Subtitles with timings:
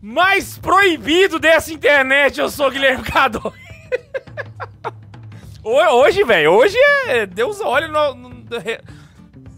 [0.00, 2.38] mais proibido dessa internet.
[2.40, 3.52] Eu sou o Guilherme Cado.
[5.68, 6.76] Hoje, velho, hoje
[7.08, 7.26] é.
[7.26, 8.14] Deus olha no.
[8.14, 8.46] no, no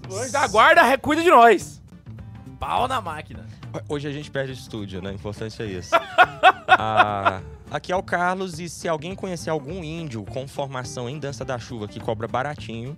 [0.09, 1.83] o da guarda cuida de nós.
[2.59, 3.47] Pau na máquina.
[3.87, 5.11] Hoje a gente perde estúdio, né?
[5.11, 5.91] O importante é isso.
[6.81, 11.45] Ah, aqui é o Carlos e se alguém conhecer algum índio com formação em dança
[11.45, 12.97] da chuva que cobra baratinho,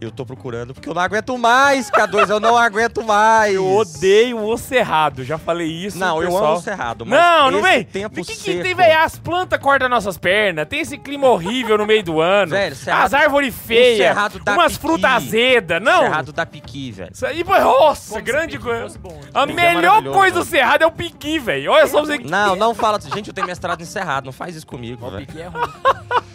[0.00, 3.54] eu tô procurando porque eu não aguento mais, K2, eu não aguento mais.
[3.54, 5.98] Eu odeio o cerrado, já falei isso.
[5.98, 7.82] Não, eu amo o cerrado, mas Não, não vem.
[7.84, 8.98] tempo O que, que tem, velho?
[9.00, 12.50] As plantas cortam nossas pernas, tem esse clima horrível no meio do ano.
[12.52, 14.16] Velho, cerrado- as árvores feias,
[14.48, 14.80] umas piqui.
[14.86, 15.82] frutas azedas.
[15.82, 17.10] Não, Cerrado da piqui, velho.
[17.12, 18.98] isso aí, pô, nossa, Como grande piqui coisa.
[19.34, 21.70] A Piqui é melhor coisa do cerrado é o piqui, velho.
[21.72, 22.18] Olha só você.
[22.18, 22.98] Não, não fala...
[23.00, 25.26] Gente, eu tenho mestrado em cerrado, não faz isso comigo, O velho.
[25.26, 25.62] pique é ruim.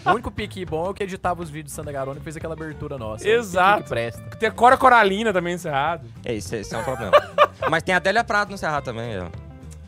[0.05, 2.35] o único pique bom é o que editava os vídeos do Santa Garona e fez
[2.37, 3.27] aquela abertura nossa.
[3.27, 3.50] Exato.
[3.57, 4.21] O pique que presta.
[4.37, 6.07] Tem Cora Coralina também no cerrado.
[6.25, 7.11] É, isso, isso é um problema.
[7.69, 9.27] mas tem a Adélia Prado no cerrado também, ó.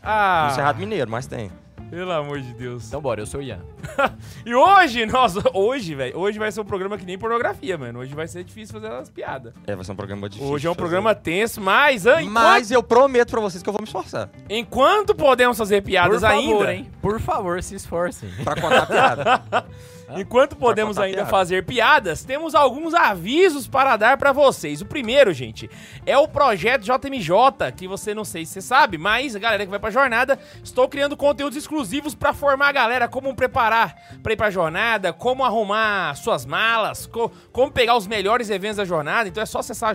[0.02, 1.50] Ah, No cerrado mineiro, mas tem.
[1.90, 2.86] pelo amor de Deus.
[2.88, 3.60] Então bora, eu sou o Ian.
[4.44, 8.00] E hoje, nossa, hoje, velho, hoje vai ser um programa que nem pornografia, mano.
[8.00, 9.54] Hoje vai ser difícil fazer as piadas.
[9.66, 10.52] É, vai ser um programa difícil.
[10.52, 13.80] Hoje é um programa tenso, mas enquanto, Mas eu prometo pra vocês que eu vou
[13.80, 16.90] me esforçar enquanto podemos fazer piadas Por favor, ainda, hein?
[17.00, 18.28] Por favor, se esforcem.
[18.44, 19.42] pra contar piada.
[20.16, 24.80] enquanto podemos ainda fazer piadas, temos alguns avisos para dar pra vocês.
[24.80, 25.70] O primeiro, gente,
[26.04, 29.70] é o projeto JMJ, que você não sei se você sabe, mas a galera que
[29.70, 34.36] vai pra jornada, estou criando conteúdos exclusivos pra formar a galera como preparar pra ir
[34.36, 39.28] pra jornada, como arrumar suas malas, co- como pegar os melhores eventos da jornada.
[39.28, 39.90] Então é só acessar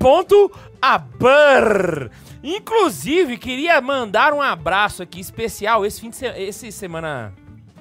[0.00, 2.10] jmj.carona.com.abr.
[2.42, 7.34] Inclusive, queria mandar um abraço aqui especial esse fim de se esse semana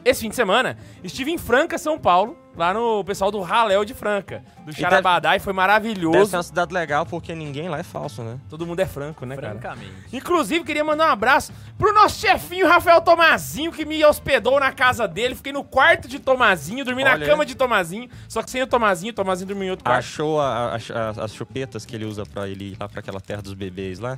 [0.04, 3.94] esse fim de semana, estive em Franca, São Paulo, lá no pessoal do Raléu de
[3.94, 6.32] Franca, do Charabadá, e foi Deve maravilhoso.
[6.32, 8.38] ser uma cidade legal porque ninguém lá é falso, né?
[8.50, 9.50] Todo mundo é franco, né, cara?
[9.60, 9.94] Francamente.
[10.14, 15.08] Inclusive, queria mandar um abraço pro nosso chefinho Rafael Tomazinho, que me hospedou na casa
[15.08, 15.36] dele.
[15.36, 17.26] Fiquei no quarto de Tomazinho, dormi na Olha.
[17.26, 20.00] cama de Tomazinho, só que sem o Tomazinho, o Tomazinho dormiu em outro quarto.
[20.00, 23.20] Achou a- a- a- as chupetas que ele usa pra ele ir lá pra aquela
[23.20, 24.18] terra dos bebês lá?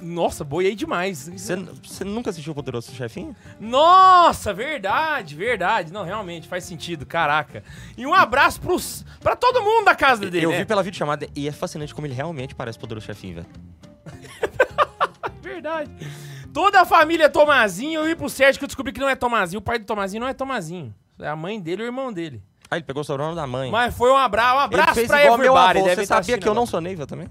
[0.00, 1.28] Nossa, boiei demais.
[1.28, 3.34] Você nunca assistiu o Poderoso Chefinho?
[3.58, 5.92] Nossa, verdade, verdade.
[5.92, 7.64] Não, realmente, faz sentido, caraca.
[7.96, 10.58] E um abraço pros, pra todo mundo da casa dele, eu né?
[10.58, 13.46] vi pela videochamada e é fascinante como ele realmente parece Poderoso Chefinho, velho.
[15.42, 15.90] Verdade.
[16.52, 19.58] Toda a família Tomazinho, eu vi pro Sérgio que eu descobri que não é Tomazinho.
[19.58, 20.94] O pai do Tomazinho não é Tomazinho.
[21.20, 22.42] É a mãe dele e o irmão dele.
[22.70, 23.70] Ah, ele pegou o sobrenome da mãe.
[23.70, 25.78] Mas foi um abraço, um ele abraço fez pra igual meu everybody.
[25.78, 25.88] avô.
[25.88, 27.28] deve Você tá sabia que eu não sou Neiva também?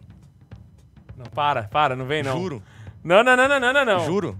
[1.27, 2.39] Para, para, não vem não.
[2.39, 2.63] Juro.
[3.03, 4.05] Não, não, não, não, não, não, não.
[4.05, 4.37] Juro.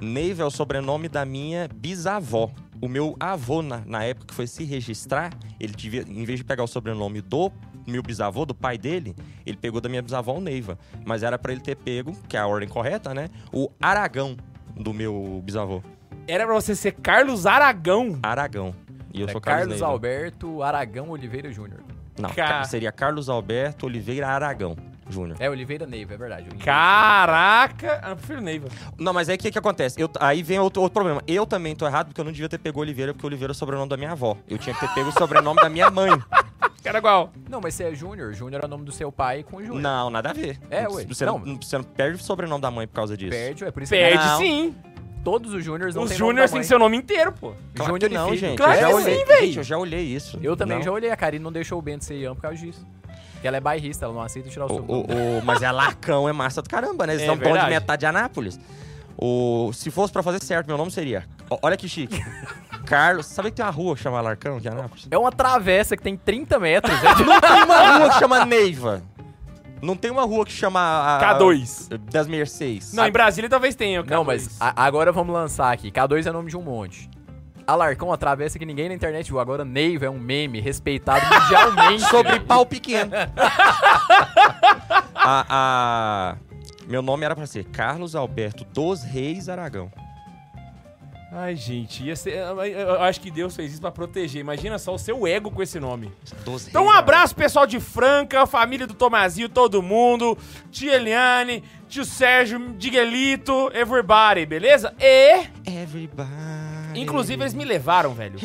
[0.00, 2.50] Neiva é o sobrenome da minha bisavó.
[2.82, 6.44] O meu avô, na, na época que foi se registrar, ele devia, em vez de
[6.44, 7.50] pegar o sobrenome do
[7.86, 9.16] meu bisavô, do pai dele,
[9.46, 10.78] ele pegou da minha bisavó o Neiva.
[11.04, 13.28] Mas era pra ele ter pego, que é a ordem correta, né?
[13.50, 14.36] O Aragão
[14.74, 15.82] do meu bisavô.
[16.28, 18.18] Era pra você ser Carlos Aragão.
[18.22, 18.74] Aragão.
[19.14, 19.86] E eu É sou Carlos, Carlos Neiva.
[19.86, 21.80] Alberto Aragão Oliveira Júnior.
[22.20, 24.76] Não, Ca- seria Carlos Alberto Oliveira Aragão
[25.08, 25.36] Júnior.
[25.40, 26.48] É Oliveira Neiva, é verdade.
[26.64, 28.00] Caraca.
[28.02, 28.68] Ah, eu prefiro Neiva.
[28.98, 30.00] Não, mas aí o que, que acontece?
[30.00, 31.22] Eu- aí vem outro, outro problema.
[31.26, 33.54] Eu também tô errado porque eu não devia ter pego Oliveira, porque Oliveira é o
[33.54, 34.36] sobrenome da minha avó.
[34.48, 36.10] Eu tinha que ter pego o sobrenome da minha mãe.
[36.82, 37.32] Cara igual.
[37.48, 38.32] Não, mas você é Júnior.
[38.32, 39.80] Júnior é o nome do seu pai com Júnior.
[39.82, 40.58] Não, nada a ver.
[40.70, 41.04] É, Não- ué.
[41.04, 41.38] Você Não.
[41.38, 43.30] não, você não perde o sobrenome da mãe por causa disso.
[43.32, 44.38] Perde, é por isso Perde Não.
[44.38, 44.72] sim.
[44.72, 47.52] que todos os Júniors não Os têm nome Júniors têm seu nome inteiro, pô.
[47.74, 48.38] Claro Júnior que não, filho.
[48.38, 48.56] gente.
[48.56, 49.46] Claro eu já que olhei, sim.
[49.46, 50.38] Gente, eu já olhei isso.
[50.40, 50.84] Eu também Não.
[50.84, 51.10] já olhei.
[51.10, 52.86] A Karine não deixou o Bento ser Ian por causa disso.
[53.46, 55.04] Porque ela é bairrista, ela não aceita tirar o O, sobrenome.
[55.14, 57.14] o- o- mas é Larcão, é massa do caramba, né?
[57.14, 58.58] Eles É de metade de Anápolis.
[59.16, 61.24] O, se fosse pra fazer certo, meu nome seria.
[61.48, 62.20] ó, olha que chique.
[62.86, 63.26] Carlos.
[63.26, 65.06] Sabe que tem uma rua que chama Larcão, de Anápolis?
[65.10, 66.92] É uma travessa que tem 30 metros.
[67.02, 69.02] é de- Não tem uma rua que chama Neiva.
[69.80, 70.80] Não tem uma rua que chama.
[70.80, 71.88] a- K2.
[72.10, 72.92] Das Mercedes.
[72.94, 74.00] Não, em Brasília talvez tenha.
[74.00, 74.26] o Não, K2.
[74.26, 75.90] mas a- agora vamos lançar aqui.
[75.92, 77.08] K2 é nome de um monte.
[77.66, 79.40] Alarcão, uma travessa que ninguém na internet viu.
[79.40, 82.02] Agora Neiva é um meme respeitado mundialmente.
[82.04, 83.10] Sobre pau pequeno.
[85.14, 86.36] a, a-
[86.86, 89.90] Meu nome era pra ser Carlos Alberto dos Reis Aragão.
[91.32, 94.40] Ai, gente, ia ser, eu- eu acho que Deus fez isso pra proteger.
[94.40, 96.10] Imagina só o seu ego com esse nome.
[96.44, 100.38] Dos Então, um Reis abraço pessoal de Franca, família do Tomazinho, todo mundo,
[100.70, 104.94] tia Eliane, tio Sérgio, Diguelito, everybody, beleza?
[105.00, 105.32] E,
[105.66, 105.82] Aragão.
[105.82, 106.75] Everybody.
[107.02, 108.38] Inclusive, eles me levaram, velho,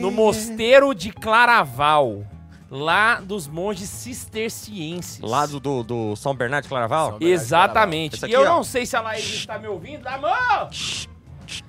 [0.00, 2.24] no mosteiro de Claraval,
[2.70, 5.20] lá dos monges cistercienses.
[5.20, 7.10] Lá do, do, do São Bernardo de Claraval?
[7.18, 8.24] São- Exatamente.
[8.26, 8.44] E eu ó.
[8.44, 10.06] não sei se a Laís está me ouvindo.
[10.06, 10.70] Amor!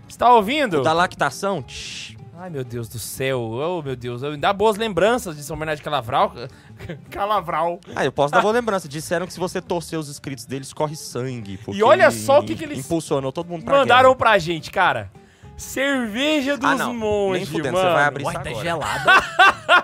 [0.08, 0.82] Está ouvindo?
[0.82, 1.64] Da lactação?
[2.40, 3.42] Ai, meu Deus do céu.
[3.42, 4.22] Oh, meu Deus.
[4.22, 6.34] Me dá boas lembranças de São Bernardo de Calavral.
[7.10, 7.80] Calavral.
[7.96, 8.88] Ah, eu posso dar boa lembrança.
[8.88, 11.60] Disseram que se você torcer os inscritos deles, corre sangue.
[11.68, 14.16] E olha só o que que eles Impulsionou todo mundo pra Mandaram guerra.
[14.18, 15.12] pra gente, cara.
[15.58, 16.94] Cerveja dos Ah, não.
[16.94, 17.88] Monges, fudendo, mano.
[17.90, 18.64] você vai abrir Uai, isso tá agora.
[18.64, 19.10] gelado.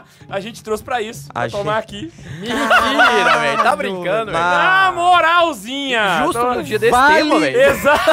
[0.30, 1.28] A gente trouxe pra isso.
[1.30, 2.14] A Pra gente- tomar aqui.
[2.40, 3.64] Mentira, velho.
[3.64, 4.38] Tá brincando, velho.
[4.44, 4.92] Ah.
[4.92, 6.24] Na moralzinha.
[6.24, 7.62] Justo Tô- no dia desse Vale- tema, velho.
[7.62, 8.12] Exato.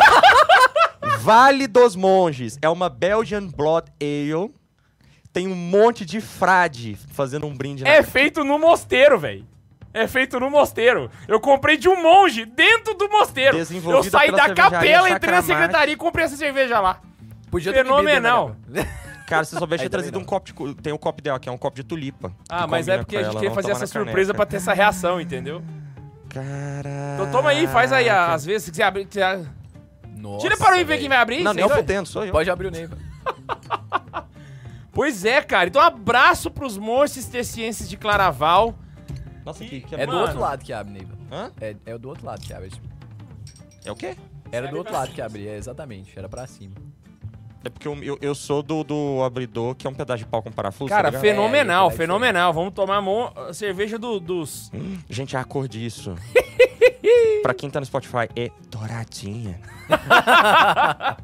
[1.20, 2.58] Vale dos Monges.
[2.62, 4.50] É uma Belgian Blood Ale.
[5.32, 9.46] Tem um monte de frade fazendo um brinde na É feito no mosteiro, velho.
[9.92, 11.10] É feito no mosteiro.
[11.28, 13.56] Eu comprei de um monge dentro do mosteiro.
[13.58, 17.00] Eu saí da capela, entrei na secretaria e comprei essa cerveja lá.
[17.50, 18.50] Podia ter Fenomenal.
[18.50, 20.74] bebido, né, Cara, se soubesse Aí ter trazido um copo de...
[20.76, 22.32] Tem um copo dela, que é um copo de tulipa.
[22.48, 25.62] Ah, mas é porque a gente queria fazer essa surpresa pra ter essa reação, entendeu?
[26.28, 27.14] Caraca.
[27.14, 28.08] Então toma aí, faz aí.
[28.08, 29.04] a- Às vezes, se quiser abrir.
[29.04, 29.50] quiser- velho?
[30.16, 31.42] Nossa, Tira para mim ver quem vai abrir.
[31.42, 32.32] Não, nem eu fudendo, sou eu.
[32.32, 32.96] Pode abrir o Neiva.
[34.92, 35.68] Pois é, cara.
[35.68, 38.74] Então, um abraço pros monstros cistercienses de Claraval.
[39.46, 41.14] Nossa, que, que É do outro lado que abre, Neiva.
[41.30, 41.52] Hã?
[41.60, 42.70] É, é do outro lado que abre.
[43.84, 44.16] É o quê?
[44.50, 46.12] Era do outro lado que abria, é, exatamente.
[46.18, 46.74] Era pra cima.
[47.62, 50.42] É porque eu, eu, eu sou do, do abridor, que é um pedaço de pau
[50.42, 50.88] com parafuso.
[50.88, 52.52] Cara, tá fenomenal, É, é fenomenal.
[52.54, 54.72] Vamos tomar mon- cerveja do- dos.
[55.10, 56.14] Gente, a cor disso.
[57.42, 59.60] pra quem tá no Spotify, é douradinha.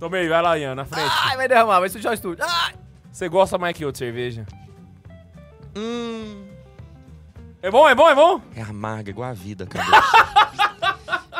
[0.00, 1.12] Tomei, vai lá, Ian, na frente.
[1.24, 2.44] Ai, vai derramar, vai sujar o estúdio.
[2.46, 2.74] Ai!
[3.12, 4.46] Você gosta mais que eu de cerveja?
[5.76, 6.44] Hum.
[7.62, 8.40] É bom, é bom, é bom?
[8.56, 9.86] É amarga, igual a vida, cara.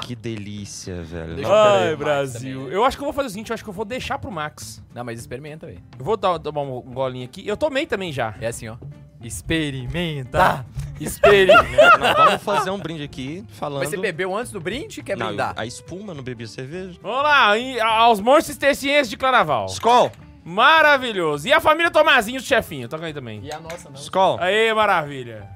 [0.07, 1.35] que delícia, velho.
[1.37, 1.97] Deixa Não, Ai.
[1.97, 2.61] Brasil.
[2.61, 2.75] também.
[2.75, 4.31] Eu acho que eu vou fazer o seguinte, eu acho que eu vou deixar pro
[4.31, 4.83] Max.
[4.95, 5.83] Não, mas experimenta, velho.
[5.99, 7.47] Eu vou dar, tomar um golinho aqui.
[7.47, 8.35] Eu tomei também já.
[8.41, 8.77] É assim, ó.
[9.23, 10.31] Experimenta.
[10.39, 10.65] Tá.
[11.01, 11.63] Experimenta.
[11.99, 13.81] Não, vamos fazer um brinde aqui, falando...
[13.81, 15.03] Mas você bebeu antes do brinde?
[15.03, 15.55] Quer Não, brindar?
[15.57, 16.99] a espuma, não bebi cerveja.
[17.03, 19.67] Vamos lá, e- aos monstros cistercienses de Claraval.
[19.67, 20.11] Skol!
[20.45, 21.47] Maravilhoso.
[21.47, 22.89] E a família Tomazinho, do chefinho.
[22.89, 23.41] Toca aí também.
[23.45, 23.97] E a nossa não.
[23.97, 24.39] Skol!
[24.41, 25.49] Aê, maravilha.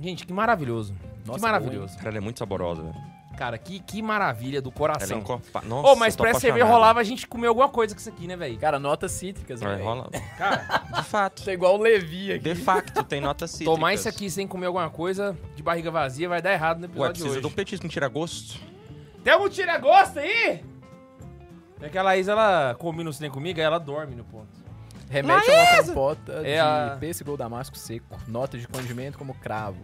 [0.00, 0.94] Gente, que maravilhoso.
[1.28, 1.96] Nossa, que maravilhoso.
[1.96, 2.94] Cara, ela é muito saborosa, velho.
[3.36, 5.18] Cara, que, que maravilha do Ela é coração.
[5.20, 5.60] encorpa...
[5.64, 8.08] Ô, Nossa, mas tô pra essa cerveja rolava a gente comer alguma coisa com isso
[8.08, 8.58] aqui, né, velho?
[8.58, 9.84] Cara, notas cítricas, Vai, velho.
[9.84, 10.10] rola.
[10.36, 11.44] Cara, De fato.
[11.44, 12.42] Tá igual o Levi aqui.
[12.42, 13.70] De facto, tem nota cítrica.
[13.70, 16.88] tomar isso aqui sem comer alguma coisa de barriga vazia vai dar errado no Ué,
[16.88, 17.40] episódio de precisa hoje.
[17.40, 18.58] de um petisco, não tira gosto?
[19.22, 20.64] Tem algum tira-gosto aí?
[21.80, 24.48] É que a Laís, ela combina o cinema comigo, aí ela dorme no ponto.
[25.08, 28.18] Remete a uma compota É de a- pêssego ou damasco seco.
[28.26, 29.78] Nota de condimento como cravo.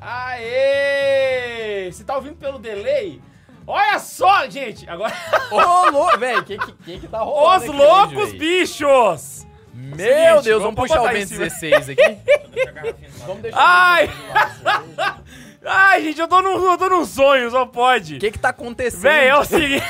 [0.00, 1.90] Aê!
[1.92, 3.20] Você tá ouvindo pelo delay?
[3.66, 4.88] Olha só, gente!
[4.88, 5.14] Agora.
[5.50, 6.42] Ô, louco, velho.
[6.44, 9.46] Quem que, que tá rolando Os aqui loucos bichos!
[9.72, 11.44] Meu Seguinte, Deus, vamos vamos puxar o cima.
[11.44, 12.18] 16 aqui.
[13.26, 14.04] vamos deixar Ai!
[14.04, 14.18] o Bento
[14.64, 15.20] 16.
[15.64, 18.16] Ai, gente, eu tô num, eu tô num sonho, só pode.
[18.16, 19.02] O que que tá acontecendo?
[19.02, 19.84] Véi, é o seguinte.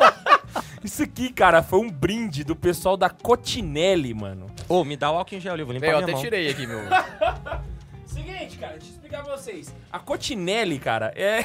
[0.82, 4.46] Isso aqui, cara, foi um brinde do pessoal da Cotinelli, mano.
[4.68, 6.12] Ô, me dá o álcool em gel ali, eu vou limpar Véi, eu minha até
[6.12, 6.22] mão.
[6.22, 6.80] tirei aqui, meu.
[8.06, 8.78] Seguinte, cara, eu
[9.12, 9.74] explicar pra vocês.
[9.92, 11.44] A Cotinelli, cara, é.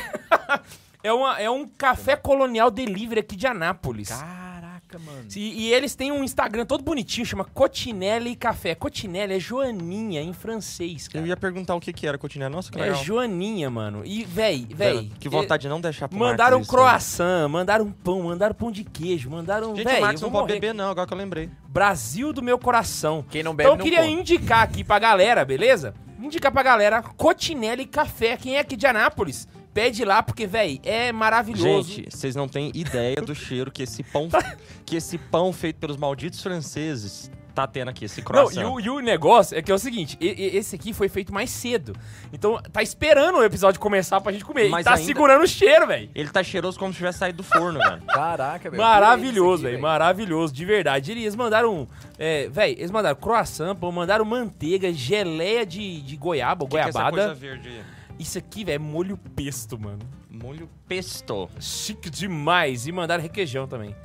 [1.04, 4.10] é, uma, é um café colonial delivery aqui de Anápolis.
[4.10, 5.26] Caraca, mano.
[5.36, 8.74] E, e eles têm um Instagram todo bonitinho, chama Cotinelli Café.
[8.74, 11.24] Cotinelli é Joaninha em francês, cara.
[11.24, 12.50] Eu ia perguntar o que que era cotinha.
[12.50, 13.04] Nossa, que É legal.
[13.04, 14.04] Joaninha, mano.
[14.06, 14.94] E, véi, véi.
[14.96, 18.72] Velho, que vontade de não deixar pro Mandaram Marcos isso, croissant, mandaram pão, mandaram pão
[18.72, 19.76] de queijo, mandaram.
[19.76, 20.62] Gente, véi, o Marcos eu não vou pode morrer.
[20.62, 21.50] beber não, agora que eu lembrei.
[21.68, 23.26] Brasil do meu coração.
[23.30, 24.22] Quem não bebe Então eu não queria come.
[24.22, 25.94] indicar aqui pra galera, beleza?
[26.20, 28.38] Indicar pra galera Cotinelli Café.
[28.38, 29.48] Quem é aqui de Anápolis?
[29.74, 31.92] Pede lá, porque, véi, é maravilhoso.
[31.92, 34.28] Gente, vocês não têm ideia do cheiro que esse pão
[34.84, 38.62] que esse pão feito pelos malditos franceses tá tendo aqui, esse Não, croissant.
[38.62, 41.10] e o, e o negócio é que é o seguinte, e- e- esse aqui foi
[41.10, 41.94] feito mais cedo.
[42.32, 44.70] Então tá esperando o episódio começar pra gente comer.
[44.70, 46.10] Mas e tá ainda- segurando o cheiro, velho.
[46.14, 48.02] Ele tá cheiroso como se tivesse saído do forno, velho.
[48.08, 48.82] Caraca, velho.
[48.82, 49.82] Maravilhoso, velho.
[49.82, 51.12] Maravilhoso, de verdade.
[51.12, 51.88] Eles mandaram.
[52.20, 56.82] É, velho, eles mandaram croissant, pô, mandaram manteiga, geleia de, de goiaba, Que que é
[56.82, 57.18] essa goiabada.
[57.28, 57.82] coisa verde aí?
[58.20, 60.00] Isso aqui, velho, é molho pesto, mano.
[60.30, 61.50] Molho pesto.
[61.60, 62.86] Chique demais.
[62.88, 63.96] E mandaram requeijão também.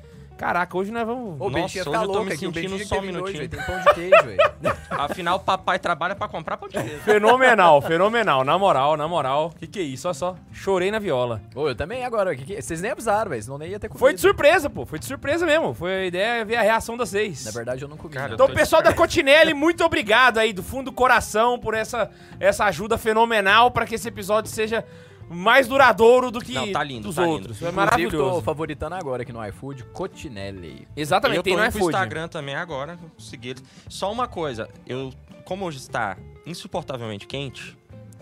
[0.42, 1.40] Caraca, hoje nós vamos.
[1.40, 2.38] Ô, o Nossa, ia hoje ficar eu tô louco me aqui.
[2.46, 3.38] Sentindo só um minutinho.
[3.38, 3.48] velho.
[3.48, 4.38] Tem pão de queijo, velho.
[4.90, 6.98] Afinal, papai trabalha pra comprar pão de queijo.
[7.04, 8.42] Fenomenal, fenomenal.
[8.42, 9.52] Na moral, na moral.
[9.56, 10.08] Que que é isso?
[10.08, 10.36] Olha só.
[10.52, 11.40] Chorei na viola.
[11.54, 12.34] Ô, eu também agora.
[12.34, 13.42] que que- Vocês nem avisaram, velho.
[13.42, 14.00] Senão nem ia ter comido.
[14.00, 14.84] Foi de surpresa, pô.
[14.84, 15.72] Foi de surpresa mesmo.
[15.74, 17.44] Foi a ideia é ver a reação das seis.
[17.44, 18.12] Na verdade, eu não comi.
[18.14, 18.34] Cara, não.
[18.34, 22.98] Então, pessoal da Cotinelli, muito obrigado aí do fundo do coração por essa, essa ajuda
[22.98, 24.84] fenomenal para que esse episódio seja
[25.32, 27.32] mais duradouro do que Não, tá lindo, dos tá lindo.
[27.34, 27.62] outros.
[27.62, 28.42] É Inclusive, tô maravilhoso.
[28.42, 30.86] favoritando agora aqui no iFood, Cotinelli.
[30.96, 31.84] Exatamente, eu tô tem no iFood.
[31.86, 33.64] Instagram também agora, vou seguir eles.
[33.88, 35.12] Só uma coisa, eu,
[35.44, 37.76] como hoje está insuportavelmente quente,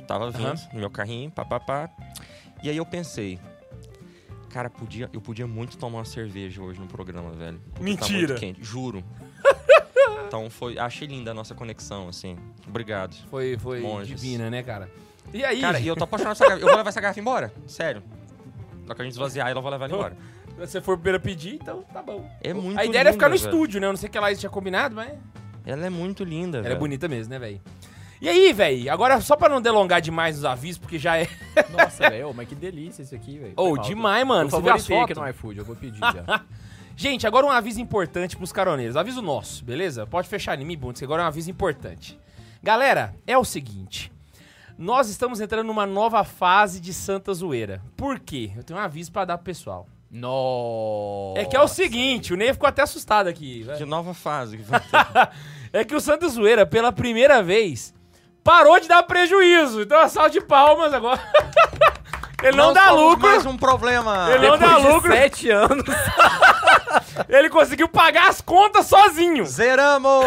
[0.07, 0.69] tava vindo Aham.
[0.73, 1.91] no meu carrinho, papapá,
[2.63, 3.39] e aí eu pensei,
[4.51, 7.61] Cara, podia, eu podia muito tomar uma cerveja hoje no programa, velho.
[7.69, 8.09] porque Mentira.
[8.09, 9.05] Tá muito quente, juro.
[10.27, 10.77] então foi.
[10.77, 12.37] Achei linda a nossa conexão, assim.
[12.67, 13.15] Obrigado.
[13.31, 14.21] Foi, foi Monges.
[14.21, 14.91] divina, né, cara?
[15.33, 15.61] E aí?
[15.61, 16.63] Cara, e eu tô apaixonado por essa garrafa.
[16.65, 17.53] Eu vou levar essa garrafa embora.
[17.67, 18.03] Sério.
[18.85, 20.17] Na hora que a gente esvaziar ela, eu vou levar ela embora.
[20.49, 22.29] Se você for primeiro pedir, então tá bom.
[22.43, 23.57] É muito a ideia era ficar no linda, velho.
[23.57, 23.87] estúdio, né?
[23.87, 25.13] Eu não sei o que a Laís tinha combinado, mas.
[25.65, 26.81] Ela é muito linda, Ela é velho.
[26.81, 27.61] bonita mesmo, né, velho?
[28.21, 28.93] E aí, velho?
[28.93, 31.29] Agora, só pra não delongar demais os avisos, porque já é.
[31.71, 33.53] Nossa, velho, mas que delícia esse aqui, velho.
[33.57, 34.47] Ô, Foi mal, demais, mano.
[34.47, 35.23] Eu Você viu as favoritei aqui fotos?
[35.23, 36.45] no iFood, eu vou pedir já.
[36.97, 38.95] Gente, agora um aviso importante pros caroneiros.
[38.97, 40.07] Aviso nosso, beleza?
[40.07, 42.19] Pode fechar em mim, Bundes, que agora é um aviso importante.
[42.63, 44.13] Galera, é o seguinte.
[44.81, 47.83] Nós estamos entrando numa nova fase de Santa Zoeira.
[47.99, 48.51] Por quê?
[48.57, 49.87] Eu tenho um aviso pra dar pro pessoal.
[50.11, 51.39] Nossa.
[51.39, 53.63] É que é o seguinte, o Ney ficou até assustado aqui.
[53.63, 53.77] velho.
[53.77, 55.29] Que nova fase que vai ter.
[55.71, 57.95] É que o Santa Zoeira, pela primeira vez,
[58.43, 59.83] parou de dar prejuízo.
[59.83, 61.21] Então é salve de palmas agora.
[62.43, 63.21] Ele não, dá somos lucro.
[63.29, 64.29] mais um problema.
[64.33, 65.13] Ele não dá Depois lucro.
[65.13, 65.85] sete anos.
[67.29, 69.45] Ele conseguiu pagar as contas sozinho.
[69.45, 70.25] Zeramos!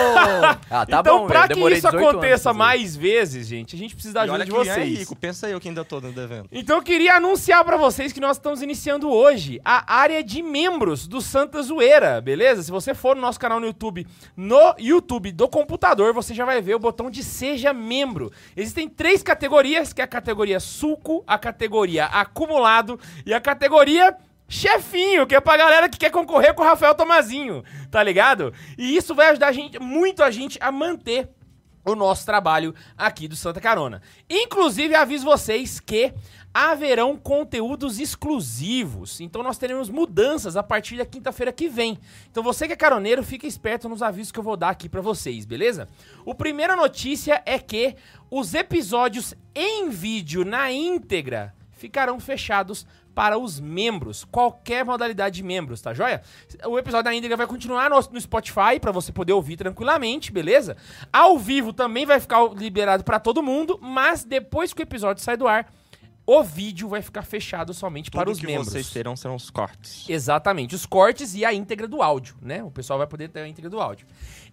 [0.70, 2.58] Ah, tá então, bom, pra que isso 18 anos aconteça fazer.
[2.58, 5.00] mais vezes, gente, a gente precisa da E ajuda olha de é vocês.
[5.00, 5.16] rico.
[5.16, 6.48] Pensa eu que ainda tô devendo.
[6.52, 11.08] Então eu queria anunciar pra vocês que nós estamos iniciando hoje a área de membros
[11.08, 12.62] do Santa Zoeira, beleza?
[12.64, 14.06] Se você for no nosso canal no YouTube,
[14.38, 18.32] no YouTube do computador, você já vai ver o botão de Seja Membro.
[18.56, 24.16] Existem três categorias, que é a categoria Suco, a categoria Acumulado e a categoria
[24.48, 28.54] Chefinho, que é pra galera que quer concorrer com o Rafael Tomazinho, tá ligado?
[28.78, 31.28] E isso vai ajudar a gente, muito a gente a manter
[31.86, 34.02] o nosso trabalho aqui do Santa Carona.
[34.30, 36.14] Inclusive, aviso vocês que
[36.54, 39.20] haverão conteúdos exclusivos.
[39.20, 41.98] Então, nós teremos mudanças a partir da quinta-feira que vem.
[42.30, 45.02] Então, você que é caroneiro, fica esperto nos avisos que eu vou dar aqui pra
[45.02, 45.90] vocês, beleza?
[46.24, 47.96] O primeira notícia é que
[48.30, 55.82] os episódios em vídeo na íntegra ficarão fechados para os membros, qualquer modalidade de membros,
[55.82, 56.22] tá joia?
[56.66, 60.78] O episódio da íntegra vai continuar no, no Spotify para você poder ouvir tranquilamente, beleza?
[61.12, 65.36] Ao vivo também vai ficar liberado para todo mundo, mas depois que o episódio sai
[65.36, 65.74] do ar,
[66.26, 68.70] o vídeo vai ficar fechado somente Tudo para os que membros.
[68.70, 70.10] vocês terão serão os cortes.
[70.10, 72.64] Exatamente, os cortes e a íntegra do áudio, né?
[72.64, 74.08] O pessoal vai poder ter a íntegra do áudio.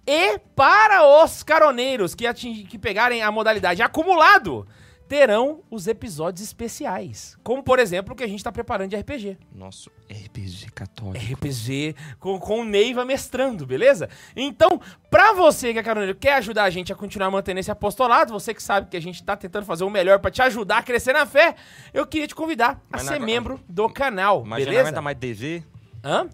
[0.05, 2.27] E para os caroneiros que,
[2.65, 4.67] que pegarem a modalidade acumulado,
[5.11, 7.37] terão os episódios especiais.
[7.43, 9.37] Como, por exemplo, o que a gente tá preparando de RPG.
[9.53, 11.33] Nosso RPG católico.
[11.35, 14.09] RPG com, com o Neiva mestrando, beleza?
[14.37, 18.33] Então, pra você que é caroneiro, quer ajudar a gente a continuar mantendo esse apostolado,
[18.33, 20.83] você que sabe que a gente tá tentando fazer o melhor pra te ajudar a
[20.85, 21.57] crescer na fé,
[21.93, 24.81] eu queria te convidar a Mas ser não- membro do canal, não beleza?
[24.83, 25.65] aguenta mais DV.
[26.05, 26.29] Hã?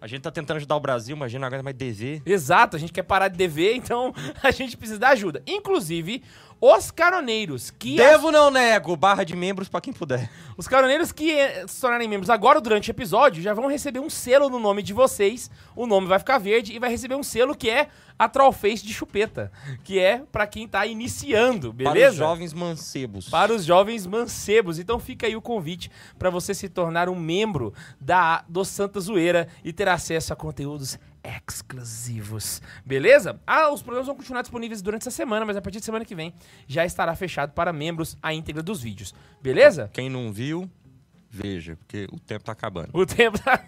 [0.00, 2.22] A gente tá tentando ajudar o Brasil, imagina, não aguenta mais DV.
[2.24, 5.42] Exato, a gente quer parar de dever, então a gente precisa da ajuda.
[5.44, 6.22] Inclusive,
[6.60, 10.28] os caroneiros que Devo não nego, barra de membros pra quem puder.
[10.56, 14.10] Os caroneiros que eh, se tornarem membros agora durante o episódio já vão receber um
[14.10, 15.50] selo no nome de vocês.
[15.76, 17.88] O nome vai ficar verde e vai receber um selo que é
[18.18, 19.52] a Trollface de chupeta,
[19.84, 22.00] que é pra quem tá iniciando, beleza?
[22.00, 23.28] Para os jovens mancebos.
[23.28, 24.80] Para os jovens mancebos.
[24.80, 29.46] Então fica aí o convite pra você se tornar um membro da do Santa Zoeira
[29.62, 32.60] e ter acesso a conteúdos exclusivos.
[32.84, 33.40] Beleza?
[33.46, 36.14] Ah, os programas vão continuar disponíveis durante essa semana, mas a partir de semana que
[36.14, 36.32] vem
[36.66, 39.14] já estará fechado para membros a íntegra dos vídeos.
[39.42, 39.90] Beleza?
[39.92, 40.70] Quem não viu,
[41.30, 42.90] veja, porque o tempo tá acabando.
[42.92, 43.62] O tempo tá...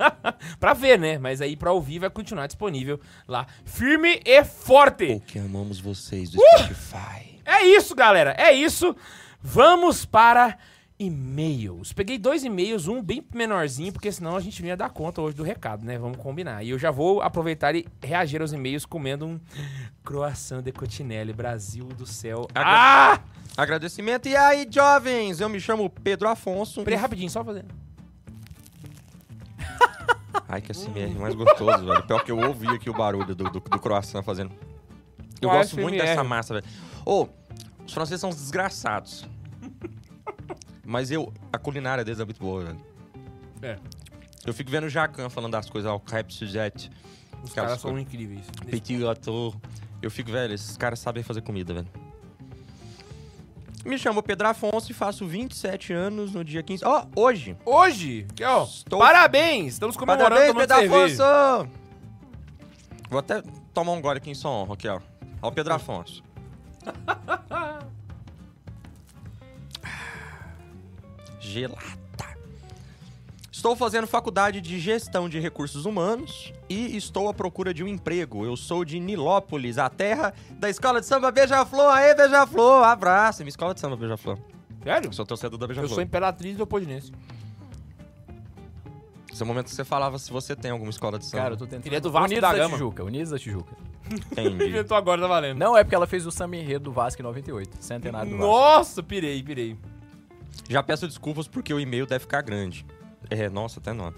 [0.58, 1.18] pra ver, né?
[1.18, 3.46] Mas aí pra ouvir vai continuar disponível lá.
[3.64, 5.16] Firme e forte.
[5.20, 6.58] Porque amamos vocês do Uh!
[6.58, 7.40] Spotify.
[7.44, 8.34] É isso, galera.
[8.38, 8.94] É isso.
[9.42, 10.58] Vamos para
[11.00, 11.92] e-mails.
[11.92, 15.34] Peguei dois e-mails, um bem menorzinho, porque senão a gente não ia dar conta hoje
[15.36, 15.98] do recado, né?
[15.98, 16.62] Vamos combinar.
[16.62, 19.40] E eu já vou aproveitar e reagir aos e-mails comendo um
[20.04, 21.32] croissant de cotinelle.
[21.32, 22.46] Brasil do céu.
[22.54, 22.70] Agra-
[23.16, 23.20] Ah!
[23.56, 24.28] Agradecimento.
[24.28, 25.40] E aí, jovens?
[25.40, 26.84] Eu me chamo Pedro Afonso.
[26.84, 27.68] Peraí, rapidinho, só fazendo.
[30.48, 32.02] Ai, que SMR mais gostoso, velho.
[32.06, 34.52] Pior que eu ouvi aqui o barulho do, do, do croissant fazendo.
[35.40, 36.06] Eu Qual gosto muito ASMR?
[36.08, 36.66] dessa massa, velho.
[37.04, 37.26] Ô,
[37.86, 39.26] os franceses são desgraçados.
[40.90, 42.80] Mas eu, a culinária deles é muito boa, velho.
[43.62, 43.78] É.
[44.44, 46.90] Eu fico vendo o Jacan falando das coisas, ó, o crepe sujette,
[47.44, 48.08] Os caras são coisas.
[48.08, 48.44] incríveis.
[48.68, 49.54] petit gâteau.
[50.02, 51.86] Eu fico, velho, esses caras sabem fazer comida, velho.
[53.84, 56.84] Me chamo Pedro Afonso e faço 27 anos no dia 15.
[56.84, 57.56] Ó, hoje.
[57.64, 59.74] Hoje, que, ó, Estou- parabéns!
[59.74, 61.24] Estamos comemorando Parabéns, Pedro cerveja.
[61.24, 61.70] Afonso!
[63.08, 63.42] Vou até
[63.72, 65.00] tomar um gole aqui em sua honra, aqui, ó.
[65.40, 66.22] Ó o Pedro Afonso.
[71.50, 72.00] Gelada.
[73.52, 78.44] Estou fazendo faculdade de gestão de recursos humanos e estou à procura de um emprego.
[78.46, 81.92] Eu sou de Nilópolis, a terra da escola de samba Beija-Flor.
[81.92, 82.84] Aê, Beija-Flor!
[82.84, 83.42] Abraço!
[83.42, 84.38] Minha escola de samba Beija-Flor.
[84.82, 85.08] Sério?
[85.08, 85.94] Eu sou torcedor da Eu Beija-Flor.
[85.94, 87.12] sou imperatriz do Podinense.
[89.30, 91.42] Esse é o momento que você falava se você tem alguma escola de samba.
[91.42, 91.86] Cara, eu tô tentando.
[91.86, 92.72] Ele é do Vasco Unidos da da, Gama.
[92.78, 93.76] Tijuca, Unidos da Tijuca.
[94.10, 94.64] Entendi.
[94.68, 95.58] Inventou agora, tá valendo.
[95.58, 98.50] Não, é porque ela fez o samba enredo do Vasco em 98, centenário do Vasco.
[98.50, 99.76] Nossa, pirei, pirei.
[100.68, 102.84] Já peço desculpas porque o e-mail deve ficar grande.
[103.28, 104.12] É, nossa, até não.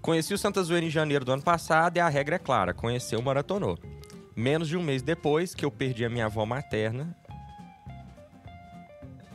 [0.00, 3.20] Conheci o Santa Zoeira em janeiro do ano passado e a regra é clara: conheceu,
[3.22, 3.78] maratonou.
[4.36, 7.16] Menos de um mês depois que eu perdi a minha avó materna,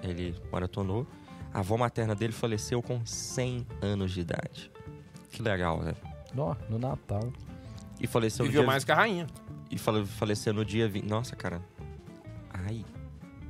[0.03, 1.05] ele maratonou.
[1.53, 4.71] A avó materna dele faleceu com 100 anos de idade.
[5.31, 5.97] Que legal, velho.
[6.37, 7.31] Ó, no Natal.
[7.99, 8.71] E faleceu Viveu no dia...
[8.71, 9.25] mais que a rainha.
[9.71, 11.05] E fale- faleceu no dia 20...
[11.05, 11.61] Nossa, cara.
[12.53, 12.85] Ai,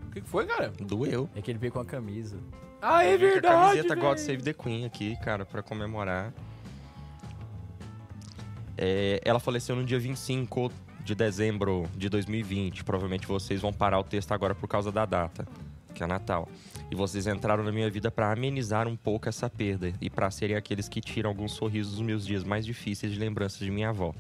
[0.08, 0.72] O que que foi, cara?
[0.80, 1.30] doeu.
[1.36, 2.38] É que ele veio com a camisa.
[2.82, 4.20] Ah, é Eu com a verdade, camiseta God velho.
[4.20, 6.34] Save the Queen aqui, cara, pra comemorar.
[8.78, 10.72] É, ela faleceu no dia 25
[11.04, 12.84] de dezembro de 2020.
[12.84, 15.46] Provavelmente vocês vão parar o texto agora por causa da data,
[15.94, 16.48] que é Natal.
[16.90, 20.56] E vocês entraram na minha vida pra amenizar um pouco essa perda e pra serem
[20.56, 24.14] aqueles que tiram alguns sorrisos dos meus dias mais difíceis de lembranças de minha avó.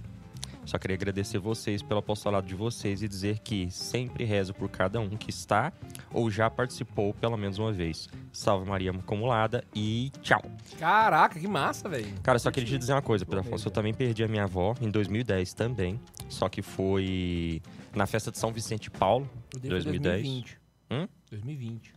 [0.70, 5.00] Só queria agradecer vocês pelo apostolado de vocês e dizer que sempre rezo por cada
[5.00, 5.74] um que está
[6.14, 8.08] ou já participou pelo menos uma vez.
[8.32, 10.44] Salve Maria acumulada e tchau.
[10.78, 12.14] Caraca, que massa, velho.
[12.22, 13.68] Cara, só queria te dizer uma coisa, Pedro Afonso.
[13.68, 16.00] Eu também perdi a minha avó em 2010 também.
[16.30, 17.64] Só que foi
[17.96, 19.28] na festa de São Vicente de Paulo.
[19.56, 20.22] O dele foi 2010.
[20.22, 20.60] 2020.
[20.92, 21.08] Hum?
[21.32, 21.94] 2020.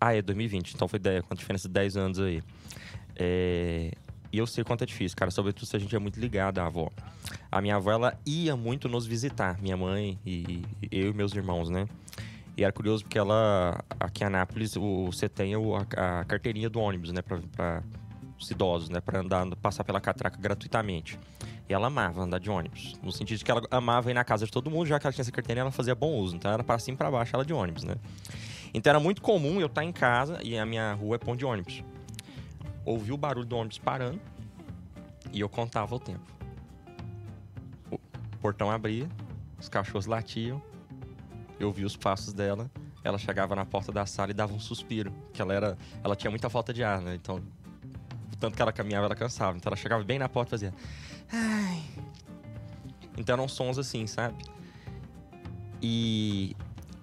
[0.00, 0.72] Ah, é 2020.
[0.72, 2.42] Então foi 10, com a diferença de 10 anos aí.
[3.16, 3.90] É,
[4.32, 5.30] E eu sei quanto é difícil, cara.
[5.30, 6.90] Sobretudo se a gente é muito ligado à avó.
[7.50, 9.60] A minha avó, ela ia muito nos visitar.
[9.60, 11.86] Minha mãe e eu e meus irmãos, né?
[12.56, 15.58] E era curioso porque ela, aqui em Anápolis, o, você tem a,
[16.20, 17.20] a carteirinha do ônibus, né?
[17.20, 17.82] Pra, pra
[18.38, 19.00] os idosos, né?
[19.00, 21.18] Pra andar, passar pela catraca gratuitamente.
[21.68, 22.94] E ela amava andar de ônibus.
[23.02, 25.12] No sentido de que ela amava ir na casa de todo mundo, já que ela
[25.12, 26.36] tinha essa carteirinha, ela fazia bom uso.
[26.36, 27.96] Então era pra cima e pra baixo ela de ônibus, né?
[28.72, 31.44] Então era muito comum eu estar em casa e a minha rua é ponto de
[31.44, 31.82] ônibus.
[32.86, 34.20] Ouvi o barulho do ônibus parando
[35.32, 36.24] e eu contava o tempo.
[37.90, 37.98] O
[38.40, 39.06] portão abria,
[39.60, 40.62] os cachorros latiam,
[41.60, 42.70] eu vi os passos dela,
[43.04, 46.30] ela chegava na porta da sala e dava um suspiro, que ela era, ela tinha
[46.30, 47.14] muita falta de ar, né?
[47.16, 47.42] Então,
[48.40, 49.58] tanto que ela caminhava, ela cansava.
[49.58, 50.74] Então ela chegava bem na porta e fazia,
[51.30, 51.82] ai.
[53.18, 54.42] Então eram sons assim, sabe?
[55.82, 56.56] E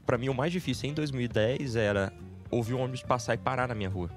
[0.06, 2.12] Pra mim o mais difícil em 2010 era
[2.52, 4.10] ouvir o ônibus passar e parar na minha rua.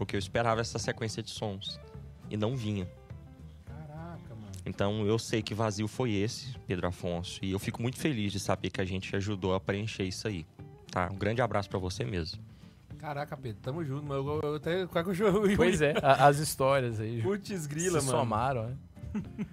[0.00, 1.78] Porque eu esperava essa sequência de sons
[2.30, 2.88] e não vinha.
[3.66, 4.50] Caraca, mano.
[4.64, 8.40] Então eu sei que vazio foi esse, Pedro Afonso, e eu fico muito feliz de
[8.40, 10.46] saber que a gente ajudou a preencher isso aí.
[10.90, 11.10] Tá?
[11.12, 12.40] Um grande abraço pra você mesmo.
[12.98, 15.54] Caraca, Pedro, tamo junto, mas eu, eu até quase que o jogo.
[15.54, 18.10] Pois é, a- as histórias aí Putz, se grila, mano.
[18.10, 18.76] somaram, né?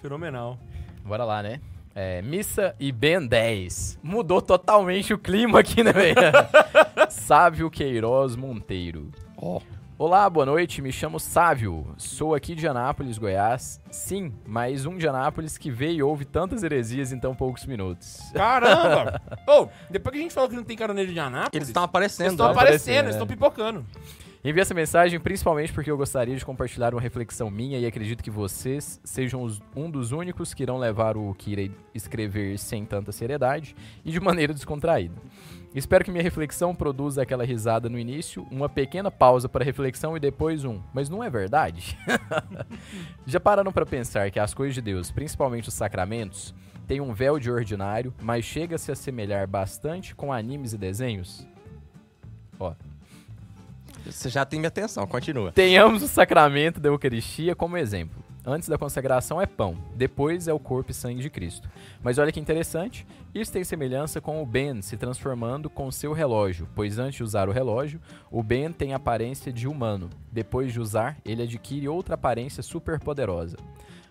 [0.00, 0.56] Fenomenal.
[1.04, 1.60] Bora lá, né?
[1.96, 3.98] É, Missa e Ben 10.
[4.04, 6.14] Mudou totalmente o clima aqui, né, velho?
[7.10, 9.10] Sávio Queiroz Monteiro.
[10.02, 10.80] Olá, boa noite.
[10.80, 11.92] Me chamo Sávio.
[11.98, 13.82] Sou aqui de Anápolis, Goiás.
[13.90, 18.18] Sim, mais um de Anápolis que veio e ouve tantas heresias em tão poucos minutos.
[18.32, 19.20] Caramba!
[19.46, 22.22] Ô, depois que a gente falou que não tem caroneiro de Anápolis, Eles estão aparecendo.
[22.28, 22.52] eles estão né?
[22.52, 23.10] aparecendo, eles né?
[23.10, 23.84] estão pipocando.
[24.42, 28.30] Envie essa mensagem principalmente porque eu gostaria de compartilhar uma reflexão minha e acredito que
[28.30, 33.12] vocês sejam os- um dos únicos que irão levar o que irei escrever sem tanta
[33.12, 35.14] seriedade e de maneira descontraída.
[35.72, 40.20] Espero que minha reflexão produza aquela risada no início, uma pequena pausa para reflexão e
[40.20, 40.80] depois um.
[40.92, 41.96] Mas não é verdade?
[43.24, 46.52] Já pararam para pensar que as coisas de Deus, principalmente os sacramentos,
[46.88, 51.46] têm um véu de ordinário, mas chega a se assemelhar bastante com animes e desenhos?
[52.58, 52.74] Ó,
[54.04, 55.52] Você já tem minha atenção, continua.
[55.52, 58.20] Tenhamos o sacramento da Eucaristia como exemplo.
[58.44, 61.68] Antes da consagração é pão, depois é o corpo e sangue de Cristo.
[62.02, 66.66] Mas olha que interessante, isso tem semelhança com o Ben se transformando com seu relógio,
[66.74, 68.00] pois antes de usar o relógio,
[68.30, 70.08] o Ben tem aparência de humano.
[70.32, 73.56] Depois de usar, ele adquire outra aparência superpoderosa.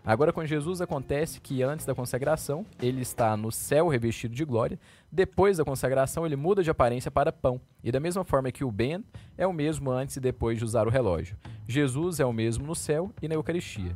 [0.05, 4.79] Agora com Jesus acontece que antes da consagração, ele está no céu revestido de glória,
[5.11, 7.59] depois da consagração ele muda de aparência para pão.
[7.83, 9.03] E da mesma forma que o Ben
[9.37, 11.35] é o mesmo antes e depois de usar o relógio.
[11.67, 13.95] Jesus é o mesmo no céu e na Eucaristia.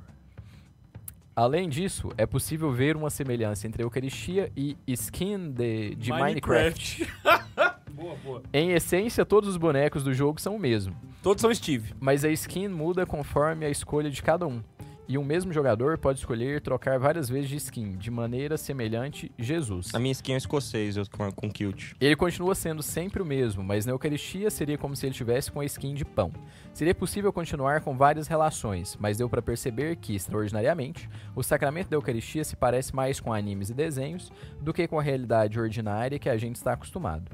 [1.36, 7.08] Além disso, é possível ver uma semelhança entre Eucaristia e skin de, de Minecraft.
[7.92, 8.44] boa, boa.
[8.54, 11.94] Em essência, todos os bonecos do jogo são o mesmo, Todos são Steve.
[12.00, 14.62] mas a skin muda conforme a escolha de cada um.
[15.06, 19.94] E um mesmo jogador pode escolher trocar várias vezes de skin, de maneira semelhante Jesus.
[19.94, 21.92] A minha skin é escocês, eu com, com kilt.
[22.00, 25.60] Ele continua sendo sempre o mesmo, mas na Eucaristia seria como se ele tivesse com
[25.60, 26.32] a skin de pão.
[26.74, 31.98] Seria possível continuar com várias relações, mas deu para perceber que, extraordinariamente, o sacramento da
[31.98, 36.30] Eucaristia se parece mais com animes e desenhos do que com a realidade ordinária que
[36.30, 37.30] a gente está acostumado.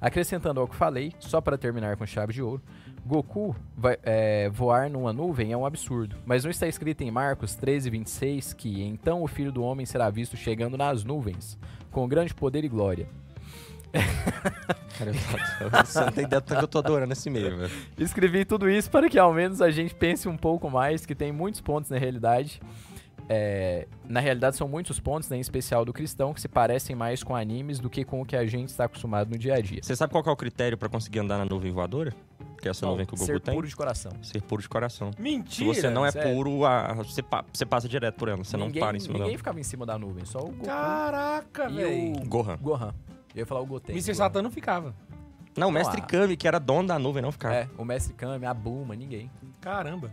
[0.00, 2.62] Acrescentando ao que falei, só para terminar com chave de ouro,
[3.06, 7.54] Goku vai, é, voar numa nuvem é um absurdo, mas não está escrito em Marcos
[7.54, 11.58] 13, 26 que então o filho do homem será visto chegando nas nuvens,
[11.90, 13.06] com grande poder e glória.
[14.98, 15.10] Cara,
[15.60, 17.70] eu- você não tem ideia do que eu tô adorando esse meio, velho.
[17.98, 21.30] Escrevi tudo isso para que ao menos a gente pense um pouco mais, que tem
[21.30, 22.60] muitos pontos na realidade.
[23.28, 27.22] É, na realidade, são muitos pontos, né, em especial do cristão, que se parecem mais
[27.22, 29.80] com animes do que com o que a gente está acostumado no dia a dia.
[29.82, 32.14] Você sabe qual que é o critério pra conseguir andar na nuvem voadora?
[32.60, 33.54] Que é essa nuvem que o Goku Ser tem?
[33.54, 34.12] puro de coração.
[34.22, 35.10] Ser puro de coração.
[35.12, 35.72] Se Mentira!
[35.74, 36.34] você não é sério.
[36.34, 38.42] puro, a- você, pa- você passa direto por ela.
[38.44, 39.38] Você ninguém, não para em cima Ninguém dela.
[39.38, 42.16] ficava em cima da nuvem, só o Goku Caraca, e velho.
[42.22, 42.56] o Gohan.
[42.60, 42.94] Gohan.
[43.34, 43.94] Eu ia falar o Goten.
[43.94, 44.14] Mr.
[44.14, 44.94] Satan não ficava.
[45.56, 46.06] Não, o Mestre ah.
[46.06, 47.54] Kami, que era dono da nuvem, não ficava.
[47.54, 49.30] É, o Mestre Kami, a Bulma, ninguém.
[49.60, 50.10] Caramba.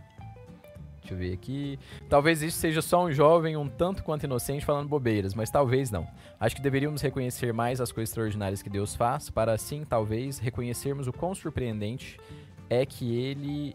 [1.02, 1.78] Deixa eu ver aqui.
[2.08, 6.06] Talvez isso seja só um jovem um tanto quanto inocente falando bobeiras, mas talvez não.
[6.38, 11.08] Acho que deveríamos reconhecer mais as coisas extraordinárias que Deus faz, para assim, talvez, reconhecermos
[11.08, 12.18] o quão surpreendente
[12.70, 13.74] é que ele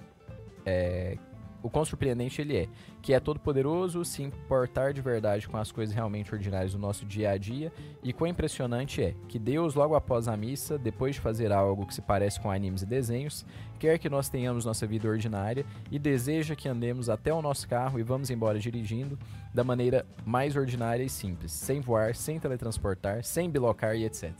[0.65, 1.17] é.
[1.63, 2.67] O quão surpreendente ele é,
[3.01, 7.03] que é todo poderoso, se importar de verdade com as coisas realmente ordinárias do nosso
[7.03, 11.21] dia a dia, e quão impressionante é que Deus, logo após a missa, depois de
[11.21, 13.43] fazer algo que se parece com animes e desenhos,
[13.77, 17.99] quer que nós tenhamos nossa vida ordinária e deseja que andemos até o nosso carro
[17.99, 19.17] e vamos embora dirigindo
[19.53, 24.31] da maneira mais ordinária e simples, sem voar, sem teletransportar, sem bilocar e etc.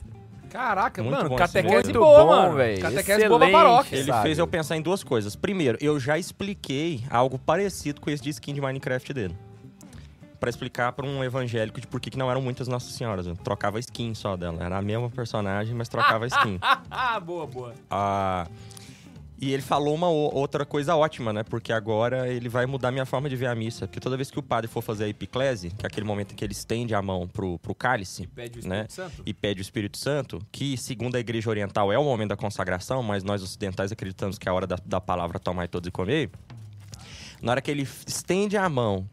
[0.50, 2.56] Caraca, Muito mano, catequese boa, bom, mano.
[2.56, 2.78] véi.
[2.78, 3.96] Catequese boa pra paróquia.
[3.96, 4.22] Ele Sabe.
[4.22, 5.36] fez eu pensar em duas coisas.
[5.36, 9.36] Primeiro, eu já expliquei algo parecido com esse de skin de Minecraft dele.
[10.40, 13.26] Pra explicar pra um evangélico de por que que não eram muitas Nossas Senhoras.
[13.26, 14.62] Eu trocava skin só dela.
[14.64, 16.58] Era a mesma personagem, mas trocava skin.
[16.90, 17.74] Ah, boa, boa.
[17.90, 18.46] Ah,
[19.40, 21.42] e ele falou uma outra coisa ótima, né?
[21.44, 23.86] Porque agora ele vai mudar minha forma de ver a missa.
[23.86, 26.34] Porque toda vez que o padre for fazer a epiclese, que é aquele momento em
[26.34, 28.86] que ele estende a mão pro, pro cálice, Pede o Né?
[28.88, 29.22] Santo.
[29.24, 33.02] e pede o Espírito Santo, que segundo a igreja oriental é o momento da consagração,
[33.02, 36.30] mas nós ocidentais acreditamos que é a hora da, da palavra tomar todos e comer.
[37.40, 39.08] Na hora que ele estende a mão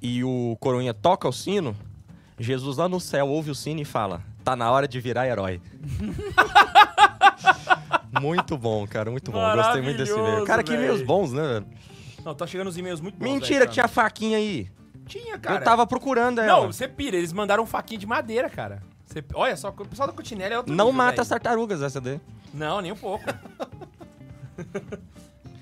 [0.00, 1.76] e o coroinha toca o sino,
[2.36, 5.60] Jesus lá no céu ouve o sino e fala: tá na hora de virar herói.
[8.20, 9.40] muito bom, cara, muito bom.
[9.56, 10.44] Gostei muito desse e-mail.
[10.44, 11.42] Cara, que Maravilhoso, e-mails bons, né?
[11.42, 11.66] velho?
[12.24, 13.24] Não, tá chegando os e-mails muito bons.
[13.24, 14.70] Mentira que tinha faquinha aí.
[15.06, 15.60] Tinha, cara.
[15.60, 16.60] Eu tava procurando ela.
[16.62, 17.16] Não, você pira.
[17.16, 18.82] Eles mandaram um faquinho de madeira, cara.
[19.04, 21.22] Você- Olha só, o pessoal da Cutinelli é outro Não nível, mata velho.
[21.22, 22.20] as tartarugas essa daí.
[22.54, 23.24] Não, nem um pouco.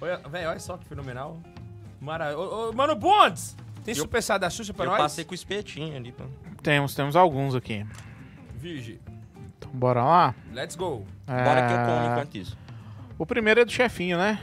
[0.00, 1.38] olha, velho, olha só que fenomenal.
[2.00, 2.36] Mara...
[2.38, 5.00] Ô, ô, Mano Bondes, tem Eu- super da Xuxa pra Eu nós?
[5.00, 6.12] passei com o espetinho ali.
[6.12, 6.24] Pô.
[6.62, 7.84] Temos, temos alguns aqui.
[8.56, 8.98] Virgem,
[9.72, 10.34] bora lá?
[10.52, 11.04] let's go.
[11.26, 12.58] Bora que eu como enquanto isso.
[13.18, 14.38] O primeiro é do chefinho, né?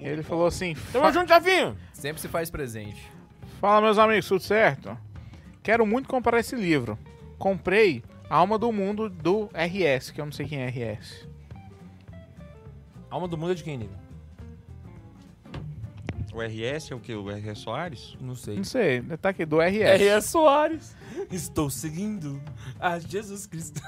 [0.00, 1.76] Ele falou assim: Tamo "Fa- junto, Javinho.
[1.92, 3.10] Sempre se faz presente.
[3.60, 4.96] Fala, meus amigos, tudo certo?
[5.62, 6.96] Quero muito comprar esse livro.
[7.36, 11.26] Comprei Alma do Mundo do RS, que eu não sei quem é RS.
[13.10, 13.90] Alma do mundo é de quem, Nino?
[16.32, 17.14] O RS é o que?
[17.14, 18.16] O RS Soares?
[18.20, 18.56] Não sei.
[18.56, 19.80] Não sei, tá aqui, do RS.
[20.00, 20.28] R.S.
[20.28, 20.96] Soares.
[21.32, 22.40] Estou seguindo
[22.78, 23.80] a Jesus Cristo.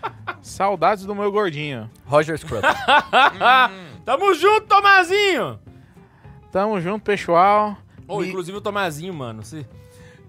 [0.40, 1.90] Saudades do meu gordinho.
[2.06, 2.66] Roger Scruton.
[4.04, 5.58] Tamo junto, Tomazinho.
[6.52, 7.76] Tamo junto, pessoal.
[8.08, 9.42] E- inclusive o Tomazinho, mano.
[9.44, 9.66] Você...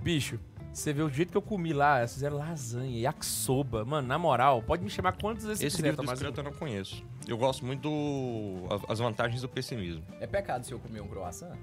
[0.01, 0.39] Bicho,
[0.79, 1.99] você vê o jeito que eu comi lá.
[1.99, 3.83] Eles fizeram lasanha, yakisoba.
[3.85, 6.53] Mano, na moral, pode me chamar quantas vezes Esse quiser, livro do escrito eu não
[6.53, 7.03] conheço.
[7.27, 8.65] Eu gosto muito do...
[8.87, 10.03] a- as vantagens do pessimismo.
[10.19, 11.55] é pecado se eu comer um croissant?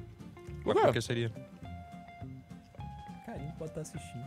[0.63, 1.33] Por que seria?
[3.25, 4.25] Carinho pode estar assistindo.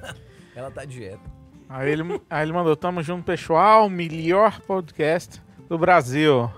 [0.54, 1.20] Ela tá dieta.
[1.68, 3.88] Aí ele, aí ele mandou: Tamo junto, pessoal.
[3.90, 6.50] Melhor podcast do Brasil.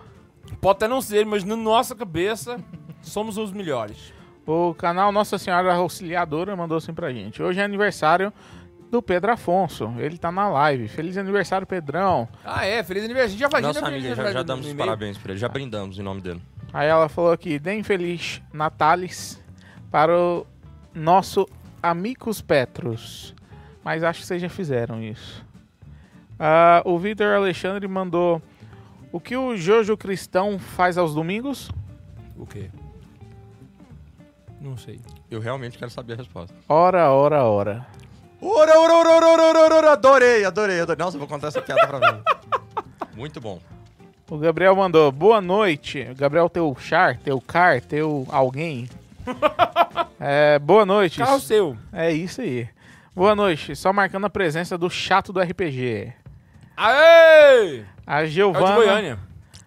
[0.61, 2.59] Pode até não ser, mas na nossa cabeça,
[3.03, 4.13] somos os melhores.
[4.49, 7.43] O canal Nossa Senhora Auxiliadora mandou assim pra gente.
[7.43, 8.33] Hoje é aniversário
[8.91, 9.93] do Pedro Afonso.
[9.99, 10.89] Ele tá na live.
[10.89, 12.27] Feliz aniversário, Pedrão.
[12.43, 12.83] Ah, é?
[12.83, 13.27] Feliz aniversário.
[13.27, 15.39] A gente já faz Nossa amiga, já, aniversário já damos parabéns pra ele.
[15.39, 16.41] Já brindamos em nome dele.
[16.73, 19.39] Aí ela falou aqui: Deem Feliz Natalis
[19.91, 20.47] para o
[20.95, 21.47] nosso
[21.83, 23.35] Amigos Petros.
[23.85, 25.45] Mas acho que vocês já fizeram isso.
[26.39, 28.41] Ah, o Vitor Alexandre mandou:
[29.13, 31.71] O que o Jojo Cristão faz aos domingos?
[32.35, 32.71] O quê?
[34.61, 35.01] Não sei.
[35.31, 36.55] Eu realmente quero saber a resposta.
[36.69, 37.87] Ora, ora, ora.
[38.41, 39.93] Ora, ora, ora, ora, ora, ora, ora.
[39.93, 41.05] Adorei, adorei, adorei.
[41.05, 42.23] Nossa, eu vou contar essa piada pra mim.
[43.15, 43.61] Muito bom.
[44.31, 46.05] O Gabriel mandou, boa noite.
[46.17, 48.89] Gabriel, teu char, teu car, teu alguém.
[50.21, 51.19] É, boa noite.
[51.19, 51.77] Carro seu.
[51.93, 52.69] É isso aí.
[53.15, 53.77] Boa noite.
[53.77, 56.13] Só marcando a presença do chato do RPG.
[56.77, 57.85] Aê!
[58.05, 58.75] A É o de Giovana.
[58.75, 59.19] Goiânia.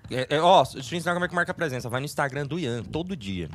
[0.10, 1.88] É, é, ó, deixa eu ensinar como é que marca a presença.
[1.88, 3.50] Vai no Instagram do Ian, todo dia.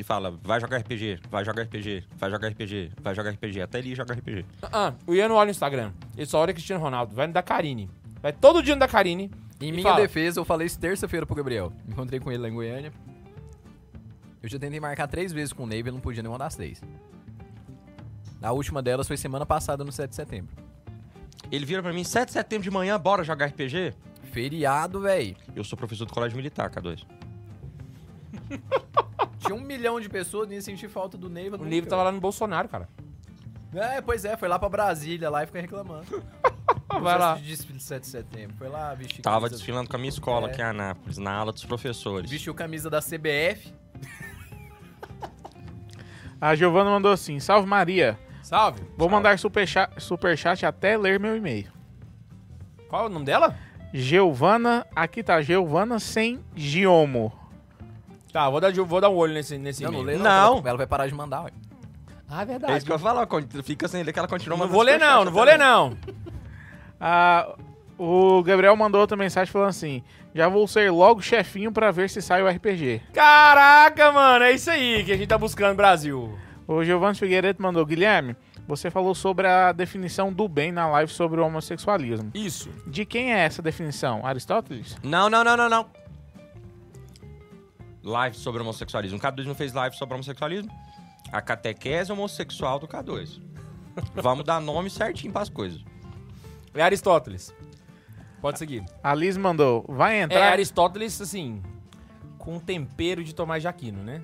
[0.00, 3.60] E fala, vai jogar RPG, vai jogar RPG, vai jogar RPG, vai jogar RPG.
[3.60, 4.46] Até ele joga RPG.
[4.62, 5.92] Ah, o Ian não olha no Instagram.
[6.16, 7.14] Ele só olha Cristiano Ronaldo.
[7.14, 7.90] Vai no da Karine.
[8.22, 9.30] Vai todo dia no da Karine.
[9.60, 10.00] Em minha fala.
[10.00, 11.70] defesa, eu falei isso terça-feira pro Gabriel.
[11.86, 12.90] Encontrei com ele lá em Goiânia.
[14.42, 16.80] Eu já tentei marcar três vezes com o Ney, ele não podia nenhuma das três.
[18.40, 20.56] A última delas foi semana passada, no 7 de setembro.
[21.52, 23.92] Ele vira pra mim, 7 de setembro de manhã, bora jogar RPG?
[24.32, 25.36] Feriado, véi.
[25.54, 27.04] Eu sou professor do colégio militar, K2.
[29.40, 31.56] Tinha um milhão de pessoas, nem senti falta do Neiva.
[31.56, 32.88] O Neiva tava lá no Bolsonaro, cara.
[33.74, 36.22] É, pois é, foi lá pra Brasília lá e fica reclamando.
[37.00, 37.34] Vai lá.
[37.36, 38.56] De desfile de 7 de setembro.
[38.56, 40.50] Foi lá, vestiu Tava camisa, desfilando com a minha escola É.
[40.50, 42.28] aqui em Anápolis, na aula dos professores.
[42.30, 43.72] vestiu camisa da CBF.
[46.40, 48.18] A Giovana mandou assim: Salve Maria.
[48.42, 48.80] Salve.
[48.96, 49.14] Vou Salve.
[49.14, 51.70] mandar superchat, superchat até ler meu e-mail.
[52.88, 53.56] Qual é o nome dela?
[53.92, 57.32] Giovana, aqui tá Giovana sem Giomo.
[58.32, 60.58] Tá, vou dar, vou dar um olho nesse, nesse Não, não lê Não.
[60.58, 61.50] Ela, ela vai parar de mandar, ué.
[62.28, 62.76] Ah, é É verdade.
[62.76, 63.26] isso que eu ia falar,
[63.64, 65.96] fica sem ler que ela continua Não mandando vou ler não, não vou ler não.
[67.02, 67.54] Ah,
[67.96, 70.02] o Gabriel mandou outra mensagem falando assim:
[70.34, 73.00] Já vou ser logo chefinho pra ver se sai o RPG.
[73.12, 76.38] Caraca, mano, é isso aí que a gente tá buscando, Brasil.
[76.68, 78.36] O Giovanni Figueiredo mandou: Guilherme,
[78.68, 82.30] você falou sobre a definição do bem na live sobre o homossexualismo.
[82.34, 82.68] Isso.
[82.86, 84.24] De quem é essa definição?
[84.26, 84.96] Aristóteles?
[85.02, 85.86] Não, não, não, não, não.
[88.02, 89.18] Live sobre homossexualismo.
[89.18, 90.70] O K2 não fez live sobre homossexualismo?
[91.30, 93.40] A catequese homossexual do K2.
[94.14, 95.84] Vamos dar nome certinho pras coisas.
[96.74, 97.54] É Aristóteles.
[98.40, 98.84] Pode seguir.
[99.02, 100.52] A Liz mandou: Vai É entrar.
[100.52, 101.62] Aristóteles, assim,
[102.38, 104.22] com tempero de Tomás de Aquino, né?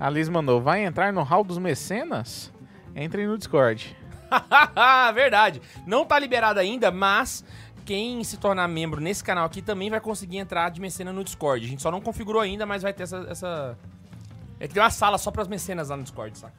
[0.00, 2.52] A Liz mandou: Vai entrar no hall dos mecenas?
[2.96, 3.94] Entrem no Discord.
[5.14, 5.60] Verdade.
[5.86, 7.44] Não tá liberado ainda, mas
[7.88, 11.64] quem se tornar membro nesse canal aqui também vai conseguir entrar de mecena no Discord.
[11.64, 13.26] A gente só não configurou ainda, mas vai ter essa.
[13.30, 13.78] essa...
[14.60, 16.52] É que tem uma sala só pras mecenas lá no Discord, saca?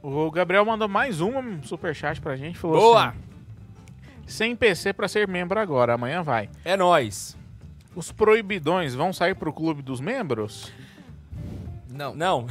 [0.00, 2.56] O Gabriel mandou mais um superchat pra gente.
[2.56, 3.08] Falou Boa!
[3.08, 3.18] assim:
[4.28, 6.48] Sem PC pra ser membro agora, amanhã vai.
[6.64, 7.36] É nóis.
[7.96, 10.72] Os proibidões vão sair pro clube dos membros?
[12.00, 12.46] Não, Não,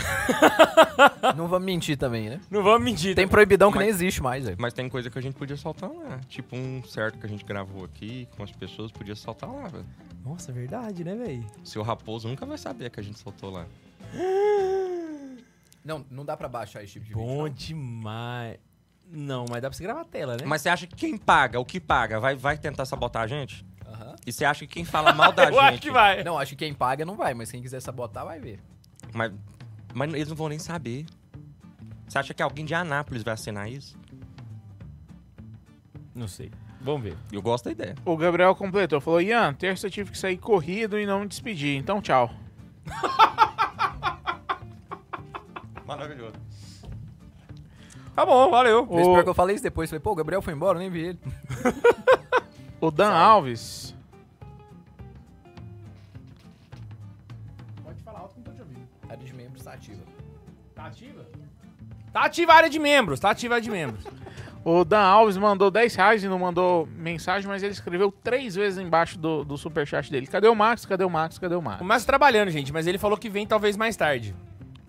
[1.36, 2.40] não vamos mentir também, né?
[2.52, 3.16] não vamos mentir.
[3.16, 4.58] Tem proibidão que Mas- nem existe mais, velho.
[4.60, 6.20] Mas tem coisa que a gente podia soltar lá.
[6.28, 9.86] Tipo um certo que a gente gravou aqui com as pessoas, podia soltar lá, velho.
[10.24, 11.46] Nossa, é verdade, né, velho?
[11.64, 13.66] Seu Raposo nunca vai saber que a gente soltou lá.
[15.84, 17.56] Não, não dá pra baixar esse tipo de Bom vídeo.
[17.70, 18.58] demais.
[19.12, 20.44] Não, mas dá pra você gravar a tela, né?
[20.46, 23.66] Mas você acha que quem paga, o que paga, vai, vai tentar sabotar a gente?
[23.88, 24.16] Aham.
[24.28, 25.60] E você acha que quem fala mal da Eu gente...
[25.64, 26.24] acho que vai.
[26.24, 28.60] Não, acho que quem paga não vai, mas quem quiser sabotar vai ver.
[29.14, 29.32] Mas,
[29.94, 31.06] mas eles não vão nem saber.
[32.08, 33.98] Você acha que alguém de Anápolis vai assinar isso?
[36.16, 36.52] Não sei.
[36.82, 37.18] Vamos ver.
[37.32, 37.96] Eu gosto da ideia.
[38.06, 41.78] O Gabriel completou: Falou, Ian, terça eu tive que sair corrido e não me despedir.
[41.78, 42.32] Então, tchau.
[45.86, 46.34] Maravilhoso.
[48.16, 48.84] Tá bom, valeu.
[48.84, 49.90] O- pior que eu falei isso depois.
[49.90, 51.20] Falei, pô, o Gabriel foi embora, eu nem vi ele.
[52.82, 53.94] O Dan Alves.
[62.20, 64.04] Tá ativa a área de membros, tá ativa a área de membros.
[64.66, 68.78] O Dan Alves mandou 10 reais e não mandou mensagem, mas ele escreveu três vezes
[68.78, 70.28] embaixo do, do superchat dele.
[70.28, 70.86] Cadê o Max?
[70.86, 71.40] Cadê o Max?
[71.40, 71.80] Cadê o Max?
[71.80, 74.36] O Márcio trabalhando, gente, mas ele falou que vem talvez mais tarde.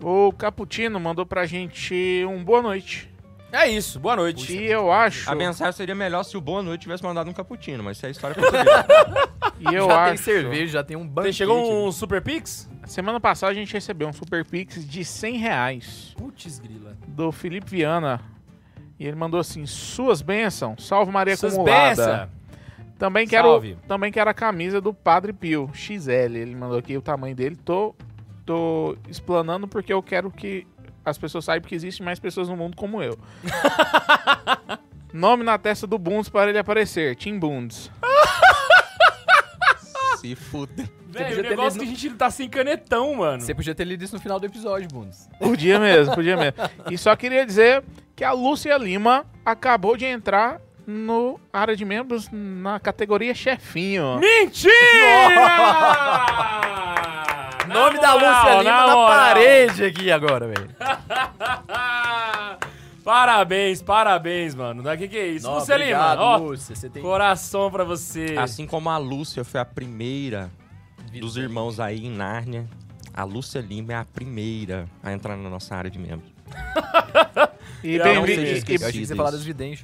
[0.01, 3.09] O Caputino mandou pra gente um boa noite.
[3.49, 4.51] É isso, boa noite.
[4.51, 5.29] E eu acho.
[5.31, 8.09] A mensagem seria melhor se o Boa Noite tivesse mandado um cappuccino, mas isso é
[8.09, 8.47] história pra.
[9.59, 10.07] E eu já acho.
[10.07, 11.35] tem cerveja, já tem um banquete.
[11.35, 12.69] Chegou um Super Pix?
[12.91, 16.97] Semana passada a gente recebeu um Super Pix de 100 reais Putz, grila.
[17.07, 18.19] do Felipe Viana.
[18.99, 21.87] E ele mandou assim: Suas bênçãos, salve Maria Suas acumulada.
[21.87, 22.29] benção.
[22.99, 23.77] Também quero, Salve.
[23.87, 26.35] também quero a camisa do Padre Pio, XL.
[26.35, 27.55] Ele mandou aqui o tamanho dele.
[27.55, 27.95] Tô,
[28.45, 30.67] tô explanando porque eu quero que
[31.05, 33.17] as pessoas saibam que existem mais pessoas no mundo como eu.
[35.13, 37.89] Nome na testa do Bundes para ele aparecer: Tim Bundes.
[40.19, 41.00] se fuder.
[41.11, 43.41] Velho, o negócio lido que a gente tá sem canetão, mano.
[43.41, 45.27] Você podia ter lido isso no final do episódio, Bundes.
[45.39, 46.53] Podia mesmo, podia mesmo.
[46.89, 47.83] E só queria dizer
[48.15, 54.19] que a Lúcia Lima acabou de entrar no área de membros na categoria chefinho.
[54.19, 54.71] Mentira!
[57.67, 59.07] Nome Na da moral, Lúcia Lima na, moral.
[59.07, 60.69] parede aqui agora, velho.
[63.03, 64.81] parabéns, parabéns, mano.
[64.89, 65.47] O que, que é isso?
[65.47, 66.75] Não, Lúcia Lima, obrigado, ó, Lúcia.
[66.75, 68.35] Você tem coração pra você.
[68.37, 70.49] Assim como a Lúcia foi a primeira.
[71.19, 72.67] Dos irmãos aí em Nárnia,
[73.13, 76.31] a Lúcia Lima é a primeira a entrar na nossa área de membros.
[77.83, 78.61] E bem-vindo e-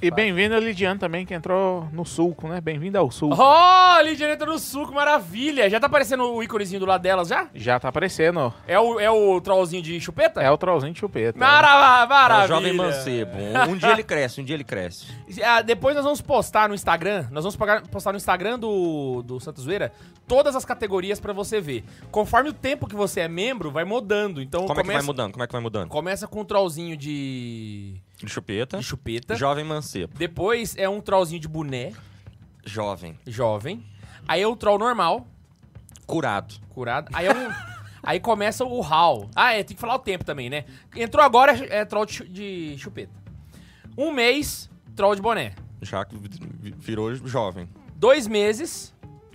[0.02, 2.60] e bem-vindo a Lidiane também, que entrou no sulco, né?
[2.60, 3.36] Bem-vindo ao sulco.
[3.40, 5.68] Oh, Lidiane entrou no suco, maravilha.
[5.68, 7.48] Já tá aparecendo o íconezinho do lado delas já?
[7.54, 8.52] Já tá aparecendo.
[8.66, 10.40] É o, é o trollzinho de chupeta?
[10.40, 11.38] É o trollzinho de chupeta.
[11.38, 12.48] Mara É o maravilha.
[12.48, 13.32] jovem mancebo.
[13.36, 15.06] Um, um dia ele cresce, um dia ele cresce.
[15.48, 17.56] Ah, depois nós vamos postar no Instagram, nós vamos
[17.90, 19.92] postar no Instagram do, do Santa Zoeira
[20.26, 21.84] todas as categorias pra você ver.
[22.10, 24.42] Conforme o tempo que você é membro, vai mudando.
[24.42, 25.32] Então Como é que começa, vai mudando?
[25.32, 25.88] Como é que vai mudando?
[25.88, 27.87] começa com um trollzinho de,
[28.18, 28.78] De chupeta.
[28.78, 29.34] de chupeta.
[29.36, 30.12] Jovem mancebo.
[30.18, 31.92] Depois é um trollzinho de boné,
[32.64, 33.18] Jovem.
[33.26, 33.84] jovem.
[34.26, 35.26] Aí é o troll normal,
[36.06, 36.54] Curado.
[36.68, 37.08] curado.
[37.14, 37.50] Aí é um.
[38.02, 39.30] aí começa o hall.
[39.34, 40.64] Ah, é, tem que falar o tempo também, né?
[40.96, 43.12] Entrou agora é troll de, chu- de chupeta.
[43.96, 45.54] Um mês, troll de boné.
[45.80, 47.68] Já que vi- virou jovem.
[47.94, 48.94] Dois meses,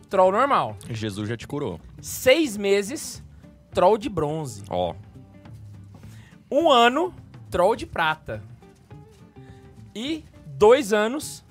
[0.09, 0.75] troll normal.
[0.89, 1.79] Jesus já te curou.
[2.01, 3.23] Seis meses,
[3.71, 4.63] troll de bronze.
[4.69, 4.93] Ó.
[6.51, 7.13] Um ano,
[7.49, 8.43] troll de prata.
[9.95, 11.43] E dois anos,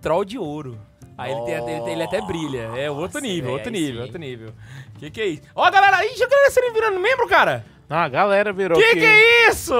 [0.00, 0.78] troll de ouro.
[1.18, 2.70] Aí ele, tem, ele, ele até brilha.
[2.74, 4.02] É outro nível, outro nível, sim.
[4.02, 4.54] outro nível.
[4.98, 5.42] Que que é isso?
[5.54, 7.64] Ó, galera, ih, já a galera sendo virando membro, cara.
[7.90, 9.00] Não, a galera virou Que aqui.
[9.00, 9.74] que é isso?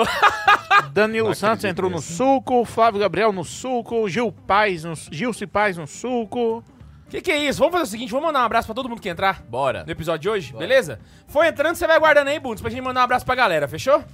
[0.92, 5.76] Danilo Não Santos entrou no suco, Flávio Gabriel no suco, Gil Paz no, Gilce Paz
[5.76, 6.62] no suco.
[7.08, 7.58] Que que é isso?
[7.60, 9.84] Vamos fazer o seguinte, vamos mandar um abraço pra todo mundo que entrar Bora.
[9.84, 11.00] no episódio de hoje, beleza?
[11.26, 14.04] Foi entrando, você vai guardando aí, Bundes, pra gente mandar um abraço pra galera, fechou?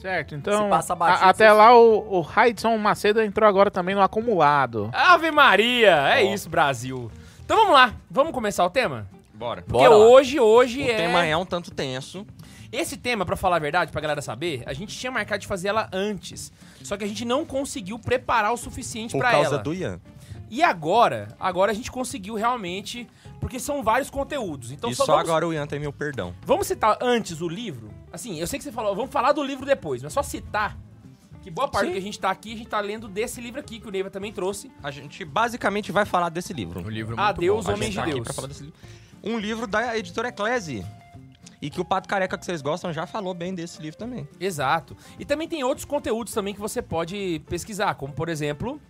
[0.00, 0.64] Certo, então.
[0.64, 4.00] Se passa a- batido, até você- lá o, o Raidson Macedo entrou agora também no
[4.00, 4.90] acumulado.
[4.92, 7.10] Ave Maria, é isso, Brasil.
[7.44, 9.06] Então vamos lá, vamos começar o tema?
[9.34, 9.62] Bora.
[9.62, 10.94] Porque Bora hoje, hoje O é...
[10.94, 12.26] tema é um tanto tenso.
[12.72, 15.68] Esse tema, pra falar a verdade, pra galera saber, a gente tinha marcado de fazer
[15.68, 16.52] ela antes.
[16.84, 19.58] Só que a gente não conseguiu preparar o suficiente Por pra causa ela.
[19.58, 19.98] do Ian.
[20.48, 23.08] E agora, agora a gente conseguiu realmente,
[23.40, 24.70] porque são vários conteúdos.
[24.70, 26.32] Então e só só vamos, agora o Ian tem meu perdão.
[26.44, 27.90] vamos citar antes o livro.
[28.12, 30.76] Assim, eu sei que você falou, vamos falar do livro depois, mas só citar
[31.42, 31.90] que boa parte Sim.
[31.90, 33.90] do que a gente tá aqui, a gente tá lendo desse livro aqui que o
[33.90, 34.70] Neiva também trouxe.
[34.82, 36.80] A gente basicamente vai falar desse livro.
[36.80, 37.70] Um livro muito Adeus, bom.
[37.70, 38.24] A Homens gente de tá aqui Deus.
[38.24, 38.78] pra falar desse livro.
[39.22, 40.84] Um livro da editora Eclese.
[41.62, 44.26] E que o Pato Careca que vocês gostam já falou bem desse livro também.
[44.38, 44.96] Exato.
[45.18, 48.80] E também tem outros conteúdos também que você pode pesquisar, como por exemplo,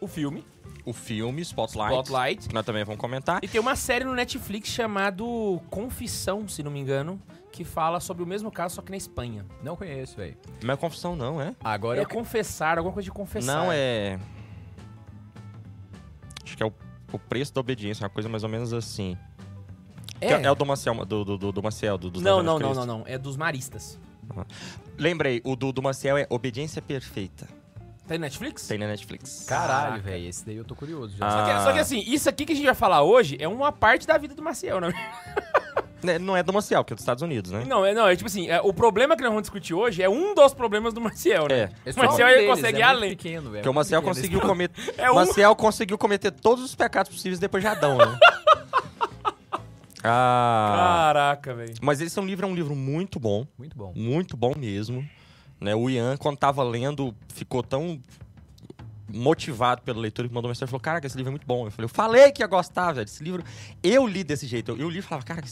[0.00, 0.44] o filme
[0.84, 2.48] O filme Spotlight, Spotlight.
[2.48, 3.38] que nós também vamos comentar.
[3.42, 8.22] E tem uma série no Netflix chamado Confissão, se não me engano, que fala sobre
[8.22, 9.44] o mesmo caso, só que na Espanha.
[9.62, 10.36] Não conheço, velho.
[10.62, 11.54] Não é confusão não, é?
[11.62, 12.08] Agora é eu...
[12.08, 13.52] confessar, alguma coisa de confessar.
[13.52, 14.18] Não, é...
[16.44, 16.72] Acho que é o,
[17.12, 19.16] o preço da obediência, uma coisa mais ou menos assim.
[20.20, 20.38] É.
[20.38, 22.74] Que É, o do Maciel, do, do, do, do Maciel, do, dos Não, não, não,
[22.74, 23.04] não, não.
[23.06, 23.98] É dos maristas.
[24.98, 27.48] Lembrei, o do, do Maciel é Obediência Perfeita.
[28.06, 28.66] Tá no Netflix?
[28.66, 29.44] Tem na Netflix.
[29.46, 30.28] Caralho, velho.
[30.28, 31.26] Esse daí eu tô curioso já.
[31.26, 31.30] Ah.
[31.30, 33.70] Só que, só que assim, isso aqui que a gente vai falar hoje é uma
[33.70, 34.92] parte da vida do Maciel, né?
[36.02, 37.64] Né, Não é do Maciel, que é dos Estados Unidos, né?
[37.66, 40.08] Não, é, não, é tipo assim, é, o problema que nós vamos discutir hoje é
[40.08, 41.70] um dos problemas do Maciel, né?
[41.84, 41.90] É.
[41.90, 43.10] O Maciel é um ele deles, consegue ir é além.
[43.10, 43.54] pequeno, velho.
[43.54, 44.14] Porque o Maciel pequeno.
[44.16, 44.80] conseguiu cometer.
[44.96, 48.18] É um- Maciel conseguiu cometer todos os pecados possíveis depois de Adão, né?
[50.02, 51.10] ah.
[51.12, 51.74] Caraca, velho.
[51.82, 53.46] Mas esse é um livro, é um livro muito bom.
[53.58, 53.92] Muito bom.
[53.94, 55.06] Muito bom mesmo.
[55.60, 55.74] Né?
[55.74, 58.00] O Ian, quando tava lendo, ficou tão
[59.12, 61.66] motivado pela leitura que mandou mensagem e falou: Caraca, esse livro é muito bom.
[61.66, 63.04] Eu falei: Eu falei que ia gostar, velho.
[63.04, 63.44] Esse livro.
[63.82, 64.72] Eu li desse jeito.
[64.72, 65.42] Eu, eu li e falava: Cara,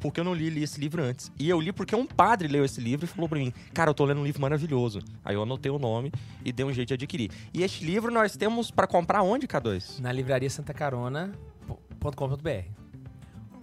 [0.00, 1.30] por que eu não li, li esse livro antes?
[1.38, 3.94] E eu li porque um padre leu esse livro e falou pra mim: Cara, eu
[3.94, 5.00] tô lendo um livro maravilhoso.
[5.24, 6.12] Aí eu anotei o nome
[6.44, 7.30] e dei um jeito de adquirir.
[7.52, 10.00] E este livro nós temos pra comprar onde, K2?
[10.00, 12.77] Na livraria Santa Carona.com.br.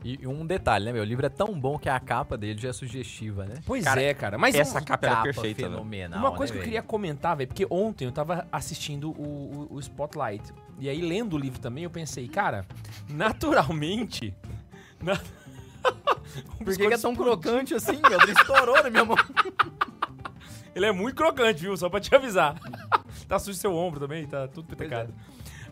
[0.08, 1.02] E e um detalhe, né, meu?
[1.02, 3.56] O livro é tão bom que a capa dele já é sugestiva, né?
[3.66, 4.38] Pois Cara, é, cara.
[4.38, 5.70] Mas essa um- capa era perfeita, né?
[5.70, 6.64] fenomenal, Uma coisa né, que eu velho?
[6.64, 10.54] queria comentar, velho, porque ontem eu tava assistindo o, o- o Spotlight.
[10.80, 12.66] E aí, lendo o livro também, eu pensei, cara,
[13.10, 14.32] naturalmente.
[15.02, 15.20] na-
[16.64, 18.20] Por que, que é tão crocante assim, meu?
[18.22, 19.16] Ele estourou na minha mão.
[20.76, 21.76] Ele é muito crocante, viu?
[21.78, 22.56] Só pra te avisar.
[23.28, 25.14] tá sujo seu ombro também, tá tudo petecado.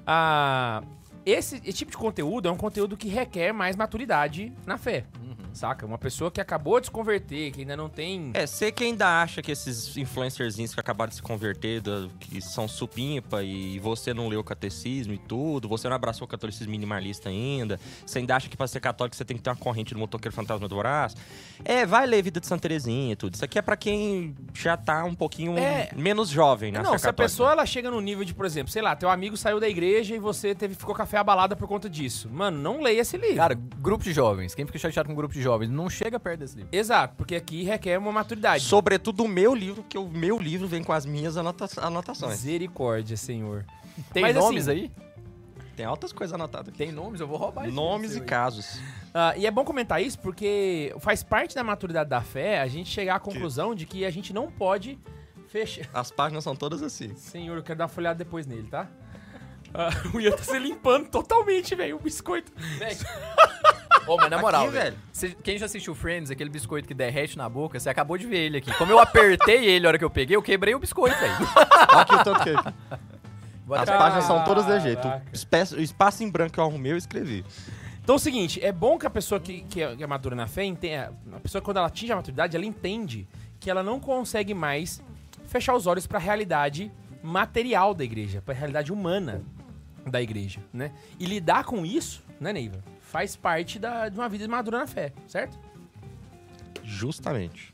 [0.07, 0.81] Ah,
[1.25, 5.05] esse, esse tipo de conteúdo é um conteúdo que requer mais maturidade na fé.
[5.53, 5.85] Saca?
[5.85, 8.31] Uma pessoa que acabou de se converter, que ainda não tem.
[8.33, 11.79] É, você que ainda acha que esses influencerzinhos que acabaram de se converter,
[12.19, 16.27] que são supimpa e você não leu o catecismo e tudo, você não abraçou o
[16.27, 19.55] catolicismo minimalista ainda, você ainda acha que pra ser católico você tem que ter uma
[19.55, 21.17] corrente do motoqueiro fantasma do braço.
[21.63, 23.35] É, vai ler Vida de Santa Terezinha e tudo.
[23.35, 25.91] Isso aqui é pra quem já tá um pouquinho É.
[25.95, 26.81] menos jovem, né?
[26.81, 29.37] Não, se a pessoa ela chega no nível de, por exemplo, sei lá, teu amigo
[29.37, 32.27] saiu da igreja e você teve, ficou café abalada por conta disso.
[32.31, 33.35] Mano, não leia esse livro.
[33.37, 34.55] Cara, grupo de jovens.
[34.55, 36.69] Quem fica chateado com grupo de jovens não chega perto desse livro.
[36.71, 38.63] Exato, porque aqui requer uma maturidade.
[38.63, 42.31] Sobretudo o meu livro, porque o meu livro vem com as minhas anota- anotações.
[42.31, 43.63] Misericórdia, senhor.
[44.11, 44.91] Tem Mas, nomes assim, aí?
[45.75, 46.77] Tem altas coisas anotadas aqui.
[46.77, 48.25] Tem nomes, eu vou roubar esse Nomes e aí.
[48.25, 48.79] casos.
[49.13, 52.89] Ah, e é bom comentar isso porque faz parte da maturidade da fé a gente
[52.89, 54.99] chegar à conclusão de que a gente não pode
[55.47, 55.87] Fecha.
[55.93, 57.13] As páginas são todas assim.
[57.15, 58.87] Senhor, eu quero dar uma folhada depois nele, tá?
[59.73, 62.51] Ah, o Ian tá se limpando totalmente, velho, o biscoito.
[64.05, 64.97] Ô, mas na moral, Aqui, velho.
[65.13, 68.37] cê- Quem já assistiu Friends, aquele biscoito que derrete na boca, você acabou de ver
[68.37, 68.71] ele aqui.
[68.77, 71.33] Como eu apertei ele na hora que eu peguei, eu quebrei o biscoito, velho.
[71.89, 72.49] Aqui o tanto que.
[72.49, 75.01] As até- páginas são todas de jeito.
[75.01, 75.25] Caraca.
[75.77, 77.45] O espaço, em branco que eu arrumei, eu escrevi.
[78.03, 80.35] Então é o seguinte, é bom que a pessoa que, que é, que é madura
[80.35, 81.13] na fé entenda.
[81.33, 83.25] A pessoa, quando ela atinge a maturidade, ela entende
[83.59, 85.01] que ela não consegue mais
[85.47, 86.91] fechar os olhos para a realidade
[87.23, 89.41] material da igreja, para a realidade humana
[90.05, 90.91] da igreja, né?
[91.19, 92.83] E lidar com isso, né, Neiva?
[93.01, 95.57] Faz parte da, de uma vida madura na fé, certo?
[96.83, 97.73] Justamente.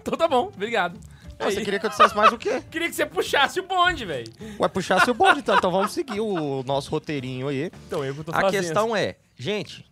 [0.00, 0.98] Então tá bom, obrigado.
[1.38, 2.62] Ah, Você queria que eu dissesse mais o quê?
[2.70, 4.32] Queria que você puxasse o bonde, velho.
[4.58, 5.56] Ué, puxasse o bonde, então.
[5.56, 7.70] Então vamos seguir o nosso roteirinho aí.
[7.86, 8.62] Então eu que tô A fazendo.
[8.62, 9.84] questão é, gente,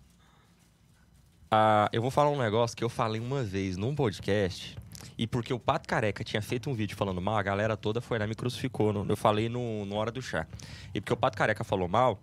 [1.50, 4.78] ah, eu vou falar um negócio que eu falei uma vez num podcast.
[5.16, 8.18] E porque o Pato Careca tinha feito um vídeo falando mal, a galera toda foi
[8.18, 8.92] lá e me crucificou.
[8.92, 10.46] no- eu falei no, no Hora do Chá.
[10.94, 12.20] E porque o Pato Careca falou mal,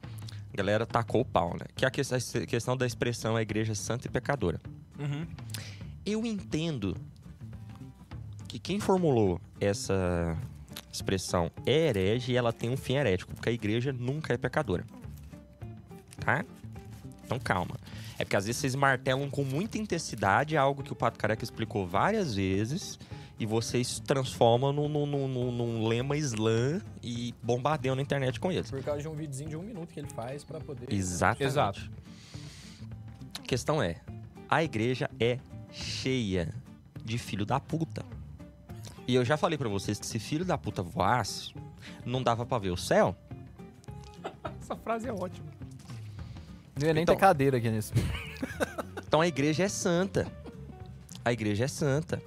[0.53, 1.65] a galera tacou o pau, né?
[1.75, 4.59] Que é a que- a questão da expressão a igreja santa e pecadora.
[4.99, 5.25] Uhum.
[6.05, 6.95] Eu entendo
[8.47, 10.37] que quem formulou essa
[10.91, 14.83] expressão é herege e ela tem um fim herético, porque a igreja nunca é pecadora.
[16.19, 16.43] Tá?
[17.23, 17.75] Então calma.
[18.21, 21.87] É porque às vezes vocês martelam com muita intensidade algo que o Pato Careca explicou
[21.87, 22.99] várias vezes
[23.39, 28.51] e vocês transformam num, num- num- num- num lema slam e bombardeiam na internet com
[28.51, 28.69] eles.
[28.69, 30.93] Por causa de um videozinho de um minuto que ele faz pra poder...
[30.93, 31.43] Exatamente.
[31.51, 31.91] Exato.
[33.39, 33.95] A questão é,
[34.47, 35.39] a igreja é
[35.71, 36.53] cheia
[37.03, 38.05] de filho da puta.
[39.07, 41.53] E eu já falei pra vocês que se filho da puta voasse,
[42.05, 43.15] não dava pra ver o céu.
[44.61, 45.47] Essa frase é ótima.
[46.81, 47.15] Não ia nem Então.
[47.15, 47.93] ter cadeira aqui nisso.
[49.07, 50.25] Então a igreja é santa.
[51.25, 52.21] A igreja é santa.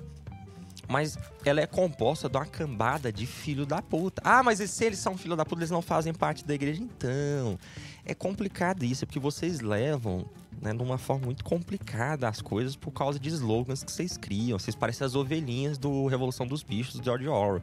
[0.86, 4.20] Mas ela é composta de uma cambada de filho da puta.
[4.22, 6.82] Ah, mas se eles são filho da puta, eles não fazem parte da igreja?
[6.82, 7.58] Então,
[8.04, 10.26] é complicado isso, é porque vocês levam
[10.60, 14.58] né, de uma forma muito complicada as coisas por causa de slogans que vocês criam.
[14.58, 17.62] Vocês parecem as ovelhinhas do Revolução dos Bichos, do George Orwell.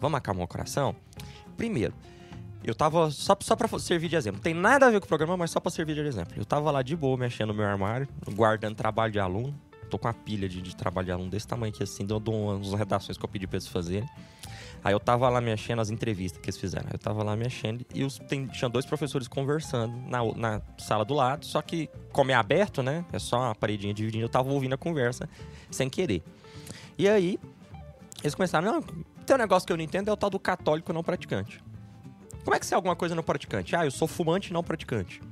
[0.00, 0.94] Vamos acalmar o coração?
[1.56, 1.92] Primeiro,
[2.62, 3.10] eu tava.
[3.10, 4.40] Só, só pra servir de exemplo.
[4.40, 6.34] Tem nada a ver com o programa, mas só pra servir de exemplo.
[6.36, 9.54] Eu tava lá de boa, mexendo no meu armário, guardando trabalho de aluno.
[9.88, 12.72] Tô com uma pilha de, de trabalho de aluno desse tamanho aqui, assim, dou umas
[12.74, 14.08] redações que eu pedi pra eles fazerem.
[14.82, 16.88] Aí eu tava lá mexendo as entrevistas que eles fizeram.
[16.92, 21.12] Eu tava lá mexendo e os, tem, tinha dois professores conversando na, na sala do
[21.12, 23.04] lado, só que, como é aberto, né?
[23.12, 25.28] É só uma paredinha dividindo, eu tava ouvindo a conversa
[25.70, 26.22] sem querer.
[26.96, 27.38] E aí,
[28.22, 28.82] eles começaram, não,
[29.26, 31.62] tem um negócio que eu não entendo, é o tal do católico não praticante.
[32.50, 33.76] Como é que você é alguma coisa não praticante?
[33.76, 35.22] Ah, eu sou fumante não praticante.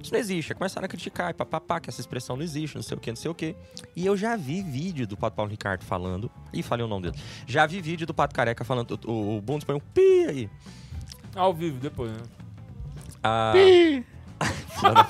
[0.00, 0.52] Isso não existe.
[0.52, 3.10] Aí Começaram a criticar, e papapá, que essa expressão não existe, não sei o que,
[3.10, 3.56] não sei o que.
[3.96, 6.30] E eu já vi vídeo do Pato Paulo Ricardo falando.
[6.52, 7.20] Ih, falei o nome dele.
[7.44, 8.96] Já vi vídeo do Pato Careca falando.
[9.04, 10.50] O, o, Bundes põe um pi aí.
[11.34, 12.18] Ao vivo, depois, né?
[13.20, 14.06] Ah, Pi!
[14.78, 15.08] filha da-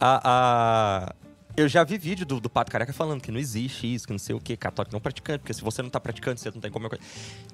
[0.00, 1.14] Ah, ah,
[1.56, 4.18] eu já vi vídeo do, do Pato Careca falando que não existe isso, que não
[4.18, 6.70] sei o que, católico não praticante, porque se você não tá praticando, você não tem
[6.70, 6.88] como.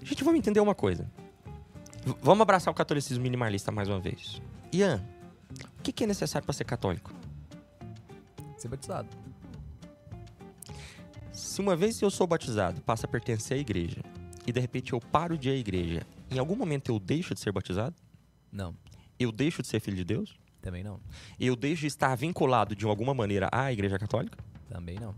[0.03, 1.11] Gente, vamos entender uma coisa.
[2.05, 4.41] V- vamos abraçar o catolicismo minimalista mais uma vez.
[4.73, 5.03] Ian,
[5.79, 7.13] o que, que é necessário para ser católico?
[8.57, 9.09] Ser batizado.
[11.33, 14.01] Se uma vez eu sou batizado, passo a pertencer à igreja,
[14.47, 17.41] e de repente eu paro de ir à igreja, em algum momento eu deixo de
[17.41, 17.95] ser batizado?
[18.51, 18.75] Não,
[19.19, 20.37] Eu deixo de ser filho de Deus?
[20.61, 21.01] Também não.
[21.39, 24.39] Eu deixo de estar vinculado de alguma maneira à igreja católica?
[24.69, 25.15] Também não.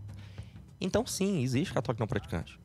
[0.79, 2.59] Então sim, existe católico não praticante.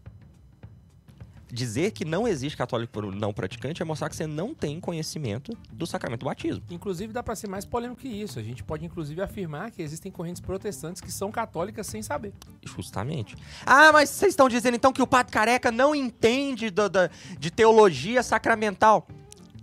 [1.48, 5.86] Dizer que não existe católico não praticante é mostrar que você não tem conhecimento do
[5.86, 6.60] sacramento do batismo.
[6.68, 8.40] Inclusive, dá pra ser mais polêmico que isso.
[8.40, 12.32] A gente pode, inclusive, afirmar que existem correntes protestantes que são católicas sem saber.
[12.64, 13.36] Justamente.
[13.64, 17.08] Ah, mas vocês estão dizendo então que o Padre Careca não entende do- da-
[17.38, 19.06] de teologia sacramental?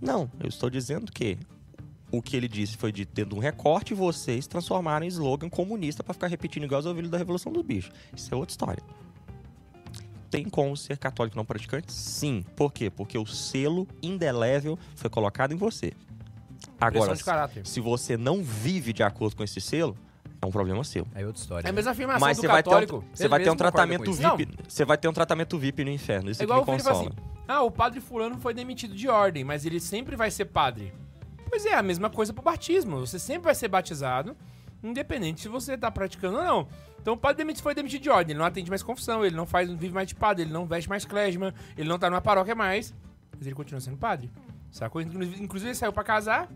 [0.00, 1.36] Não, eu estou dizendo que
[2.16, 5.48] o que ele disse foi dito dentro de um recorte e vocês transformaram em slogan
[5.48, 7.92] comunista para ficar repetindo igual os ovelhos da Revolução dos Bichos.
[8.14, 8.82] Isso é outra história.
[10.30, 11.92] Tem como ser católico não praticante?
[11.92, 12.44] Sim.
[12.56, 12.90] Por quê?
[12.90, 15.92] Porque o selo indelével foi colocado em você.
[16.80, 17.14] Agora,
[17.62, 19.96] se você não vive de acordo com esse selo,
[20.42, 21.06] é um problema seu.
[21.14, 21.66] Aí outra história.
[21.66, 22.96] É a mesma afirmação Mas do você vai, ter católico.
[22.96, 24.12] um, você vai ter um tratamento.
[24.12, 24.48] VIP.
[24.68, 26.30] Você vai ter um tratamento VIP no inferno.
[26.30, 27.14] Isso É que igual me o filho fala consola.
[27.16, 30.92] assim: ah, o padre fulano foi demitido de ordem, mas ele sempre vai ser padre.
[31.54, 32.98] Pois é, a mesma coisa pro batismo.
[32.98, 34.36] Você sempre vai ser batizado,
[34.82, 36.68] independente se você tá praticando ou não.
[37.00, 39.46] Então o padre demiti- foi demitido de ordem, ele não atende mais confissão, ele não
[39.46, 42.20] faz, não vive mais de padre, ele não veste mais clésima, ele não tá numa
[42.20, 42.92] paróquia mais,
[43.38, 44.32] mas ele continua sendo padre.
[44.68, 45.00] Sacou?
[45.00, 46.48] Inclusive, ele saiu pra casar,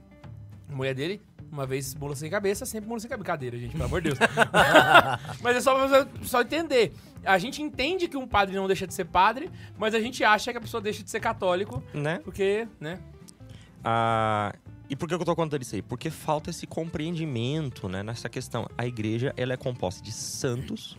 [0.68, 1.22] a mulher dele
[1.52, 3.24] Uma vez mula sem cabeça, sempre mula sem cabeça.
[3.26, 4.18] Cadeira, gente, pelo amor de Deus.
[5.40, 6.92] mas é só pra só entender.
[7.24, 10.50] A gente entende que um padre não deixa de ser padre, mas a gente acha
[10.50, 12.18] que a pessoa deixa de ser católico, Né?
[12.24, 12.98] porque, né?
[13.84, 14.52] Ah,
[14.90, 15.82] e por que eu tô contando isso aí?
[15.82, 18.66] Porque falta esse compreendimento né, nessa questão.
[18.76, 20.96] A igreja ela é composta de santos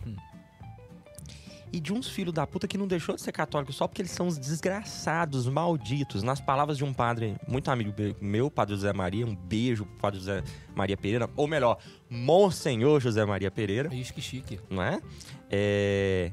[1.72, 4.10] e de uns filhos da puta que não deixou de ser católico só porque eles
[4.10, 6.22] são os desgraçados, malditos.
[6.22, 10.18] Nas palavras de um padre muito amigo meu, padre José Maria, um beijo pro padre
[10.18, 10.42] José
[10.74, 11.78] Maria Pereira, ou melhor,
[12.08, 14.60] Monsenhor José Maria Pereira Ixi, que chique.
[14.68, 15.00] não é?
[15.48, 16.32] É,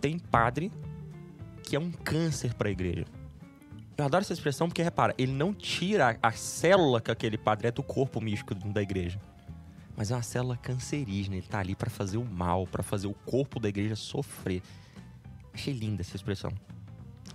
[0.00, 0.70] Tem padre
[1.62, 3.06] que é um câncer para a igreja.
[3.96, 7.70] Eu adoro essa expressão porque, repara, ele não tira a célula que aquele padre é
[7.70, 9.20] do corpo místico da igreja.
[9.96, 13.14] Mas é uma célula cancerígena, ele tá ali para fazer o mal, para fazer o
[13.14, 14.62] corpo da igreja sofrer.
[15.52, 16.50] Achei linda essa expressão.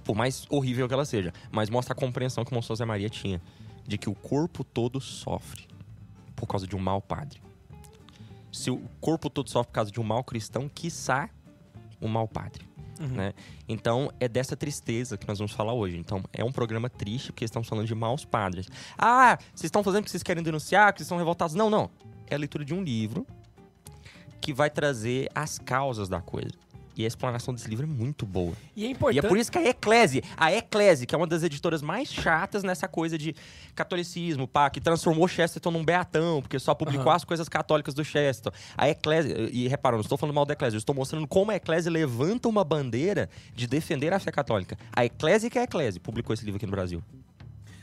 [0.03, 3.10] Por mais horrível que ela seja, mas mostra a compreensão que o Monsenhor José Maria
[3.10, 3.41] tinha
[3.88, 5.66] de que o corpo todo sofre
[6.36, 7.41] por causa de um mau padre
[8.51, 11.30] se o corpo todo sofre por causa de um mau cristão, quiçá
[12.01, 12.68] um mau padre.
[13.08, 13.34] Né?
[13.68, 15.97] Então, é dessa tristeza que nós vamos falar hoje.
[15.97, 18.68] Então, é um programa triste, porque estamos falando de maus padres.
[18.97, 21.56] Ah, vocês estão fazendo porque vocês querem denunciar, porque vocês estão revoltados.
[21.56, 21.89] Não, não.
[22.28, 23.26] É a leitura de um livro
[24.41, 26.52] que vai trazer as causas da coisa.
[26.97, 28.53] E a explanação desse livro é muito boa.
[28.75, 29.25] E é E importante.
[29.25, 32.61] é por isso que a Eclese, a Eclese, que é uma das editoras mais chatas
[32.63, 33.33] nessa coisa de
[33.73, 37.15] catolicismo, pá, que transformou Chesterton num beatão, porque só publicou Aham.
[37.15, 38.51] as coisas católicas do Chesterton.
[38.77, 41.55] A Eclese, e repara, não estou falando mal da Eclese, eu estou mostrando como a
[41.55, 44.77] Eclese levanta uma bandeira de defender a fé católica.
[44.91, 47.01] A Eclese que é a Eclese, publicou esse livro aqui no Brasil.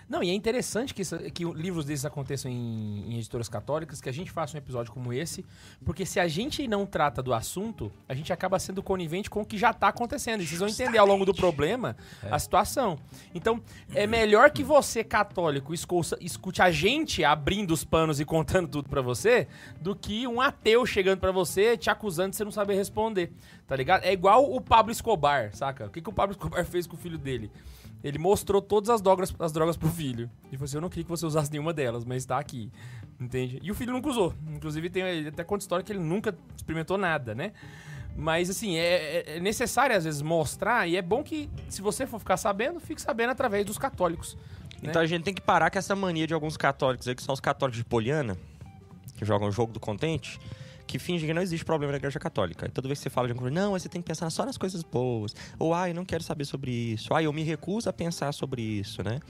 [0.09, 4.09] Não, e é interessante que, isso- que livros desses aconteçam em, em editoras católicas, que
[4.09, 5.45] a gente faça um episódio como esse,
[5.85, 9.45] porque se a gente não trata do assunto, a gente acaba sendo conivente com o
[9.45, 10.43] que já tá acontecendo.
[10.43, 11.97] E vocês vão entender ao longo do problema
[12.31, 12.99] a situação.
[13.35, 13.61] Então,
[13.95, 19.03] é melhor que você, católico, escute a gente abrindo os panos e contando tudo pra
[19.03, 19.49] você,
[19.81, 23.33] do que um ateu chegando pra você te acusando de você não saber responder.
[23.67, 24.05] Tá ligado?
[24.05, 25.87] É igual o Pablo Escobar, saca?
[25.87, 27.51] O que, que o Pablo Escobar fez com o filho dele?
[28.05, 30.31] Ele mostrou todas as drogas, as drogas pro filho.
[30.47, 32.71] E falou assim: Eu não queria que você usasse nenhuma delas, mas tá aqui.
[33.21, 33.59] Entende?
[33.63, 34.35] E o filho nunca usou.
[34.49, 37.53] Inclusive, tem até conta história que ele nunca experimentou nada, né?
[38.15, 38.85] Mas, assim, é,
[39.33, 42.81] é- é necessário às vezes mostrar, e é bom que, se você for ficar sabendo,
[42.81, 44.37] fique sabendo através dos católicos.
[44.83, 44.91] né?
[44.91, 47.33] Então a gente tem que parar com essa mania de alguns católicos aí, que são
[47.35, 48.37] os católicos de Poliana,
[49.17, 50.39] que jogam o jogo do contente,
[50.87, 52.67] que fingem que não existe problema na igreja católica.
[52.67, 54.31] E toda vez que você fala de alguma coisa, não, mas você tem que pensar
[54.31, 55.35] só nas coisas boas.
[55.59, 57.13] Ou, ai, eu não quero saber sobre isso.
[57.13, 59.21] Ai, eu me recuso a pensar sobre isso, né?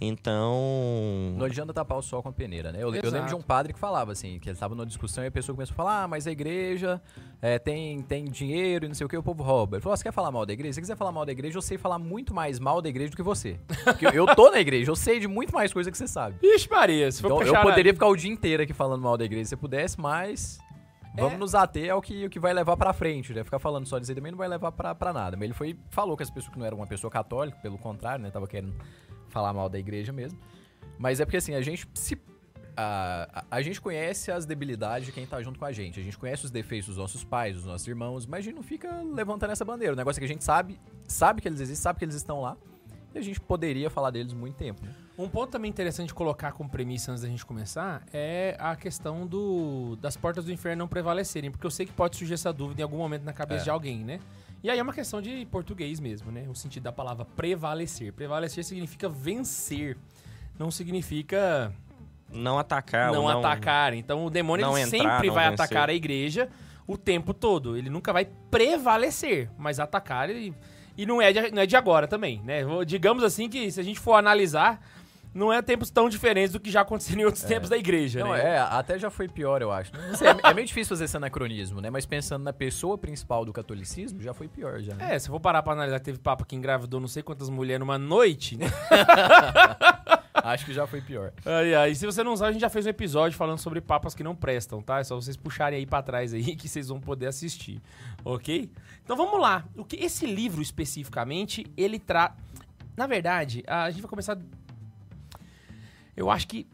[0.00, 1.34] Então.
[1.36, 2.78] Não adianta tapar o sol com a peneira, né?
[2.82, 5.28] Eu, eu lembro de um padre que falava assim, que ele estava numa discussão e
[5.28, 7.00] a pessoa começou a falar, ah, mas a igreja
[7.40, 9.76] é, tem, tem dinheiro e não sei o que, o povo rouba.
[9.76, 10.74] Ele falou, "Ah, você quer falar mal da igreja?
[10.74, 13.10] Se você quiser falar mal da igreja, eu sei falar muito mais mal da igreja
[13.10, 13.58] do que você.
[13.84, 16.36] Porque eu, tô na igreja, eu sei de muito mais coisa que você sabe.
[16.42, 19.24] Ixi, Maria, se for Então, eu poderia ficar o dia inteiro aqui falando mal da
[19.24, 20.58] igreja se você pudesse, mas
[21.16, 21.36] vamos É.
[21.38, 23.42] nos ater ao que, o que vai levar pra frente, né?
[23.44, 25.36] Ficar falando só disso aí também não vai levar pra, pra nada.
[25.36, 28.22] Mas ele foi falou que as pessoas que não eram uma pessoa católica, pelo contrário,
[28.22, 28.30] né?
[28.30, 28.74] Tava querendo
[29.28, 30.38] falar mal da igreja mesmo.
[30.98, 32.20] Mas é porque assim, a gente se.
[32.78, 35.98] A, a, a gente conhece as debilidades de quem tá junto com a gente.
[35.98, 38.62] A gente conhece os defeitos dos nossos pais, dos nossos irmãos, mas a gente não
[38.62, 39.94] fica levantando essa bandeira.
[39.94, 42.40] O negócio é que a gente sabe, sabe que eles existem, sabe que eles estão
[42.42, 42.54] lá.
[43.14, 44.94] E a gente poderia falar deles muito tempo, né?
[45.18, 49.26] Um ponto também interessante de colocar como premissa antes da gente começar é a questão
[49.26, 52.82] do, das portas do inferno não prevalecerem, porque eu sei que pode surgir essa dúvida
[52.82, 53.64] em algum momento na cabeça É.
[53.64, 54.20] de alguém, né?
[54.62, 56.44] E aí é uma questão de português mesmo, né?
[56.50, 58.12] O sentido da palavra prevalecer.
[58.12, 59.96] Prevalecer significa vencer,
[60.58, 61.72] não significa
[62.30, 63.10] Não atacar.
[63.12, 63.94] não, não atacar.
[63.94, 65.64] Então o demônio entrar, sempre vai vencer.
[65.64, 66.48] atacar a igreja
[66.86, 67.74] o tempo todo.
[67.76, 70.52] Ele nunca vai prevalecer, mas atacar ele.
[70.96, 72.60] E não é de, não é de agora também, né?
[72.86, 74.80] Digamos assim que se a gente for analisar,
[75.36, 78.32] não é tempos tão diferentes do que já aconteceu em outros tempos da igreja, Não,
[78.32, 78.54] né?
[78.54, 79.92] é, até já foi pior, eu acho.
[80.16, 81.90] Sei, é, é meio difícil fazer esse anacronismo, né?
[81.90, 84.94] Mas pensando na pessoa principal do catolicismo, já foi pior, já.
[84.94, 85.14] né?
[85.14, 87.48] É, se eu for parar pra analisar que teve papa que engravidou não sei quantas
[87.50, 88.66] mulheres numa noite, né?
[90.42, 91.32] Acho que já foi pior.
[91.44, 91.94] Ai, ai.
[91.94, 94.34] Se você não sabe, a gente já fez um episódio falando sobre papas que não
[94.36, 95.00] prestam, tá?
[95.00, 97.80] É só vocês puxarem aí pra trás aí que vocês vão poder assistir,
[98.24, 98.70] ok?
[99.04, 99.64] Então vamos lá.
[99.76, 102.32] O que esse livro especificamente ele traz?
[102.96, 104.38] Na verdade, a gente vai começar.
[106.16, 106.66] Eu acho que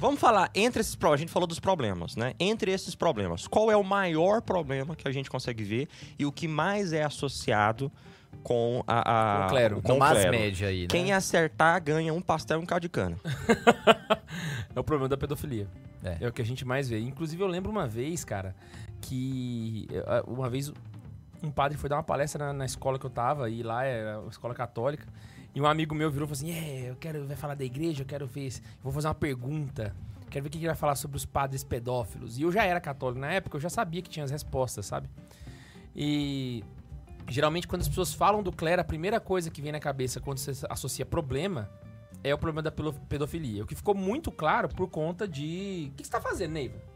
[0.00, 1.20] Vamos falar entre esses problemas.
[1.20, 2.32] A gente falou dos problemas, né?
[2.40, 5.88] Entre esses problemas, qual é o maior problema que a gente consegue ver
[6.18, 7.92] e o que mais é associado
[8.42, 9.76] com a, a o clero.
[9.76, 10.30] com Com o mais clero?
[10.30, 10.88] média aí, né?
[10.88, 13.18] Quem acertar ganha um pastel e um caldo de cana.
[14.74, 15.68] é o problema da pedofilia.
[16.02, 16.16] É.
[16.24, 16.28] É.
[16.28, 16.98] o que a gente mais vê.
[16.98, 18.56] Inclusive, eu lembro uma vez, cara,
[19.02, 20.72] que eh, uma vez
[21.42, 24.20] um padre foi dar uma palestra na, na escola que eu tava, e lá era
[24.20, 25.06] uma escola católica.
[25.54, 28.02] E um amigo meu virou e falou assim: É, eu quero vai falar da igreja,
[28.02, 28.52] eu quero ver.
[28.82, 29.94] Vou fazer uma pergunta.
[30.30, 32.38] Quero ver o que ele vai falar sobre os padres pedófilos.
[32.38, 35.08] E eu já era católico na época, eu já sabia que tinha as respostas, sabe?
[35.94, 36.62] E
[37.28, 40.38] geralmente quando as pessoas falam do clero, a primeira coisa que vem na cabeça quando
[40.38, 41.68] você associa problema
[42.22, 43.64] é o problema da pedofilia.
[43.64, 45.90] O que ficou muito claro por conta de.
[45.92, 46.89] O que você tá fazendo, Neiva?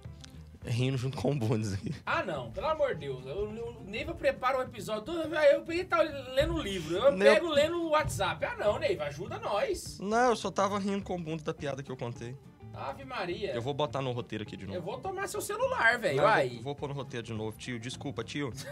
[0.65, 1.95] Rindo junto com o Bundes aqui.
[2.07, 3.27] Ah, não, pelo amor de Deus.
[3.27, 5.03] Eu, eu, Neiva prepara um episódio.
[5.05, 6.97] do- Eu peguei e tava lendo o livro.
[6.97, 8.45] Eu Meu- pego lendo o WhatsApp.
[8.47, 9.99] Ah, não, Neiva, ajuda nós.
[10.01, 12.35] Não, eu só tava rindo com o Bundes da piada que eu contei.
[12.73, 13.53] Ave Maria.
[13.55, 14.77] Eu vou botar no roteiro aqui de novo.
[14.79, 16.23] Eu vou tomar seu celular, velho.
[16.23, 16.49] Uai.
[16.55, 17.79] vou, vou pôr no roteiro de novo, tio.
[17.79, 18.53] Desculpa, tio.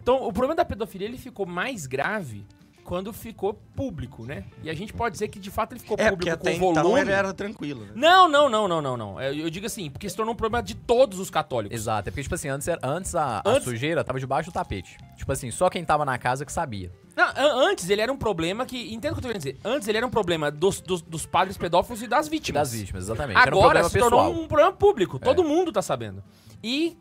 [0.00, 2.44] Então, o problema da pedofilia ele ficou mais grave
[2.84, 4.44] quando ficou público, né?
[4.62, 6.58] E a gente pode dizer que de fato ele ficou É, porque público até com
[6.60, 6.80] volume.
[6.80, 7.92] então ele era tranquilo, né?
[7.94, 9.20] Não, não, não, não, não, não.
[9.20, 11.74] Eu, eu digo assim, porque se tornou um problema de todos os católicos.
[11.78, 14.54] Exato, é porque, tipo assim, antes, era- antes, a, a Antes- sujeira tava debaixo do
[14.54, 14.98] tapete.
[15.16, 16.92] Tipo assim, só quem tava na casa que sabia.
[17.16, 18.92] Não, an- antes ele era um problema que.
[18.92, 19.58] Entenda o que eu tô querendo dizer.
[19.64, 22.70] Antes ele era um problema dos, dos, dos padres pedófilos e das vítimas.
[22.70, 23.38] Das vítimas, exatamente.
[23.38, 24.10] era um Agora problema se pessoal.
[24.26, 25.18] tornou um problema público.
[25.18, 26.22] Todo mundo tá sabendo.
[26.62, 26.96] E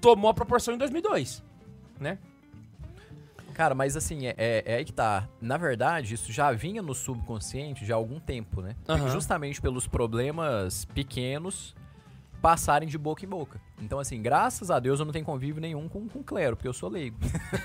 [0.00, 1.42] tomou a proporção em 2002,
[1.98, 2.18] né?
[3.54, 5.28] Cara, mas assim, é, é, é aí que tá.
[5.40, 8.74] Na verdade, isso já vinha no subconsciente já há algum tempo, né?
[8.88, 9.08] Aham.
[9.08, 11.74] Justamente pelos problemas pequenos
[12.42, 13.60] passarem de boca em boca.
[13.82, 16.72] Então, assim, graças a Deus eu não tenho convívio nenhum com, com clero, porque eu
[16.72, 17.16] sou leigo.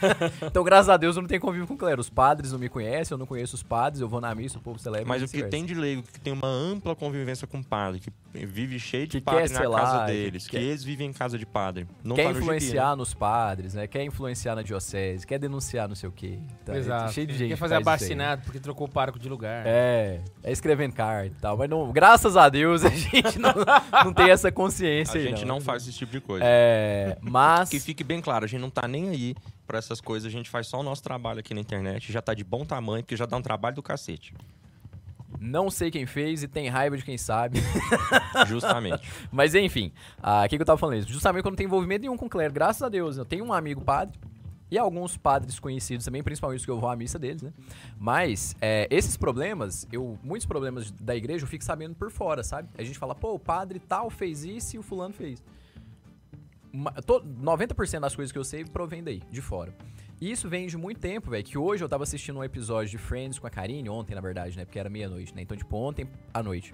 [0.45, 2.01] então, graças a Deus eu não tenho convívio com clero.
[2.01, 4.61] Os padres não me conhecem, eu não conheço os padres, eu vou na missa, o
[4.61, 5.07] povo celebra.
[5.07, 8.11] Mas o que tem de leigo, que tem uma ampla convivência com padre, que
[8.45, 11.09] vive cheio de Que padre quer na casa lá, que deles, que, quer- eles vivem
[11.09, 11.87] em casa de padre.
[12.03, 12.95] Não quer tá no gibi, influenciar né?
[12.95, 13.87] nos padres, né?
[13.87, 16.39] Quer influenciar na diocese, quer denunciar não sei o quê.
[16.65, 17.49] Tá, é cheio de gente.
[17.49, 19.63] Quer que fazer faz isso abacinado porque trocou o pároco de lugar.
[19.65, 21.57] É, é escrevendo carta e tal.
[21.57, 23.53] Mas não, graças a Deus a gente não,
[24.05, 26.43] não tem essa consciência A aí, gente não faz esse tipo de coisa.
[26.45, 27.69] É, mas.
[27.69, 29.35] Que fique bem claro, a gente não tá nem aí
[29.67, 32.33] pra essas coisas, a gente faz só o nosso trabalho aqui na internet, já tá
[32.33, 34.33] de bom tamanho, porque já dá um trabalho do cacete.
[35.39, 37.59] Não sei quem fez e tem raiva de quem sabe.
[38.47, 39.07] Justamente.
[39.31, 39.91] Mas enfim,
[40.21, 41.09] ah, o que, que eu tava falando isso?
[41.09, 43.17] Justamente quando não tem envolvimento nenhum com o clero, graças a Deus.
[43.17, 44.19] Eu tenho um amigo padre
[44.71, 47.51] e alguns padres conhecidos também, principalmente os que eu vou à missa deles, né?
[47.97, 52.69] Mas é, esses problemas, eu muitos problemas da igreja eu fico sabendo por fora, sabe?
[52.77, 55.43] A gente fala, pô, o padre tal fez isso e o fulano fez.
[56.71, 59.75] Ma- to- 90% das coisas que eu sei provém daí, de fora.
[60.21, 61.43] E isso vem de muito tempo, velho.
[61.43, 64.57] Que hoje eu tava assistindo um episódio de Friends com a Karine, ontem, na verdade,
[64.57, 64.65] né?
[64.65, 65.41] Porque era meia-noite, né?
[65.41, 66.73] Então, tipo, ontem à noite.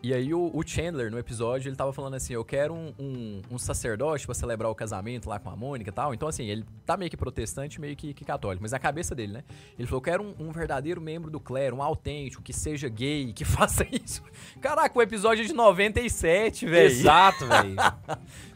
[0.00, 3.42] E aí o, o Chandler, no episódio, ele tava falando assim, eu quero um, um,
[3.50, 6.14] um sacerdote pra celebrar o casamento lá com a Mônica e tal.
[6.14, 8.62] Então, assim, ele tá meio que protestante, meio que, que católico.
[8.62, 9.44] Mas a cabeça dele, né?
[9.76, 13.32] Ele falou, eu quero um, um verdadeiro membro do clero, um autêntico, que seja gay,
[13.32, 14.22] que faça isso.
[14.60, 16.86] Caraca, o episódio é de 97, velho.
[16.86, 17.74] Exato, velho.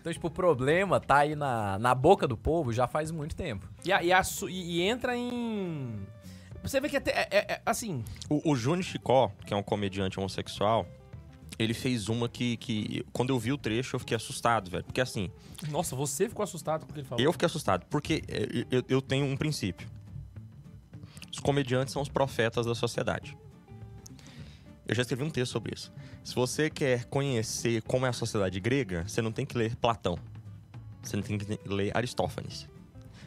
[0.01, 3.69] Então, tipo, o problema tá aí na, na boca do povo já faz muito tempo.
[3.85, 6.07] E, a- e a e- e entra em.
[6.63, 7.11] Você vê que até.
[7.11, 8.05] é- é- é- assim.
[8.31, 10.87] O, o Júnior Chicó, que é um comediante homossexual,
[11.59, 14.85] ele fez uma que, que quando eu vi o trecho, eu fiquei assustado, velho.
[14.85, 15.31] Porque assim,
[15.71, 17.25] Nossa, você ficou assustado com o que ele falou.
[17.25, 19.89] eu fiquei assustado, porque é, eu, eu tenho um princípio.
[21.31, 23.37] Os comediantes são os profetas da sociedade.
[24.87, 25.93] Eu já escrevi um texto sobre isso.
[26.25, 30.19] Se você quer conhecer como é a sociedade grega, você não tem que ler Platão.
[31.03, 32.69] Você não tem que ler Aristófanes.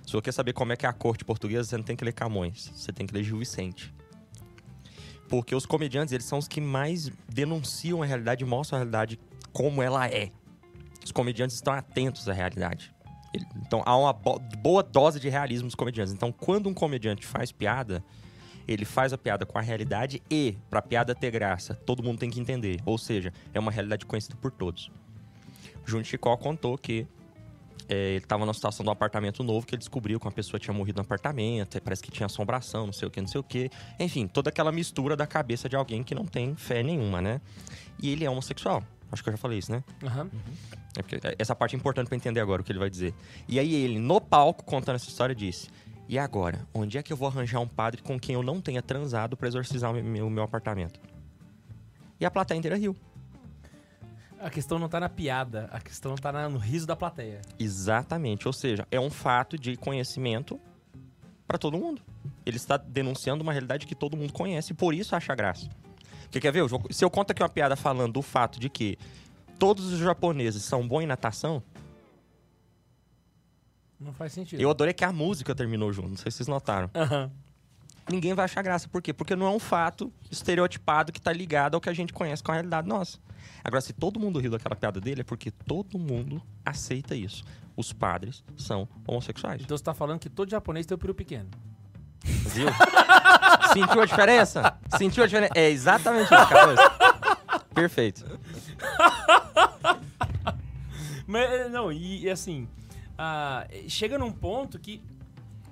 [0.06, 2.06] Se você quer saber como é que é a corte portuguesa, você não tem que
[2.06, 2.72] ler Camões.
[2.76, 3.94] Você tem que ler Gil Vicente.
[5.28, 9.20] Porque os comediantes, eles são os que mais denunciam a realidade e mostram a realidade
[9.52, 10.32] como ela é.
[11.04, 12.94] Os comediantes estão atentos à realidade.
[13.58, 16.14] Então há uma bo- boa dose de realismo dos comediantes.
[16.14, 18.04] Então, quando um comediante faz piada,
[18.68, 22.30] ele faz a piada com a realidade e, pra piada ter graça, todo mundo tem
[22.30, 22.80] que entender.
[22.86, 24.92] Ou seja, é uma realidade conhecida por todos.
[25.86, 27.06] Júnior Chicó contou que
[27.88, 30.74] é, ele estava numa situação um apartamento novo que ele descobriu que uma pessoa tinha
[30.74, 33.44] morrido no apartamento, e parece que tinha assombração, não sei o que, não sei o
[33.44, 33.70] que.
[34.00, 37.42] Enfim, toda aquela mistura da cabeça de alguém que não tem fé nenhuma, né?
[38.02, 38.84] E ele é homossexual.
[39.12, 39.84] Acho que eu já falei isso, né?
[40.04, 40.30] Aham.
[40.98, 43.14] É porque essa parte é importante pra entender agora o que ele vai dizer.
[43.48, 45.70] E aí ele, no palco, contando essa história, disse:
[46.08, 46.66] E agora?
[46.74, 49.48] Onde é que eu vou arranjar um padre com quem eu não tenha transado pra
[49.48, 51.00] exorcizar o meu, o meu apartamento?
[52.20, 52.96] E a plateia inteira riu.
[54.40, 57.42] A questão não tá na piada, a questão tá na- no riso da plateia.
[57.58, 58.48] Exatamente.
[58.48, 60.60] Ou seja, é um fato de conhecimento
[61.48, 62.02] pra todo mundo.
[62.46, 65.68] Ele está denunciando uma realidade que todo mundo conhece e por isso acha graça.
[66.24, 66.60] Porque quer ver?
[66.62, 68.98] Eu Se eu conto aqui uma piada falando do fato de que
[69.58, 71.64] todos os japoneses são bons em natação,
[74.00, 74.60] Não faz sentido.
[74.60, 76.10] eu adorei que a música terminou junto.
[76.10, 76.90] Não sei se vocês notaram.
[76.94, 77.32] Aham.
[78.10, 78.88] Ninguém vai achar graça.
[78.88, 79.14] Por quê?
[79.14, 82.52] Porque não é um fato estereotipado que tá ligado ao que a gente conhece com
[82.52, 83.18] a realidade nossa.
[83.64, 87.44] Agora, se todo mundo riu daquela piada dele, é porque todo mundo aceita isso.
[87.76, 89.62] Os padres são homossexuais.
[89.62, 91.50] Então você tá falando que todo japonês tem o peru pequeno.
[92.24, 92.68] Viu?
[93.74, 94.78] Sentiu a diferença?
[94.98, 95.54] Sentiu a diferença?
[95.56, 96.76] É exatamente isso, cara.
[97.74, 98.40] Perfeito.
[101.28, 102.68] Mas, não, e, e assim,
[103.18, 105.02] ah, chega num ponto que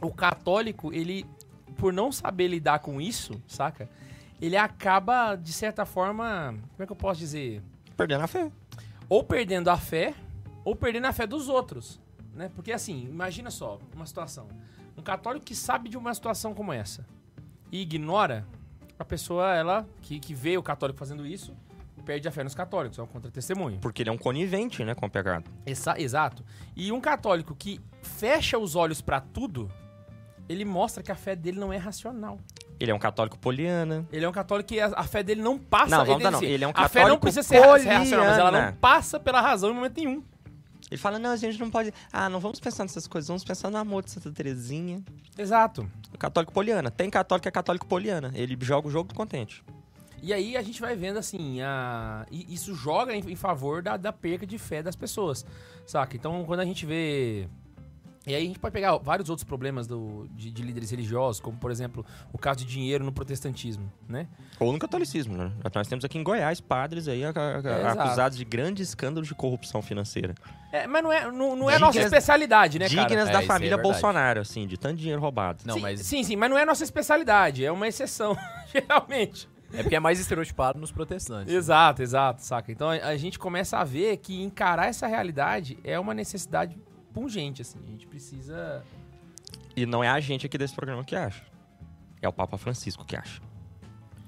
[0.02, 1.26] o católico, ele,
[1.78, 3.90] por não saber lidar com isso, saca?
[4.42, 7.62] Ele acaba, de certa forma, como é que eu posso dizer?
[7.96, 8.52] Perdendo a fé.
[9.08, 10.14] Ou perdendo a fé,
[10.66, 12.00] ou perdendo a fé dos outros,
[12.34, 12.50] né?
[12.56, 14.48] Porque assim, imagina só, uma situação.
[14.98, 17.06] Um católico que sabe de uma situação como essa
[17.72, 18.46] e ignora,
[19.00, 21.56] a pessoa, ela, que, que vê o católico fazendo isso,
[22.06, 23.80] perde a fé nos católicos, é um contra-testemunho.
[23.80, 25.50] Porque ele é um conivente, né, com o pecado.
[25.66, 26.44] Exa- exato.
[26.76, 29.72] E um católico que fecha os olhos pra tudo,
[30.48, 32.40] ele mostra que a fé dele não é racional.
[32.80, 34.06] Ele é um católico poliana.
[34.12, 35.98] Ele é um católico que a, a fé dele não passa.
[35.98, 36.40] Não, vamos ele, dar não.
[36.40, 38.74] assim, Ele é um A fé não católico precisa ser, ser racional, mas ela não
[38.74, 40.24] passa pela razão em momento nenhum.
[40.92, 41.94] Ele fala, não, a gente não pode...
[42.12, 45.02] Ah, não vamos pensar nessas coisas, vamos pensar no amor de Santa Terezinha.
[45.38, 45.90] Exato.
[46.14, 46.92] O católico poliana.
[46.92, 48.32] Tem católico que é católico poliana.
[48.36, 49.64] Ele joga o jogo do contente.
[50.22, 52.26] E aí a gente vai vendo assim, a...
[52.32, 55.46] isso joga em, em favor da, da perca de fé das pessoas,
[55.86, 56.16] saca?
[56.16, 57.50] Então quando a gente vê.
[58.26, 61.58] E aí a gente pode pegar vários outros problemas do, de, de líderes religiosos, como
[61.58, 64.28] por exemplo o caso de dinheiro no protestantismo, né?
[64.60, 65.52] Ou no catolicismo, né?
[65.76, 68.02] Nós temos aqui em Goiás padres aí a- a- É, exato.
[68.02, 70.34] acusados de grandes escândalos de corrupção financeira.
[70.72, 73.08] É, mas não é, não, não é a nossa Dignas- especialidade, né, cara?
[73.08, 73.92] Dignas É, da aí é família verdade.
[73.94, 75.62] Bolsonaro, assim, de tanto dinheiro roubado.
[75.66, 78.38] Não, sim, mas sim, sim, mas não é a nossa especialidade, é uma exceção,
[78.72, 79.50] geralmente.
[79.74, 81.54] é porque é mais estereotipado nos protestantes.
[81.54, 82.72] Exato, exato, saca?
[82.72, 86.78] Então a, a gente começa a ver que encarar essa realidade é uma necessidade
[87.14, 87.80] pungente, assim.
[87.86, 88.84] A gente precisa.
[89.76, 91.44] E não é a gente aqui desse programa que acha.
[92.22, 93.42] É o Papa Francisco que acha.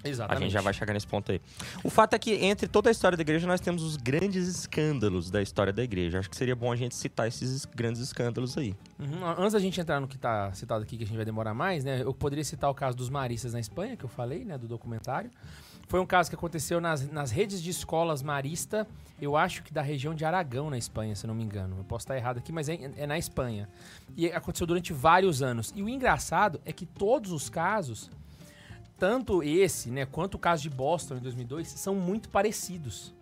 [0.03, 0.43] A Exatamente.
[0.43, 1.41] gente já vai chegar nesse ponto aí.
[1.83, 5.31] O fato é que entre toda a história da igreja nós temos os grandes escândalos
[5.31, 6.19] da história da igreja.
[6.19, 8.75] Acho que seria bom a gente citar esses es- grandes escândalos aí.
[8.99, 9.25] Uhum.
[9.25, 11.83] Antes da gente entrar no que tá citado aqui, que a gente vai demorar mais,
[11.83, 12.03] né?
[12.03, 14.59] Eu poderia citar o caso dos maristas na Espanha, que eu falei, né?
[14.59, 15.31] Do documentário.
[15.87, 18.87] Foi um caso que aconteceu nas, nas redes de escolas marista,
[19.21, 21.77] eu acho que da região de Aragão, na Espanha, se não me engano.
[21.77, 23.69] Eu posso estar errado aqui, mas é, é na Espanha.
[24.15, 25.71] E aconteceu durante vários anos.
[25.75, 28.09] E o engraçado é que todos os casos,
[28.97, 33.13] tanto esse, né, quanto o caso de Boston em 2002, são muito parecidos.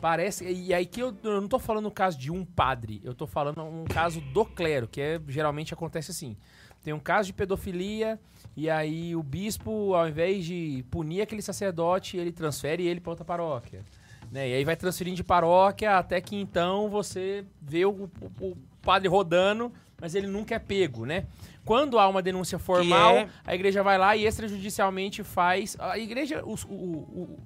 [0.00, 0.50] Parece.
[0.50, 3.26] E aí que eu, eu não tô falando o caso de um padre, eu tô
[3.26, 6.36] falando um caso do clero, que é, geralmente acontece assim.
[6.82, 8.18] Tem um caso de pedofilia,
[8.56, 13.24] e aí o bispo, ao invés de punir aquele sacerdote, ele transfere ele para outra
[13.24, 13.82] paróquia.
[14.30, 14.48] Né?
[14.50, 18.08] E aí vai transferindo de paróquia até que então você vê o,
[18.40, 21.24] o- o padre rodando, mas ele nunca é pego, né?
[21.64, 25.76] Quando há uma denúncia formal, é- a igreja vai lá e extrajudicialmente faz.
[25.80, 27.38] A igreja, o, o-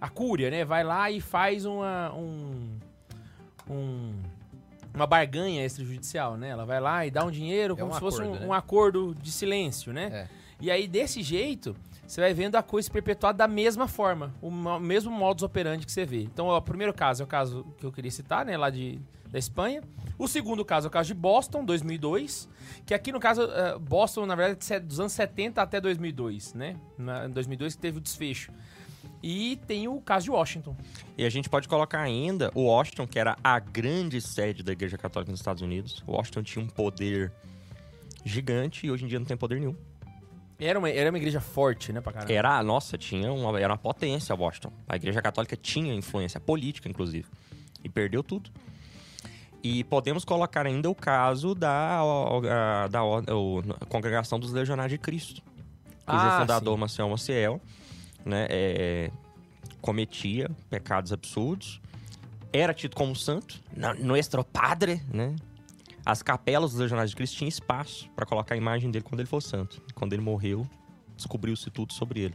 [0.00, 0.64] a cúria, né?
[0.64, 2.12] Vai lá e faz uma.
[2.14, 2.78] Um,
[3.70, 4.12] um-
[4.94, 6.50] uma barganha extrajudicial, né?
[6.50, 8.46] Ela vai lá e dá um dinheiro É como um se fosse acordo, um, né?
[8.46, 10.10] um acordo de silêncio, né?
[10.12, 10.41] É.
[10.62, 14.50] E aí, desse jeito, você vai vendo a coisa se perpetuar da mesma forma, o
[14.50, 16.22] mo- mesmo modus operandi que você vê.
[16.22, 18.98] Então, ó, o primeiro caso é o caso que eu queria citar, né, lá de,
[19.28, 19.82] da Espanha.
[20.16, 22.48] O segundo caso é o caso de Boston, 2002,
[22.86, 26.76] que aqui no caso, eh, Boston, na verdade, é dos anos 70 até 2002, né?
[26.96, 28.52] Na, em 2002 que teve o desfecho.
[29.20, 30.76] E tem o caso de Washington.
[31.18, 34.96] E a gente pode colocar ainda o Washington, que era a grande sede da Igreja
[34.96, 36.04] Católica nos Estados Unidos.
[36.06, 37.32] O Washington tinha um poder
[38.24, 39.76] gigante e hoje em dia não tem poder nenhum.
[40.62, 42.32] Era uma, era uma igreja forte, né, pra caramba.
[42.32, 44.72] Era, nossa, tinha uma, era uma potência Washington.
[44.88, 47.26] A Igreja Católica tinha influência política, inclusive.
[47.82, 48.48] E perdeu tudo.
[49.62, 52.00] E podemos colocar ainda o caso da,
[52.90, 53.00] da
[53.88, 55.42] Congregação dos Legionários de Cristo.
[56.06, 56.80] Cujo Ah, fundador, sim.
[56.80, 57.60] Maciel Maciel,
[58.24, 59.10] né, é,
[59.80, 61.80] cometia pecados absurdos.
[62.52, 63.60] Era tido como santo.
[63.98, 65.34] Nuestro Padre, né?
[66.04, 69.28] As capelas dos Legionários de Cristo tinham espaço para colocar a imagem dele quando ele
[69.28, 69.80] fosse santo.
[69.94, 70.66] Quando ele morreu,
[71.16, 72.34] descobriu-se tudo sobre ele.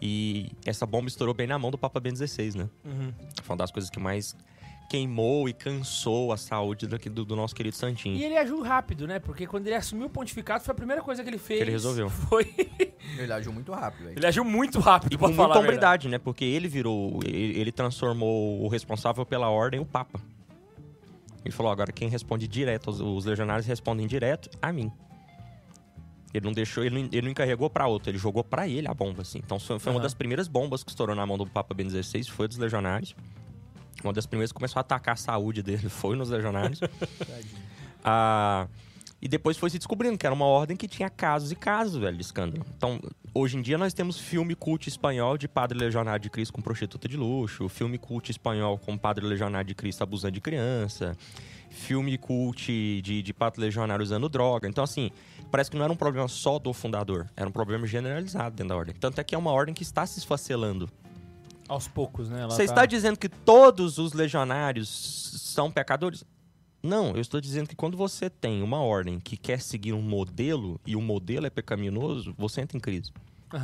[0.00, 2.68] E essa bomba estourou bem na mão do Papa Bento XVI, né?
[2.84, 3.12] Uhum.
[3.42, 4.36] Foi uma das coisas que mais
[4.92, 8.16] queimou e cansou a saúde daqui do, do nosso querido Santinho.
[8.16, 9.18] E ele agiu rápido, né?
[9.18, 11.62] Porque quando ele assumiu o pontificado, foi a primeira coisa que ele fez.
[11.62, 12.10] ele resolveu.
[12.28, 12.52] Foi.
[13.16, 14.18] Ele agiu muito rápido, velho.
[14.18, 16.18] ele agiu muito rápido, E com muita hombridade, né?
[16.18, 17.20] Porque ele virou.
[17.24, 20.20] Ele, ele transformou o responsável pela ordem o Papa.
[21.44, 24.90] Ele falou: agora quem responde direto, os, os legionários respondem direto a mim.
[26.32, 28.94] Ele não deixou, ele não, ele não encarregou pra outro, ele jogou pra ele a
[28.94, 29.38] bomba, assim.
[29.38, 30.02] Então foi, foi uma Aham.
[30.02, 33.14] das primeiras bombas que estourou na mão do Papa Ben XVI, foi dos legionários.
[34.02, 36.80] Uma das primeiras que começou a atacar a saúde dele foi nos legionários.
[38.02, 38.66] Ah,
[39.20, 42.16] e depois foi se descobrindo que era uma ordem que tinha casos e casos, velho,
[42.16, 42.64] de escândalo.
[42.76, 42.98] Então,
[43.34, 47.08] hoje em dia nós temos filme cult espanhol de padre legionário de Cristo com prostituta
[47.08, 51.16] de luxo, filme cult espanhol com padre legionário de Cristo abusando de criança,
[51.70, 54.68] filme cult de, de padre legionário usando droga.
[54.68, 55.10] Então, assim,
[55.50, 58.76] parece que não era um problema só do fundador, era um problema generalizado dentro da
[58.76, 58.94] ordem.
[58.94, 60.88] Tanto é que é uma ordem que está se esfacelando
[61.68, 62.44] Aos poucos, né?
[62.46, 64.88] Você tá- está dizendo que todos os legionários
[65.54, 66.22] são pecadores?
[66.82, 70.80] Não, eu estou dizendo que quando você tem uma ordem que quer seguir um modelo
[70.86, 73.12] e o modelo é pecaminoso, você entra em crise.
[73.52, 73.58] É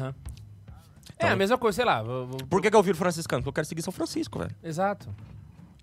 [1.17, 2.03] Então- a mesma coisa, sei lá.
[2.03, 3.43] vou- vou- Por que, que eu viro franciscano?
[3.43, 4.55] Porque eu quero seguir São Francisco, velho.
[4.63, 5.09] Exato.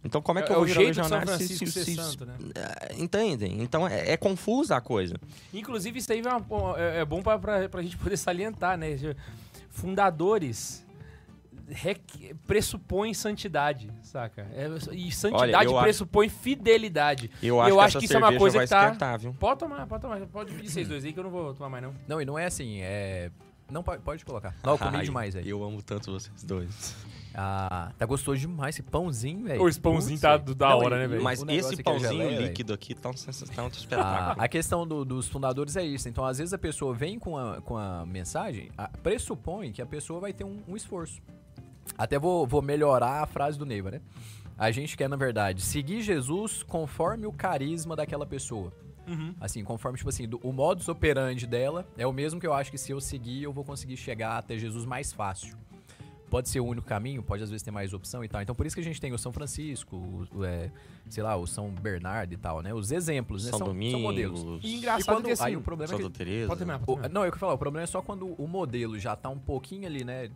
[0.01, 1.83] Então como é que É- eu vou é o virar legionário se- Francisco se- ser
[1.85, 2.35] se- santo, né?
[2.53, 3.61] É, Entendem?
[3.61, 5.15] Então é, é confusa a coisa.
[5.53, 8.95] Inclusive, isso aí é, uma- é- é bom pra, pra gente poder salientar, né?
[9.71, 10.84] Fundadores
[12.47, 14.47] pressupõem santidade, saca?
[14.53, 17.29] É- e santidade Olha, pressupõe fidelidade.
[17.41, 19.33] Eu acho Eu que acho essa que isso é uma coisa que tá- esquentar, viu?
[19.33, 20.19] Pode tomar, pode tomar.
[20.27, 21.93] Pode pedir vocês dois aí que eu não vou tomar mais, não.
[22.07, 23.31] Não, e não é assim, é...
[23.69, 24.55] Não, pode, pode colocar.
[24.63, 25.47] Não, eu comi Ai, demais, velho.
[25.49, 26.95] Eu amo tanto vocês dois.
[27.33, 29.67] Ah, tá gostoso demais esse pãozinho, velho.
[29.67, 31.23] Esse pãozinho Putz, tá do- da Não, hora, né, velho?
[31.23, 34.41] Mas esse é pãozinho líquido aqui tá um, tá um A, espetáculo.
[34.45, 36.07] a questão do- dos fundadores é isso.
[36.07, 39.85] Então, às vezes a pessoa vem com a, com a mensagem, a- pressupõe que a
[39.85, 41.19] pessoa vai ter um, um esforço.
[41.97, 44.01] Até vou, vou melhorar a frase do Neiva, né?
[44.57, 48.71] A gente quer, na verdade, seguir Jesus conforme o carisma daquela pessoa.
[49.07, 49.35] Uhum.
[49.39, 52.71] Assim, conforme, tipo assim, do- o modus operandi dela é o mesmo que eu acho
[52.71, 55.55] que se eu seguir, eu vou conseguir chegar até Jesus mais fácil.
[56.29, 58.41] Pode ser o único caminho, pode às vezes ter mais opção e tal.
[58.41, 60.71] Então por isso que a gente tem o São Francisco, o, o, é,
[61.07, 62.73] sei lá, o São Bernardo e tal, né?
[62.73, 63.51] Os exemplos, né?
[63.51, 64.63] São São, são Domingos, modelos.
[64.63, 65.43] E E engraçado quando, que assim...
[65.43, 66.47] aí o problema é que Teresa.
[66.47, 67.13] Pode terminar, pode o- terminar.
[67.21, 69.37] não, o que eu falo, o problema é só quando o modelo já tá um
[69.37, 70.31] pouquinho ali, né,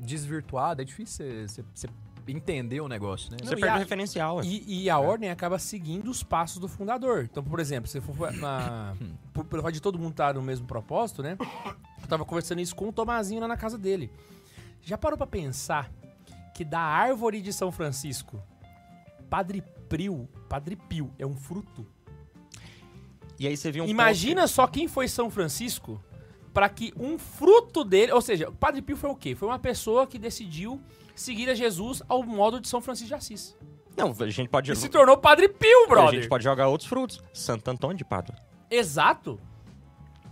[0.00, 1.88] desvirtuado, é difícil você-
[2.28, 3.38] entender o negócio, né?
[3.42, 4.40] Você Não, e perde a- o referencial.
[4.40, 4.44] é.
[4.44, 7.24] E, e a ordem acaba seguindo os passos do fundador.
[7.30, 8.94] Então, por exemplo, se for na.
[9.34, 11.36] por, pelo fato de todo mundo estar no mesmo propósito, né?
[11.40, 14.12] Eu tava conversando isso com o Tomazinho lá na casa dele.
[14.82, 15.90] Já parou pra pensar
[16.54, 18.40] que da árvore de São Francisco,
[19.28, 21.84] Padre Pio, Padre Pio é um fruto?
[23.40, 26.00] E aí você viu um Imagina só quem foi São Francisco
[26.52, 29.34] para que um fruto dele, ou seja, Padre Pio foi o quê?
[29.34, 30.80] Foi uma pessoa que decidiu
[31.14, 33.56] seguir a Jesus ao modo de São Francisco de Assis.
[33.96, 34.70] Não, a gente pode.
[34.72, 36.20] E se tornou Padre Pio, a brother.
[36.20, 37.22] gente pode jogar outros frutos.
[37.32, 38.34] Santo Antônio de Pádua.
[38.70, 39.38] Exato.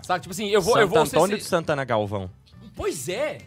[0.02, 0.74] Sabe, tipo assim, eu vou.
[0.74, 2.30] Santo eu vou Antônio ser- de Santana Galvão.
[2.74, 3.38] Pois é.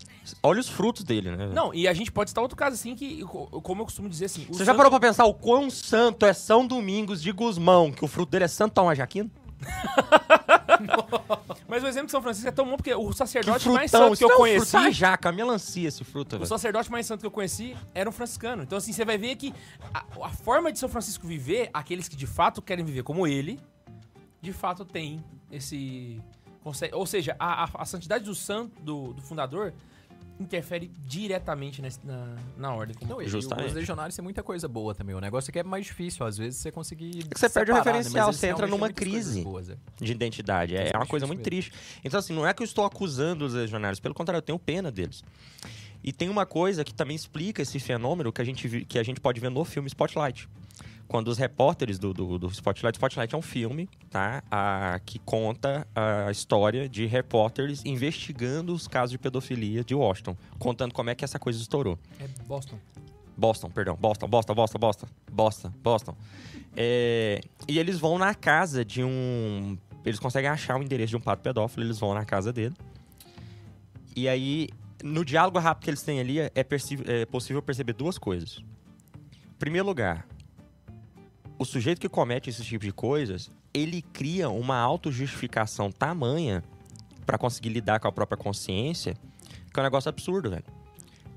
[0.44, 1.48] Olha os frutos dele, né?
[1.54, 4.26] Não, e a gente pode citar outro caso assim que, co- como eu costumo dizer
[4.26, 4.44] assim.
[4.50, 7.92] o Você já santo- parou pra pensar o quão santo é São Domingos de Gusmão,
[7.92, 9.32] que o fruto dele é Santo Tomás de Aquino?
[11.68, 14.18] Mas o exemplo de São Francisco é tão bom porque o sacerdote frutão, mais santo
[14.18, 14.72] que eu não é conheci.
[14.72, 16.48] fruto, a jaca, melancia esse fruto, O velho.
[16.50, 18.64] sacerdote mais santo que eu conheci era um franciscano.
[18.64, 19.54] Então, assim, você vai ver que
[19.94, 23.60] a, a forma de São Francisco viver, aqueles que de fato querem viver como ele,
[24.42, 26.20] de fato tem esse.
[26.94, 29.74] ou seja, a, a- a santidade do santo, do, do fundador,
[30.42, 32.96] interfere diretamente nesse- na, na ordem.
[32.96, 33.68] Como Não, e Justamente.
[33.68, 35.16] os legionários tem muita coisa boa também.
[35.16, 37.20] O negócio é que é mais difícil, às vezes, você conseguir.
[37.30, 37.80] É que você perde o né?
[37.80, 39.42] referencial, Mas eles você entra numa crise.
[39.44, 39.76] boas, é.
[40.00, 40.76] de identidade.
[40.76, 41.46] É, é uma coisa muito mesmo.
[41.52, 41.72] triste.
[42.04, 44.92] Então, assim, não é que eu estou acusando os legionários, pelo contrário, eu tenho pena
[44.92, 45.24] deles.
[46.04, 49.20] E tem uma coisa que também explica esse fenômeno que a gente, que a gente
[49.20, 50.50] pode ver no filme Spotlight.
[51.08, 54.42] Quando os repórteres do, do, do Spotlight, Spotlight é um filme, tá?
[54.50, 60.94] A, que conta a história de repórteres investigando os casos de pedofilia de Washington, contando
[60.94, 62.00] como é que essa coisa estourou.
[62.20, 62.78] é Boston.
[63.36, 63.96] Boston, perdão.
[63.96, 65.08] Boston, Boston, Boston, Boston.
[65.32, 66.16] Boston, Boston.
[66.78, 69.78] É, e eles vão na casa de um.
[70.06, 72.76] Eles conseguem achar o endereço de um pato pedófilo, eles vão na casa dele.
[74.16, 74.70] E aí,
[75.04, 78.64] no diálogo rápido que eles têm ali, é, é possível perceber duas coisas.
[79.34, 80.26] Em primeiro lugar,
[81.62, 86.64] o sujeito que comete esse tipo de coisas, ele cria uma autojustificação tamanha
[87.24, 89.16] pra conseguir lidar com a própria consciência,
[89.72, 90.66] que é um negócio absurdo, velho.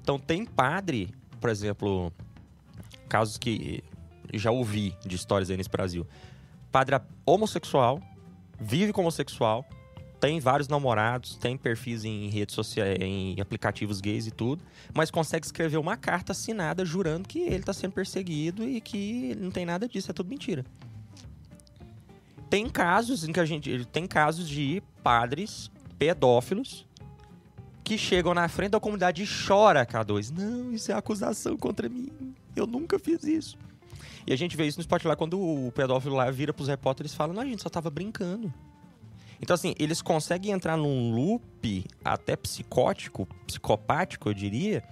[0.01, 2.11] Então tem padre, por exemplo,
[3.07, 3.85] casos que
[4.33, 6.07] já ouvi de histórias aí nesse Brasil.
[6.73, 8.01] Padre homossexual,
[8.59, 9.63] vive como homossexual,
[10.25, 14.65] tem vários namorados, tem perfis em redes sociais, em aplicativos gays e tudo,
[14.95, 19.51] mas consegue escrever uma carta assinada jurando que ele está sendo perseguido e que não
[19.51, 20.65] tem nada disso, é tudo mentira.
[22.49, 23.85] Tem casos em que a gente.
[23.93, 26.87] Tem casos de padres pedófilos
[27.83, 30.31] que chegam na frente da comunidade e chora K2.
[30.31, 32.11] Não, isso é acusação contra mim.
[32.57, 33.59] Eu nunca fiz isso.
[34.27, 37.17] E a gente vê isso no Spotlight quando o pedófilo lá vira pros repórteres e
[37.17, 38.51] fala: Não, a gente só tava brincando.
[39.45, 44.83] Então, assim, eles conseguem entrar num loop até psicótico, psicopático, eu diria,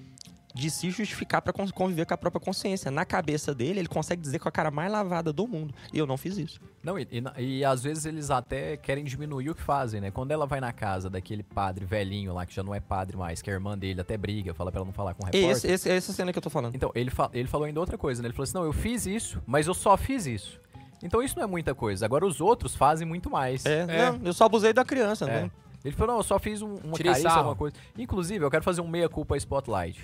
[0.55, 2.91] de se justificar pra con- conviver com a própria consciência.
[2.91, 5.75] Na cabeça dele, ele consegue dizer com a cara mais lavada do mundo.
[5.91, 6.61] E eu não fiz isso.
[6.85, 10.11] Não, e, e e às vezes eles até querem diminuir o que fazem, né?
[10.11, 13.41] Quando ela vai na casa daquele padre velhinho lá, que já não é padre mais,
[13.41, 15.51] que a irmã dele até briga, fala pra ela não falar com o repórter.
[15.57, 16.75] Esse, esse, essa cena que eu tô falando.
[16.75, 18.27] Então, ele, fa- ele falou ainda outra coisa, né?
[18.27, 20.61] Ele falou assim: não, eu fiz isso, mas eu só fiz isso.
[21.03, 22.05] Então isso não é muita coisa.
[22.07, 23.65] Agora os outros fazem muito mais.
[23.67, 24.11] É, É.
[24.13, 25.43] não, eu só abusei da criança, É.
[25.45, 25.51] né?
[25.85, 27.39] Ele falou, não, eu só fiz um- uma Tirei carícia, sarro.
[27.41, 27.75] alguma coisa.
[27.99, 30.01] Inclusive, eu quero fazer um meia-culpa Spotlight.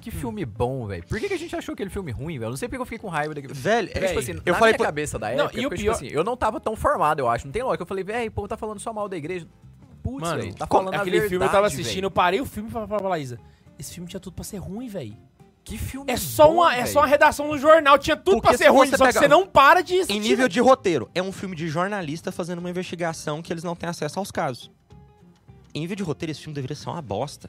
[0.00, 1.04] Que filme bom, velho.
[1.06, 2.46] Por que, que a gente achou aquele filme ruim, velho?
[2.46, 4.58] Eu Não sei porque eu fiquei com raiva daquele Velho, Porque, tipo assim, eu na
[4.58, 6.34] falei minha pro- cabeça da Não, época, e o porque, pior- tipo assim, eu não
[6.38, 7.44] tava tão formado, eu acho.
[7.46, 7.82] Não tem lógica.
[7.82, 9.46] Eu falei, velho, o povo tá falando só mal da igreja.
[10.02, 12.06] Putz, Mano, velho, tá falando a aquele filme eu tava verdade, assistindo, velho.
[12.06, 13.38] eu parei o filme e falei pra Laísa,
[13.78, 15.14] esse filme tinha tudo pra ser ruim, velho.
[15.64, 16.92] Que filme É só, bom, uma, é velho.
[16.92, 19.12] só uma redação no jornal, tinha tudo Porque pra se ser ruim, você só que
[19.12, 20.12] você não para de assistir.
[20.16, 23.76] Em nível de roteiro, é um filme de jornalista fazendo uma investigação que eles não
[23.76, 24.70] têm acesso aos casos.
[25.74, 27.48] Em nível de roteiro, esse filme deveria ser uma bosta.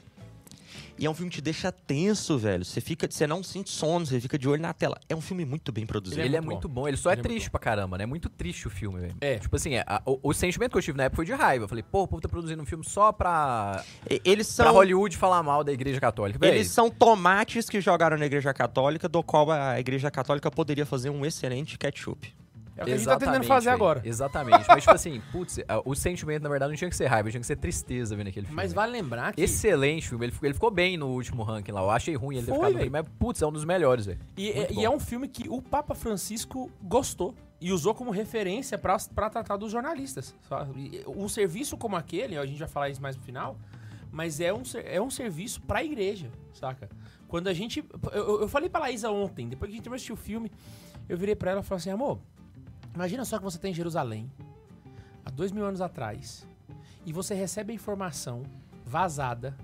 [0.98, 2.64] E é um filme que te deixa tenso, velho.
[2.64, 4.98] Você fica, você não sente sono, você fica de olho na tela.
[5.08, 6.20] É um filme muito bem produzido.
[6.20, 6.86] Ele é muito muito bom.
[6.86, 8.04] Ele só é Ele é triste pra caramba, né?
[8.04, 9.16] É muito triste o filme, velho.
[9.20, 9.38] É.
[9.38, 11.64] Tipo assim, é, a- o, o sentimento que eu tive na época foi de raiva.
[11.64, 13.84] Eu falei, pô, o povo tá produzindo um filme só pra,
[14.24, 16.38] Eles pra são Hollywood falar mal da igreja católica.
[16.38, 20.84] Véi, Eles são tomates que jogaram na Igreja Católica, do qual a Igreja Católica poderia
[20.86, 22.34] fazer um excelente ketchup.
[22.76, 24.00] É o que a gente tá tentando fazer agora.
[24.04, 24.64] Exatamente.
[24.66, 27.40] Mas, tipo assim, putz, a- o sentimento, na verdade, não tinha que ser raiva, tinha
[27.40, 28.56] que ser tristeza vendo aquele filme.
[28.56, 29.42] Mas vale lembrar que...
[29.42, 30.24] Excelente filme.
[30.24, 31.82] Ele, ficou- ele ficou bem no último ranking lá.
[31.82, 32.84] Eu achei ruim ele ter Foi, ficado no véi.
[32.86, 34.18] primeiro, mas, putz, é um dos melhores, velho.
[34.36, 38.76] E, Muito e é um filme que o Papa Francisco gostou e usou como referência
[38.78, 40.34] pra pra tratar dos jornalistas.
[40.48, 41.02] sabe?
[41.06, 43.56] Um serviço como aquele, a gente vai falar isso mais no final,
[44.10, 46.88] mas é um, é um serviço pra igreja, saca?
[47.28, 47.84] Quando a gente.
[48.12, 50.50] Eu, eu- falei pra Laísa ontem, depois que a gente assistir o filme,
[51.08, 52.18] eu virei pra ela e falei assim: amor,
[52.94, 54.30] imagina só que você tá em Jerusalém,
[55.24, 56.46] há dois mil anos atrás,
[57.04, 58.42] e você recebe a informação
[58.84, 59.56] vazada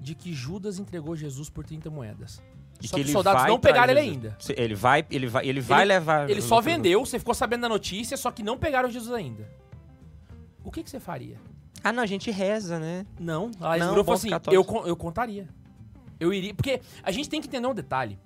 [0.00, 2.42] de que Judas entregou Jesus por 30 moedas.
[2.82, 4.36] E Só que que os soldados não pegaram ele ainda.
[4.38, 6.28] Se- Ele vai, ele vai, ele vai Ele- levar.
[6.28, 9.48] Ele só vendeu, você ficou sabendo da notícia, só que não pegaram Jesus ainda.
[10.62, 11.38] O que, que você faria?
[11.82, 13.06] Ah, não, a gente reza, né?
[13.18, 15.48] Não, ela Não, falou assim: eu, eu contaria.
[16.20, 16.52] Eu iria.
[16.54, 18.18] Porque a gente tem que entender um detalhe.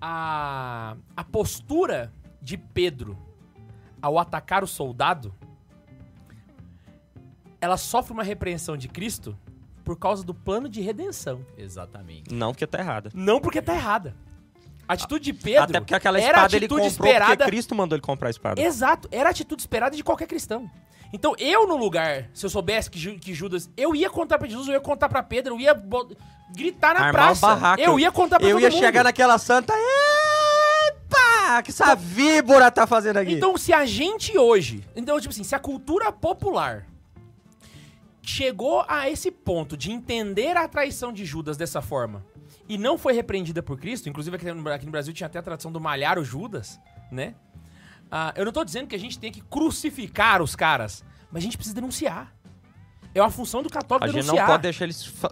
[0.00, 3.16] A, a postura de Pedro
[4.04, 5.34] ao atacar o soldado,
[7.58, 9.34] ela sofre uma repreensão de Cristo
[9.82, 11.40] por causa do plano de redenção.
[11.56, 12.32] Exatamente.
[12.32, 13.10] Não, porque tá errada.
[13.14, 14.14] Não porque tá errada.
[14.86, 15.62] A atitude de Pedro.
[15.62, 18.60] Até porque aquela espada ele atitude comprou esperada porque Cristo mandou ele comprar a espada.
[18.60, 20.70] Exato, era a atitude esperada de qualquer cristão.
[21.10, 24.66] Então, eu no lugar, se eu soubesse que, que Judas, eu ia contar pra Jesus,
[24.68, 25.74] eu ia contar pra Pedro, eu ia
[26.54, 27.46] gritar na Armar praça.
[27.46, 27.80] um barraco.
[27.82, 28.78] Eu ia contar pra Eu todo ia mundo.
[28.80, 29.72] chegar naquela santa.
[31.44, 31.62] Epa!
[31.62, 33.34] Que essa víbora tá fazendo aqui?
[33.34, 36.86] Então, se a gente hoje, então tipo assim, se a cultura popular
[38.22, 42.24] chegou a esse ponto de entender a traição de Judas dessa forma
[42.66, 45.42] e não foi repreendida por Cristo, inclusive aqui no, aqui no Brasil tinha até a
[45.42, 46.80] tradição do malhar o Judas,
[47.12, 47.34] né?
[48.10, 51.44] Ah, eu não tô dizendo que a gente tem que crucificar os caras, mas a
[51.44, 52.33] gente precisa denunciar.
[53.14, 54.46] É uma função do católico a gente denunciar.
[54.46, 55.30] não pode deixar eles fa-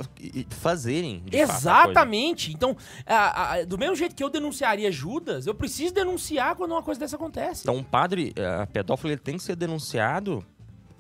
[0.50, 1.20] fazerem.
[1.26, 1.56] de fato, a.
[1.56, 2.52] Exatamente.
[2.52, 2.76] Então,
[3.06, 7.00] ah, ah, do mesmo jeito que eu denunciaria Judas, eu preciso denunciar quando uma coisa
[7.00, 7.62] dessa acontece.
[7.62, 10.44] Então, um padre eh, pedófilo ele tem que ser denunciado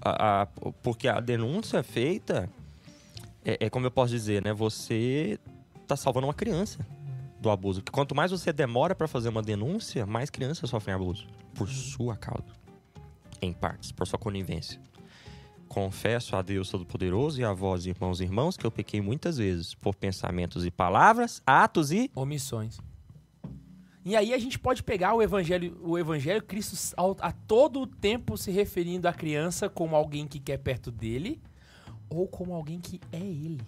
[0.04, 0.46] a- a-
[0.82, 2.50] porque a denúncia feita
[3.44, 4.52] é, é como eu posso dizer, né?
[4.52, 5.38] Você
[5.86, 6.84] tá salvando uma criança
[7.40, 7.80] do abuso.
[7.80, 12.16] Porque quanto mais você demora pra fazer uma denúncia, mais crianças sofrem abuso por sua
[12.16, 12.44] causa,
[13.40, 14.80] em partes, por sua conivência.
[15.72, 19.74] Confesso a Deus Todo-Poderoso e a vós, irmãos e irmãos, que eu pequei muitas vezes
[19.74, 22.78] por pensamentos e palavras, atos e Omissões.
[24.04, 26.76] E aí a gente pode pegar o evangelho, o evangelho Cristo
[27.18, 31.40] a todo o tempo se referindo à criança como alguém que quer perto dele
[32.10, 33.62] ou como alguém que é ele.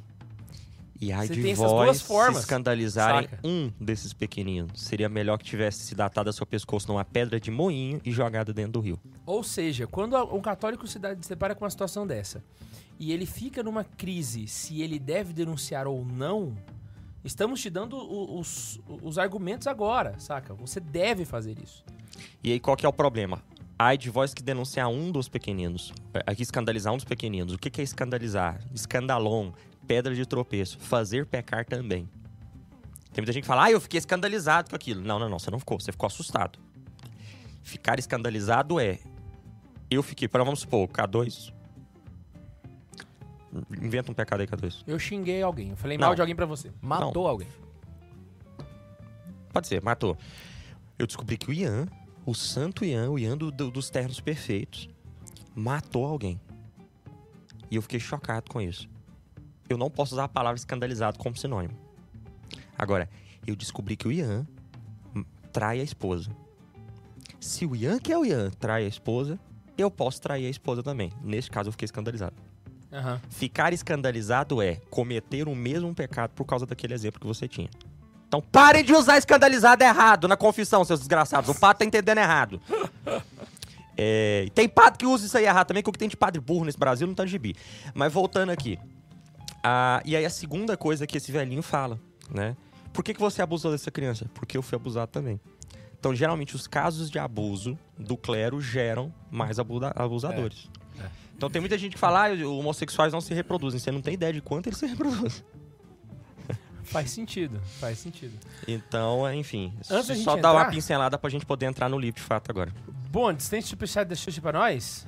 [1.11, 3.41] E Você de duas formas, se escandalizarem saca?
[3.45, 4.81] um desses pequeninos.
[4.81, 8.55] Seria melhor que tivesse se datado a seu pescoço numa pedra de moinho e jogado
[8.55, 8.99] dentro do rio.
[9.27, 12.43] Ou seja, quando um católico se, depara com uma situação dessa
[12.99, 16.57] e ele fica numa crise se ele deve denunciar ou não,
[17.25, 17.97] estamos te dando
[18.39, 20.55] os, os argumentos agora, saca?
[20.55, 21.85] Você deve fazer isso.
[22.43, 23.43] E aí qual que é o problema?
[23.77, 25.93] Ai de vós que denunciar um dos pequeninos.
[26.27, 27.55] Aqui escandalizar um dos pequeninos.
[27.55, 28.61] O que que é escandalizar?
[28.73, 29.51] Escandalon,
[29.87, 30.79] pedra de tropeço.
[30.79, 32.09] Fazer pecar também.
[33.13, 35.01] Tem muita gente que fala, ah, eu fiquei escandalizado com aquilo.
[35.03, 36.59] Não, não, não, você não ficou, você ficou assustado.
[37.63, 38.99] Ficar escandalizado é.
[39.91, 41.53] Eu fiquei, para vamos supor, K2.
[43.81, 44.83] Inventa um pecado aí, K2.
[44.87, 46.09] Eu xinguei alguém, eu falei Não.
[46.09, 46.73] mal de alguém pra você.
[46.83, 47.47] Matou alguém.
[49.53, 50.17] Pode ser, matou.
[50.99, 51.87] Eu descobri que o Ian,
[52.27, 54.89] o santo Ian, o Ian do- do- dos ternos perfeitos,
[55.55, 56.41] matou alguém.
[57.71, 58.89] E eu fiquei chocado com isso.
[59.69, 61.75] Eu não posso usar a palavra escandalizado como sinônimo.
[62.77, 63.09] Agora,
[63.47, 64.47] eu descobri que o Ian
[65.53, 66.31] trai a esposa.
[67.41, 69.39] Se o Ian, que é o Ian, trai a esposa,
[69.77, 71.13] eu posso trair a esposa também.
[71.23, 72.35] Neste caso, eu fiquei escandalizado.
[72.93, 73.21] Aham.
[73.29, 77.69] Ficar escandalizado é cometer o mesmo pecado por causa daquele exemplo que você tinha.
[78.29, 81.51] Então parem de usar escandalizado errado na confissão, seus desgraçados.
[81.51, 82.61] O padre tá entendendo errado.
[83.97, 86.41] É, tem padre que usa isso aí errado também, que o que tem de padre
[86.41, 87.55] burro nesse Brasil não tá no gibi.
[87.95, 88.79] Mas voltando aqui.
[89.67, 91.99] Ah, e aí a segunda coisa que esse velhinho fala,
[92.31, 92.55] né?
[92.93, 94.27] Por que, que você abusou dessa criança?
[94.35, 95.41] Porque eu fui abusado também.
[95.99, 100.71] Então, geralmente, os casos de abuso do clero geram mais abusadores.
[101.01, 101.07] É.
[101.35, 103.81] Então, tem muita gente que fala, ah, os homossexuais não se reproduzem.
[103.81, 105.43] Você não tem ideia de quanto eles se reproduzem.
[106.85, 108.39] Faz sentido, faz sentido.
[108.69, 112.21] Então, é, enfim, Antes só dar uma entrar- pincelada pra gente poder entrar no livro
[112.21, 112.71] de fato agora.
[113.11, 115.07] Bom, tem superchat da Xuxa pra nós?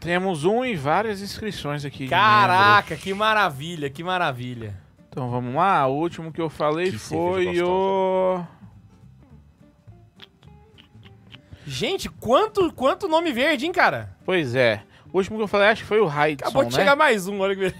[0.00, 2.08] Temos um e várias inscrições aqui.
[2.08, 4.76] Caraca, que maravilha, que maravilha.
[5.08, 5.86] Então vamos lá.
[5.86, 8.44] O último que eu falei Que foi cerveja o.
[11.66, 14.16] Gente, quanto, quanto nome verde, hein, cara?
[14.24, 14.82] Pois é.
[15.12, 16.76] O último que eu falei acho que foi o Raidson, Acabou de né?
[16.78, 17.74] chegar mais um, olha que.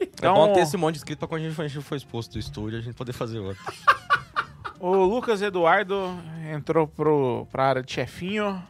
[0.00, 1.82] Então, É bom ter esse monte de inscrito pra quando a gente for- a gente
[1.82, 3.62] for exposto do estúdio, a gente poder fazer outro.
[4.82, 6.18] O Lucas Eduardo
[6.54, 8.62] entrou pro, pra área de chefinho.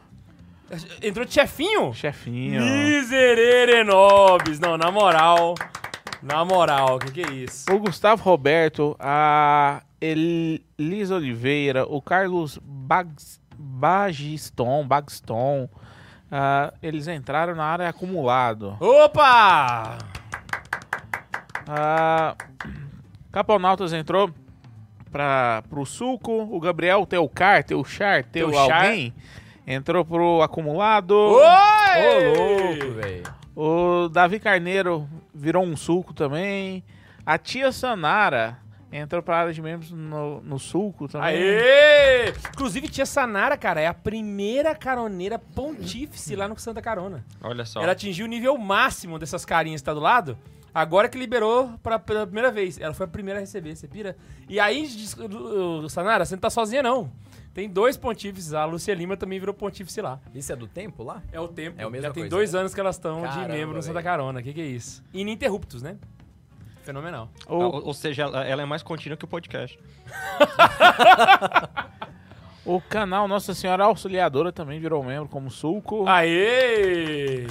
[1.01, 1.93] Entrou de chefinho?
[1.93, 2.61] Chefinho.
[2.61, 4.59] Miserere nobis.
[4.59, 5.55] Não, na moral.
[6.21, 7.65] Na moral, o que, que é isso?
[7.73, 15.67] O Gustavo Roberto, a Elisa Oliveira, o Carlos Bags, Bagiston, Bagston,
[16.31, 18.77] ah, eles entraram na área acumulado.
[18.79, 19.97] Opa!
[21.67, 22.35] Ah,
[23.31, 24.29] Caponautas entrou
[25.11, 26.31] para pro suco.
[26.51, 28.85] O Gabriel Teucar, Teuchar, Teu Teuchar.
[28.85, 29.13] alguém
[29.73, 31.13] entrou pro acumulado.
[31.13, 31.41] Oi!
[32.37, 33.23] Ô, louco, velho.
[33.55, 36.83] O Davi Carneiro virou um suco também.
[37.25, 38.57] A tia Sanara
[38.91, 41.29] entrou pra área de membros no, no suco também.
[41.29, 42.33] Aê!
[42.53, 47.25] Inclusive, tia Sanara, cara, é a primeira caroneira pontífice lá no Santa Carona.
[47.41, 47.81] Olha só.
[47.81, 50.37] Ela atingiu o nível máximo dessas carinhas que tá do lado.
[50.73, 52.79] Agora que liberou pra, pela primeira vez.
[52.79, 54.15] Ela foi a primeira a receber, você pira?
[54.47, 54.87] E aí,
[55.89, 57.11] Sanara, você não tá sozinha, não.
[57.53, 58.53] Tem dois pontífices.
[58.53, 60.19] A Lúcia Lima também virou pontífice lá.
[60.33, 61.21] Isso é do tempo lá?
[61.31, 61.79] É o tempo.
[61.79, 62.59] É a mesma Já tem coisa, dois né?
[62.59, 64.05] anos que elas estão de Caramba, membro no Santa velho.
[64.05, 64.39] Carona.
[64.39, 65.03] O que, que é isso?
[65.13, 65.97] Ininterruptos, né?
[66.83, 67.29] Fenomenal.
[67.47, 69.77] O, Ou, ou seja, ela, ela é mais contínua que o podcast.
[72.65, 76.07] o canal Nossa Senhora Auxiliadora também virou membro como suco.
[76.07, 76.17] Ah.
[76.17, 77.45] Aê!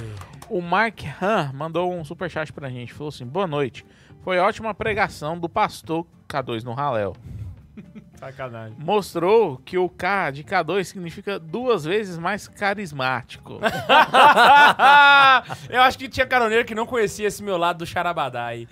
[0.49, 2.91] O Mark Han mandou um superchat pra gente.
[2.91, 3.85] Falou assim: boa noite.
[4.21, 7.15] Foi ótima a pregação do pastor K2 no Raléu.
[8.21, 8.75] Sacanagem.
[8.77, 13.59] Mostrou que o K de K2 significa duas vezes mais carismático.
[15.69, 18.67] Eu acho que tinha caroneiro que não conhecia esse meu lado do charabadá aí.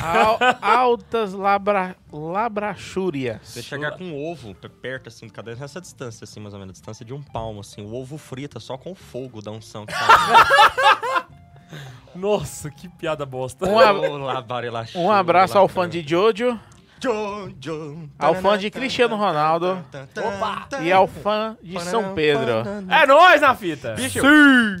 [0.00, 3.40] Al- altas labra, labrachúrias.
[3.42, 6.74] Você chegar com um ovo perto, assim, cada vez nessa distância, assim, mais ou menos,
[6.74, 11.26] distância de um palmo, assim, o ovo frita só com fogo da unção que tá
[12.14, 13.66] Nossa, que piada bosta.
[13.68, 16.58] Um, a- Ô, labarelachura, um abraço ao fã de Jojo
[16.98, 19.84] John, John, Ao fã de Cristiano Ronaldo.
[20.16, 20.68] Opa!
[20.82, 22.62] e ao fã de São Pedro.
[22.88, 23.94] É nóis na fita!
[23.94, 24.20] Bicho,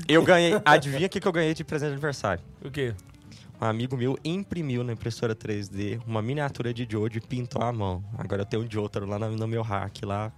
[0.08, 0.60] eu ganhei.
[0.64, 2.42] Adivinha o que, que eu ganhei de presente de aniversário?
[2.64, 2.94] O quê?
[3.60, 8.04] Um amigo meu imprimiu na impressora 3D uma miniatura de Jojo e pintou à mão.
[8.18, 10.30] Agora eu tenho um Jotaro lá no, no meu hack lá.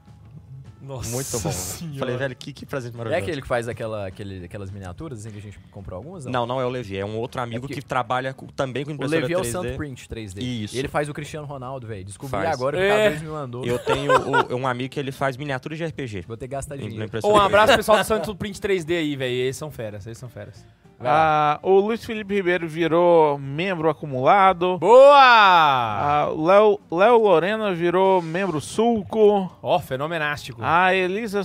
[0.81, 1.51] Nossa Muito bom.
[1.53, 1.99] Senhora.
[1.99, 3.25] Falei, velho, que, que presente É maravilhoso.
[3.25, 6.25] aquele que faz aquela, aquele, aquelas miniaturas assim que a gente comprou algumas?
[6.27, 8.93] Não, não é o Levi, é um outro amigo porque- que trabalha com- também com
[8.93, 9.51] O impressora Levi é o 3D.
[9.53, 10.41] Santo Print 3D.
[10.43, 10.77] Isso.
[10.77, 12.05] E ele faz o Cristiano Ronaldo, velho.
[12.05, 12.51] Descobri Faz.
[12.51, 13.09] agora que É.
[13.09, 13.65] o K2 me mandou.
[13.65, 16.25] Eu tenho o- um amigo que ele faz miniaturas de RPG.
[16.27, 17.05] Vou ter que gastar dinheiro.
[17.05, 17.39] um 3D.
[17.39, 19.33] abraço pro pessoal do Santos Print 3D aí, velho.
[19.35, 20.65] Eles são feras, eles são feras.
[21.01, 24.79] Ah, o Luiz Felipe Ribeiro virou membro acumulado.
[24.79, 25.15] Boa!
[25.17, 29.49] Ah, o Léo Léo Lorena virou membro sulco.
[29.63, 30.61] Ó, fenomenástico.
[30.63, 31.43] A Elisa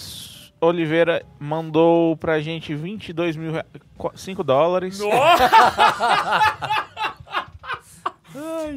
[0.59, 4.99] Oliveira mandou pra gente 22 mil, rea- qu- 5 dólares.
[4.99, 5.49] Nossa!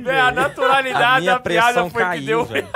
[0.03, 2.45] Véi, a A naturalidade minha da piada foi que caiu, deu.
[2.45, 2.69] velho.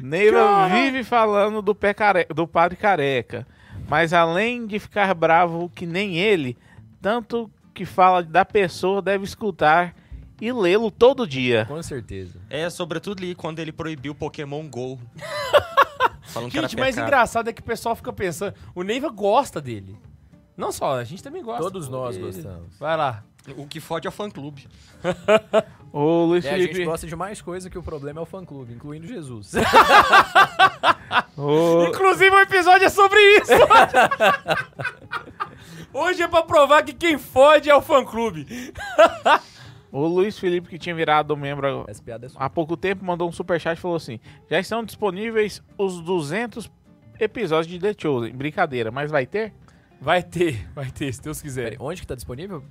[0.00, 2.26] Neiva vive falando do, pé care...
[2.32, 3.46] do padre careca.
[3.88, 6.56] Mas além de ficar bravo que nem ele,
[7.00, 9.94] tanto que fala da pessoa deve escutar
[10.40, 11.64] e lê-lo todo dia.
[11.66, 12.38] Com certeza.
[12.50, 14.98] É, sobretudo ali quando ele proibiu o Pokémon GO.
[16.22, 18.54] Falando Gente, mas engraçado é que o pessoal fica pensando.
[18.74, 19.98] O Neiva gosta dele.
[20.56, 21.62] Não só, a gente também gosta.
[21.62, 22.78] Todos nós Ele- gostamos.
[22.78, 23.24] Vai lá.
[23.56, 24.68] O que fode é o fã-clube.
[26.00, 26.84] O Luiz É, a gente Felipe.
[26.84, 29.52] gosta de mais coisa que o problema é o fã-clube, incluindo Jesus.
[31.36, 33.50] o- Inclusive o episódio é sobre isso.
[35.92, 38.46] Hoje é pra provar que quem fode é o fã-clube.
[39.90, 41.92] O Luiz Felipe, que tinha virado membro é
[42.36, 46.70] há pouco tempo, mandou um superchat e falou assim: Já estão disponíveis os 200
[47.18, 48.32] episódios de The Chosen.
[48.36, 49.52] Brincadeira, mas vai ter?
[50.00, 51.64] Vai ter, vai ter, se Deus quiser.
[51.70, 52.62] Peraí, onde que tá disponível?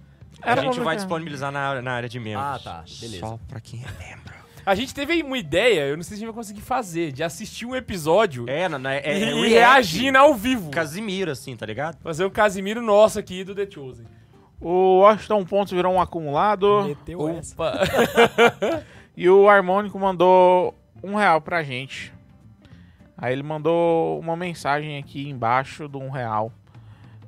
[0.41, 2.45] A Era gente pra vai disponibilizar na, área- na área de membros.
[2.45, 2.83] Ah, tá.
[2.99, 3.19] Beleza.
[3.25, 4.33] Só pra quem é membro.
[4.65, 7.11] A gente teve aí uma ideia, eu não sei se a gente vai conseguir fazer,
[7.13, 9.49] de assistir um episódio É, não, não, é, é, e, é react.
[9.49, 10.69] reagindo ao vivo.
[10.69, 11.97] Casimiro, assim, tá ligado?
[12.01, 14.05] Fazer o Casimiro nosso aqui do The Chosen.
[14.59, 16.83] O Washington Pontos virou um acumulado.
[16.85, 17.53] Meteu essa.
[17.53, 17.73] Opa.
[19.15, 22.13] E o Harmônico mandou um real pra gente.
[23.17, 26.51] Aí ele mandou uma mensagem aqui embaixo do um real.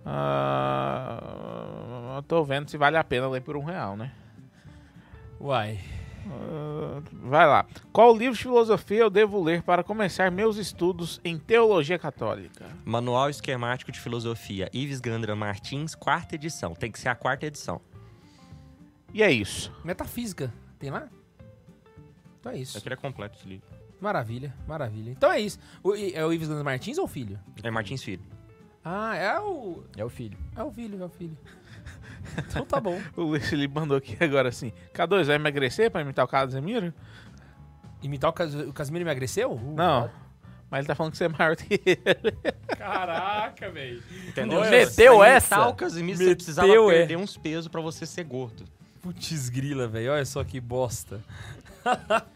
[0.06, 0.79] Ah,
[2.30, 4.12] tô vendo se vale a pena ler por um real, né?
[5.40, 5.80] Uai.
[6.28, 7.66] Ah, vai lá.
[7.92, 12.66] Qual livro de filosofia eu devo ler para começar meus estudos em teologia católica?
[12.86, 16.76] Manual Esquemático de Filosofia, Ives Gandra Martins, quarta edição.
[16.76, 17.82] Tem que ser a quarta edição.
[19.14, 19.74] E é isso.
[19.84, 20.54] Metafísica.
[20.78, 21.08] Tem lá?
[22.40, 22.78] Então é isso.
[22.78, 23.68] Aquele é completo esse livro.
[24.00, 25.10] Maravilha, maravilha.
[25.12, 25.58] Então é isso.
[25.84, 27.40] O- é o Ives Gandra Martins ou o filho?
[27.64, 28.24] É Martins Filho.
[28.86, 29.84] Ah, é o.
[29.98, 30.38] É o filho.
[30.56, 31.38] É o filho, é o filho.
[32.38, 33.00] Então tá bom.
[33.16, 36.94] O Luiz ele mandou aqui agora assim: K2 vai emagrecer para imitar o Casemiro?
[38.02, 39.52] Imitar o, Cas o Casimiro emagreceu?
[39.54, 40.10] Uh, Não.
[40.72, 42.38] Mas ele tá falando que você é maior que ele.
[42.78, 44.04] Caraca, velho.
[44.28, 44.60] Entendeu?
[44.60, 45.56] Nossa, meteu Pra essa?
[45.56, 46.98] imitar o Casimiro, você Meteu, precisava é.
[46.98, 48.66] perder uns pesos pra você ser gordo.
[49.02, 50.12] Putz grila, velho.
[50.12, 51.22] Olha só que bosta.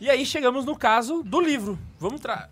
[0.00, 1.78] e aí chegamos no caso do livro.
[2.00, 2.48] Vamos tra...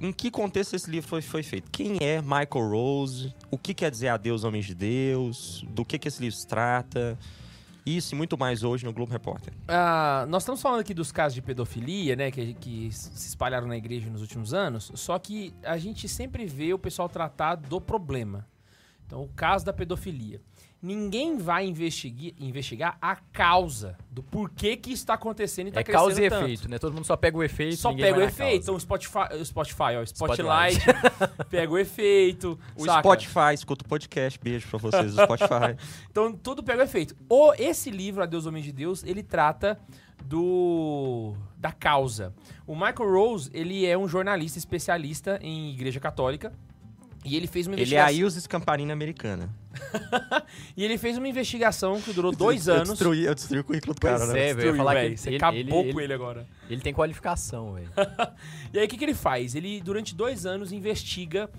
[0.00, 1.70] Em que contexto esse livro foi, foi feito?
[1.70, 3.34] Quem é Michael Rose?
[3.50, 5.64] O que quer dizer adeus, homens de Deus?
[5.70, 7.18] Do que, que esse livro trata?
[7.84, 9.52] Isso e muito mais hoje no Globo Repórter.
[9.66, 13.76] Ah, nós estamos falando aqui dos casos de pedofilia, né, que, que se espalharam na
[13.76, 18.46] igreja nos últimos anos, só que a gente sempre vê o pessoal tratar do problema.
[19.06, 20.40] Então, o caso da pedofilia.
[20.80, 25.82] Ninguém vai investigar, investigar a causa do porquê que isso está acontecendo e está É
[25.84, 26.44] crescendo causa e tanto.
[26.44, 26.78] efeito, né?
[26.78, 28.36] Todo mundo só pega o efeito, Só pega o efeito.
[28.38, 28.54] causa.
[28.62, 30.78] Então, o Spotify, o Spotify, ó, Spotlight.
[30.78, 32.58] Spotlight, pega o efeito.
[32.76, 33.00] O saca?
[33.00, 34.38] Spotify, escuta o podcast.
[34.40, 35.76] Beijo pra vocês do Spotify.
[36.10, 37.16] Então tudo pega o efeito.
[37.28, 39.78] O, esse livro, Adeus Homem de Deus, ele trata
[40.24, 42.32] do da causa.
[42.66, 46.52] O Michael Rose, ele é um jornalista especialista em igreja católica.
[47.24, 48.08] E ele fez uma Ele é investigação.
[48.08, 49.50] a Ilse Scamparina americana.
[50.76, 52.90] E ele fez uma investigação que durou dois Eu anos.
[52.90, 54.48] destruí, eu destruí o currículo do cara, né?
[54.50, 54.72] é, velho.
[55.10, 56.46] Que Você ele- acabou ele- com ele- ele agora.
[56.70, 57.90] ele tem qualificação, velho.
[58.72, 59.54] E aí o que, que ele faz?
[59.54, 61.50] Ele, durante dois anos, investiga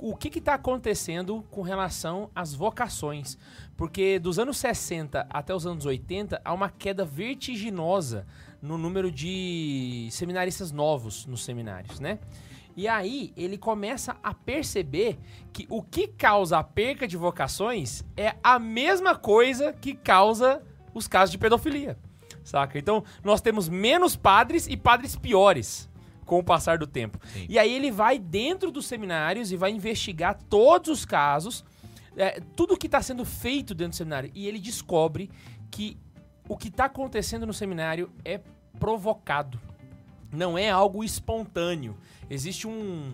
[0.00, 3.36] o que está acontecendo com relação às vocações.
[3.76, 8.26] Porque dos anos 60 até os anos 80, há uma queda vertiginosa
[8.62, 12.18] no número de seminaristas novos nos seminários, né?
[12.78, 15.18] E aí ele começa a perceber
[15.52, 20.62] que o que causa a perca de vocações é a mesma coisa que causa
[20.94, 21.98] os casos de pedofilia.
[22.44, 22.78] Saca?
[22.78, 25.90] Então, nós temos menos padres e padres piores
[26.24, 27.18] com o passar do tempo.
[27.32, 27.46] Sim.
[27.48, 31.64] E aí ele vai dentro dos seminários e vai investigar todos os casos,
[32.16, 34.30] é, tudo que está sendo feito dentro do seminário.
[34.36, 35.28] E ele descobre
[35.68, 35.98] que
[36.48, 38.40] o que está acontecendo no seminário é
[38.78, 39.60] provocado.
[40.32, 41.96] Não é algo espontâneo.
[42.28, 43.12] Existe um.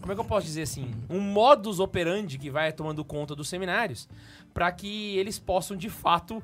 [0.00, 0.94] Como é que eu posso dizer assim?
[1.10, 4.08] Um modus operandi que vai tomando conta dos seminários
[4.54, 6.42] para que eles possam de fato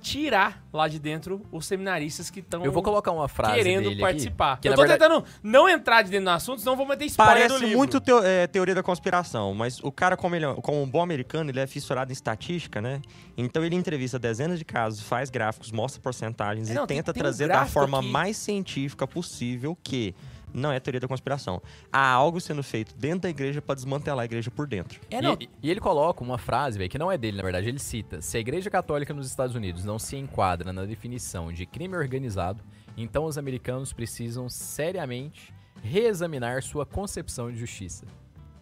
[0.00, 4.00] tirar lá de dentro os seminaristas que estão Eu vou colocar uma frase querendo dele
[4.00, 4.52] participar.
[4.54, 6.86] Aqui, que eu tô verdade, tentando não entrar de dentro do assunto, senão eu vou
[6.86, 7.78] meter spoiler do Parece livro.
[7.78, 11.02] muito teo- é, teoria da conspiração, mas o cara, como, ele, é- como um bom
[11.02, 13.00] americano, ele é fissurado em estatística, né?
[13.36, 17.12] Então ele entrevista dezenas de casos, faz gráficos, mostra porcentagens É, e não, tem- tenta
[17.12, 18.08] tem um trazer da gráfico forma aqui.
[18.08, 20.14] mais científica possível que
[20.52, 21.62] não é teoria da conspiração.
[21.92, 25.00] Há algo sendo feito dentro da igreja para desmantelar a igreja por dentro.
[25.10, 25.20] É.
[25.40, 27.68] E, e ele coloca uma frase, velho, que não é dele, na verdade.
[27.68, 31.66] Ele cita: Se a Igreja Católica nos Estados Unidos não se enquadra na definição de
[31.66, 32.62] crime organizado,
[32.96, 38.04] então os americanos precisam seriamente reexaminar sua concepção de justiça.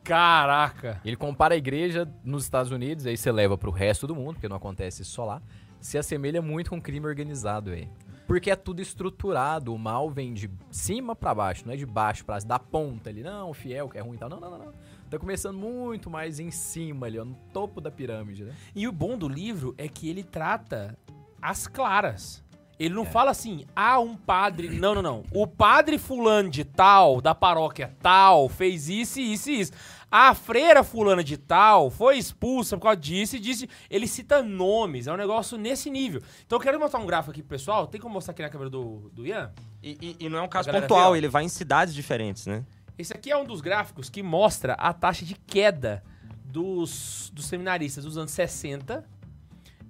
[0.05, 1.01] Caraca.
[1.05, 4.49] Ele compara a igreja nos Estados Unidos, aí você leva pro resto do mundo, porque
[4.49, 5.43] não acontece só lá,
[5.81, 7.89] se assemelha muito com crime organizado, velho.
[8.29, 12.27] Porque é tudo estruturado, o mal vem de cima pra baixo, não é de baixo
[12.27, 14.29] pra da ponta ali, não, o fiel que é ruim e tal.
[14.29, 14.73] Não, não, não, não.
[15.09, 18.55] Tá começando muito mais em cima ali, ó, no topo da pirâmide, né?
[18.77, 20.95] E o bom do livro é que ele trata
[21.41, 22.45] as claras.
[22.79, 23.07] Ele não É.
[23.07, 24.69] fala assim, ah, um padre.
[24.79, 25.25] Não, não, não.
[25.33, 29.73] O padre fulano de tal, da paróquia tal, fez isso, isso e isso.
[30.11, 33.69] A freira fulana de tal foi expulsa por causa disso e disse.
[33.91, 36.23] Ele cita nomes, é um negócio nesse nível.
[36.47, 37.87] Então eu quero mostrar um gráfico aqui pro pessoal.
[37.87, 39.53] Tem como mostrar aqui na câmera do, do Ian?
[39.83, 42.65] E, e- e não é um caso pontual, ele vai em cidades diferentes, né?
[42.99, 46.03] Esse aqui é um dos gráficos que mostra a taxa de queda
[46.45, 49.05] dos, dos seminaristas dos anos 60.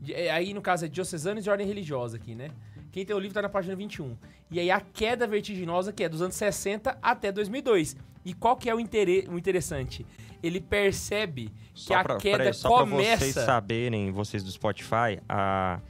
[0.01, 2.51] De- é, aí, no caso, é diocesanos e ordem religiosa aqui, né?
[2.90, 4.16] Quem tem o livro tá na página 21.
[4.51, 7.97] E aí a queda vertiginosa que é dos anos 60 até 2002.
[8.24, 10.05] E qual que é o, intere- o interessante?
[10.43, 13.44] Ele percebe que Só a pra, queda peraí, só pra vocês começa...
[13.44, 15.81] saberem, vocês do Spotify, a...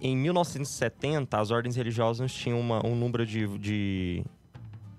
[0.00, 4.24] em 1970 as ordens religiosas tinham uma- um número de, de,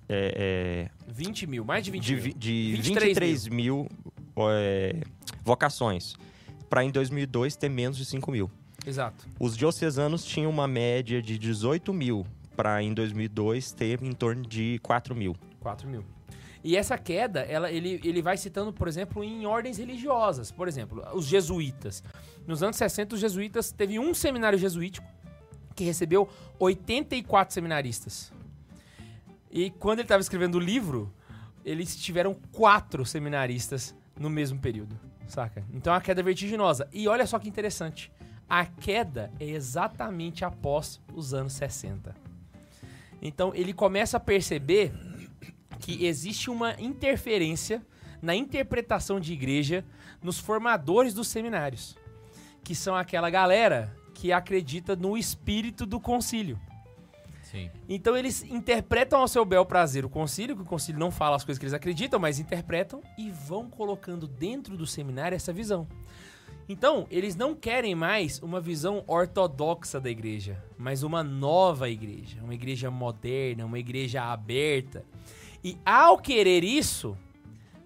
[0.09, 2.33] é, 20 mil, mais de é, 20 de, mil.
[2.37, 3.87] de 23 23 mil,
[4.51, 4.95] é,
[5.43, 6.15] vocações,
[6.69, 8.49] para em 2002 ter menos de 5 mil.
[8.87, 9.27] Exato.
[9.37, 14.79] Os diocesanos tinham uma média de 18 mil, para em 2002 ter em torno de
[14.81, 15.35] 4 mil.
[15.59, 16.05] 4 mil.
[16.63, 20.51] E essa queda, ela, ele, ele vai citando, por exemplo, em ordens religiosas.
[20.51, 22.01] Por exemplo, os jesuítas.
[22.47, 25.05] Nos anos 60, os jesuítas teve um seminário jesuítico
[25.75, 28.31] que recebeu 84 seminaristas.
[29.51, 31.13] E quando ele estava escrevendo o livro,
[31.63, 34.97] eles tiveram quatro seminaristas no mesmo período,
[35.27, 35.63] saca?
[35.73, 36.87] Então a queda é vertiginosa.
[36.91, 38.11] E olha só que interessante.
[38.49, 42.15] A queda é exatamente após os anos 60.
[43.21, 44.93] Então ele começa a perceber
[45.79, 47.85] que existe uma interferência
[48.21, 49.85] na interpretação de igreja
[50.21, 51.95] nos formadores dos seminários,
[52.63, 56.59] que são aquela galera que acredita no espírito do concílio.
[57.43, 57.69] Sim.
[57.87, 61.45] Então eles interpretam ao seu bel prazer o concílio, que o concílio não fala as
[61.45, 65.87] coisas que eles acreditam, mas interpretam e vão colocando dentro do seminário essa visão.
[66.69, 72.53] Então, eles não querem mais uma visão ortodoxa da igreja, mas uma nova igreja, uma
[72.53, 75.05] igreja moderna, uma igreja aberta.
[75.63, 77.17] E ao querer isso,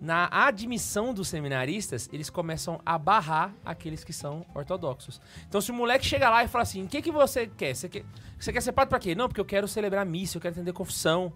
[0.01, 5.21] na admissão dos seminaristas, eles começam a barrar aqueles que são ortodoxos.
[5.47, 7.75] Então, se o moleque chega lá e fala assim: o que, que você quer?
[7.75, 8.03] Você quer,
[8.39, 9.13] você quer ser padre pra quê?
[9.13, 11.31] Não, porque eu quero celebrar missa, eu quero atender confissão.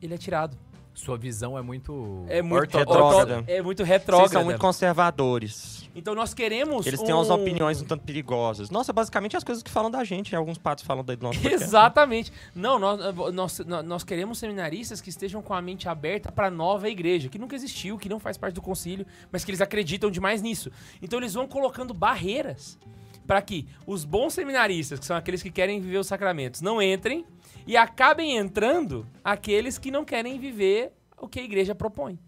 [0.00, 0.56] Ele é tirado.
[1.00, 2.24] Sua visão é muito.
[2.28, 3.44] É muito Retrógrada.
[3.46, 4.28] É muito retrógrada.
[4.28, 5.88] Vocês são muito conservadores.
[5.94, 6.86] Então, nós queremos.
[6.86, 8.70] Eles têm um- umas opiniões um tanto perigosas.
[8.70, 10.36] Nossa, basicamente as coisas que falam da gente.
[10.36, 11.64] Alguns patos falam da nossa podcast.
[11.64, 12.32] Exatamente.
[12.54, 13.00] Não, nós,
[13.32, 17.56] nós, nós queremos seminaristas que estejam com a mente aberta para nova igreja, que nunca
[17.56, 20.70] existiu, que não faz parte do concílio, mas que eles acreditam demais nisso.
[21.02, 22.78] Então eles vão colocando barreiras
[23.26, 27.24] para que os bons seminaristas, que são aqueles que querem viver os sacramentos, não entrem
[27.66, 32.18] e acabem entrando aqueles que não querem viver o que a igreja propõe.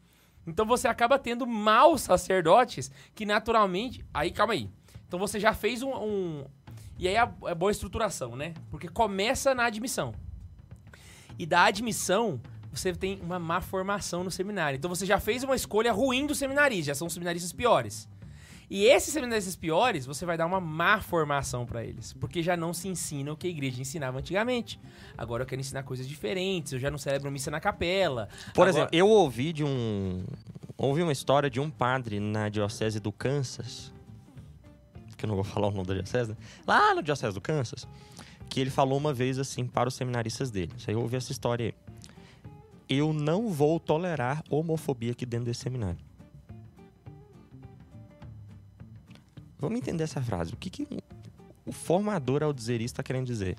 [0.47, 4.05] Então você acaba tendo maus sacerdotes que naturalmente.
[4.13, 4.69] Aí, calma aí.
[5.07, 5.91] Então você já fez um.
[5.95, 6.45] um-
[6.99, 8.55] E aí é, é boa estruturação, né?
[8.71, 10.15] Porque começa na admissão.
[11.39, 12.41] E da admissão,
[12.73, 14.77] você tem uma má formação no seminário.
[14.77, 18.09] Então você já fez uma escolha ruim dos seminaristas, já são os seminaristas piores.
[18.75, 22.73] E esses seminaristas piores, você vai dar uma má formação pra eles, porque já não
[22.73, 24.81] se ensina o que a igreja ensinava antigamente.
[25.17, 28.31] Agora eu quero ensinar coisas diferentes, eu já não celebro missa na capela.
[28.55, 30.25] Por Agora- exemplo, eu ouvi de um.
[30.79, 33.93] Ouvi uma história de um padre na diocese do Kansas.
[35.19, 36.37] Que eu não vou falar o nome da diocese, né?
[36.67, 37.87] Lá no diocese do Kansas.
[38.49, 40.73] Que ele falou uma vez assim para os seminaristas dele.
[40.79, 41.75] Isso aí eu ouvi essa história aí.
[42.89, 45.99] Eu não vou tolerar homofobia aqui dentro desse seminário.
[49.63, 50.53] Vamos entender essa frase.
[50.53, 50.89] O que, que
[51.65, 53.57] o formador ao dizer isso está querendo dizer?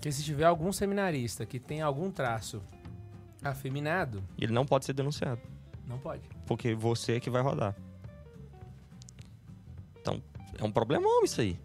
[0.00, 2.62] Que se tiver algum seminarista que tem algum traço
[3.42, 5.40] afeminado, Ele não pode ser denunciado.
[5.88, 6.22] não pode.
[6.46, 7.74] porque você é que vai rodar.
[10.00, 10.22] Então,
[10.56, 11.58] é um problemão isso aí.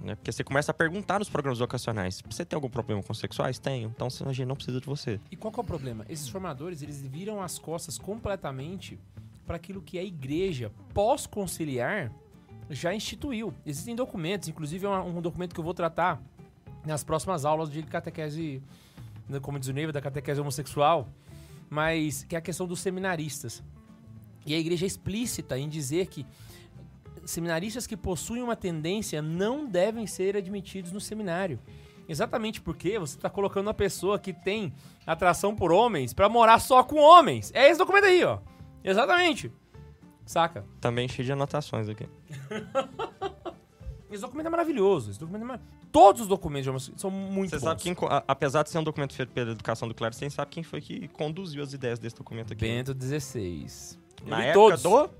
[0.00, 0.14] Né?
[0.14, 3.58] Porque você começa a perguntar nos programas vocacionais: você tem algum problema com sexuais?
[3.58, 3.88] Tenho.
[3.88, 5.18] Então a gente não precisa de você.
[5.32, 6.06] E qual é o problema?
[6.08, 9.00] Esses formadores, eles viram as costas completamente
[9.46, 12.12] para aquilo que a igreja pós-conciliar
[12.68, 13.52] já instituiu.
[13.66, 16.22] Existem documentos, inclusive é um, um documento que eu vou tratar
[16.84, 18.62] nas próximas aulas de catequese,
[19.28, 21.08] né, como diz o Neiva, da catequese homossexual,
[21.68, 23.62] mas que é a questão dos seminaristas.
[24.46, 26.26] E a igreja é explícita em dizer que
[27.24, 31.58] seminaristas que possuem uma tendência não devem ser admitidos no seminário.
[32.08, 34.72] Exatamente porque você está colocando uma pessoa que tem
[35.06, 37.52] atração por homens para morar só com homens.
[37.54, 38.38] É esse documento aí, ó.
[38.84, 39.52] Exatamente.
[40.26, 40.64] Saca?
[40.80, 42.06] Também cheio de anotações aqui.
[44.10, 45.10] Esse documento é maravilhoso.
[45.10, 45.60] Esse documento é mar...
[45.92, 47.62] Todos os documentos de são muito Você bons.
[47.64, 50.50] sabe quem, a- apesar de ser um documento feito pela educação do Clero, você sabe
[50.50, 52.64] quem foi que conduziu as ideias desse documento aqui.
[52.66, 52.82] né?
[52.82, 53.66] Bento XVI.
[54.26, 54.82] Na época todos.
[54.82, 55.10] do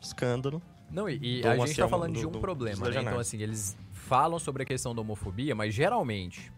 [0.00, 0.62] escândalo.
[0.90, 3.02] Não, e, e Do a gente tá falando de do- um do- problema, dos né?
[3.02, 6.52] Então, assim, eles falam sobre a questão da homofobia, mas geralmente,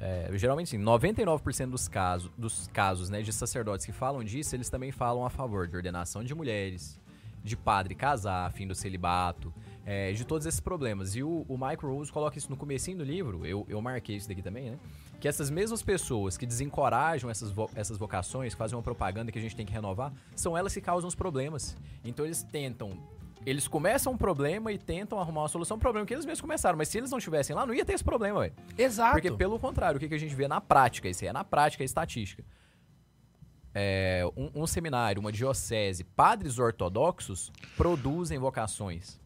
[0.00, 4.70] é, geralmente, sim, 99% dos casos, dos casos, né, de sacerdotes que falam disso, eles
[4.70, 6.98] também falam a favor de ordenação de mulheres,
[7.44, 9.52] de padre casar, fim do celibato,
[9.84, 11.14] é, de todos esses problemas.
[11.16, 14.28] E o, o Mike Rose coloca isso no comecinho do livro, eu, eu marquei isso
[14.28, 14.78] daqui também, né?
[15.20, 19.42] Que essas mesmas pessoas que desencorajam essas, vo- essas vocações, fazem uma propaganda que a
[19.42, 21.76] gente tem que renovar, são elas que causam os problemas.
[22.02, 22.92] Então eles tentam
[23.44, 26.76] eles começam um problema e tentam arrumar uma solução pro problema que eles mesmos começaram.
[26.76, 28.54] Mas se eles não estivessem lá, não ia ter esse problema, velho.
[28.76, 29.12] Exato.
[29.12, 31.44] Porque, pelo contrário, o que, que a gente vê na prática, isso aí é na
[31.44, 32.44] prática, é estatística.
[33.74, 39.18] É, um, um seminário, uma diocese, padres ortodoxos produzem vocações.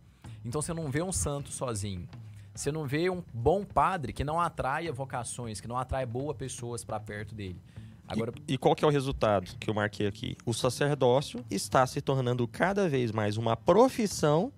[0.45, 2.07] Então você não vê um santo sozinho.
[2.55, 6.85] Você não vê um bom padre que não atraia vocações, que não atrai boas pessoas
[6.85, 7.61] pra perto dele.
[8.07, 10.37] Agora, E, e qual que é o resultado que eu marquei aqui?
[10.45, 14.53] O sacerdócio está se tornando cada vez mais uma profissão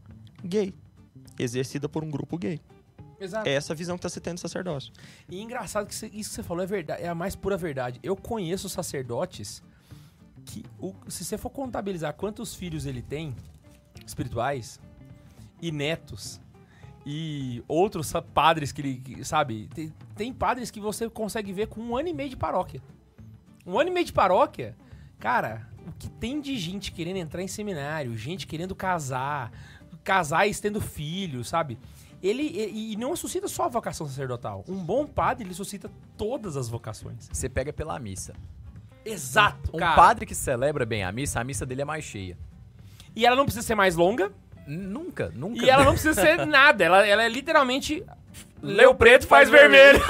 [0.44, 0.74] gay.
[1.39, 2.60] exercida por um grupo gay.
[3.20, 3.48] Exato.
[3.48, 4.93] É essa visão que tá se tendo do sacerdócio.
[5.28, 7.98] E engraçado que isso que você falou é verdade, é a mais pura verdade.
[8.02, 9.62] Eu conheço sacerdotes
[10.44, 13.35] que, o- se você for contabilizar quantos filhos ele tem,
[14.06, 14.78] espirituais,
[15.62, 16.40] e netos,
[17.06, 21.97] e outros padres que ele, sabe, tem, tem padres que você consegue ver com um
[21.97, 22.82] ano e meio de paróquia.
[23.66, 24.76] Um ano e meio de paróquia,
[25.18, 29.51] cara, o que tem de gente querendo entrar em seminário, gente querendo casar,
[30.05, 31.78] casais tendo filhos, sabe?
[32.22, 34.64] Ele, e, e não suscita só a vocação sacerdotal.
[34.68, 37.28] Um bom padre, ele suscita todas as vocações.
[37.32, 38.34] Você pega pela missa.
[39.05, 39.94] Exato, Um cara.
[39.94, 42.36] padre que celebra bem a missa, a missa dele é mais cheia.
[43.14, 44.32] E ela não precisa ser mais longa,
[44.66, 45.64] Nunca, nunca.
[45.64, 46.84] e ela não precisa ser nada.
[46.84, 48.05] Ela, ela é literalmente...
[48.62, 50.01] Leu preto, faz vermelho.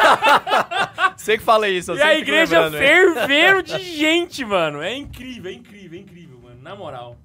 [1.17, 4.81] Você que fala isso, eu E a igreja fervendo de gente, mano.
[4.81, 6.63] É incrível, é incrível, é incrível, mano.
[6.63, 7.17] Na moral.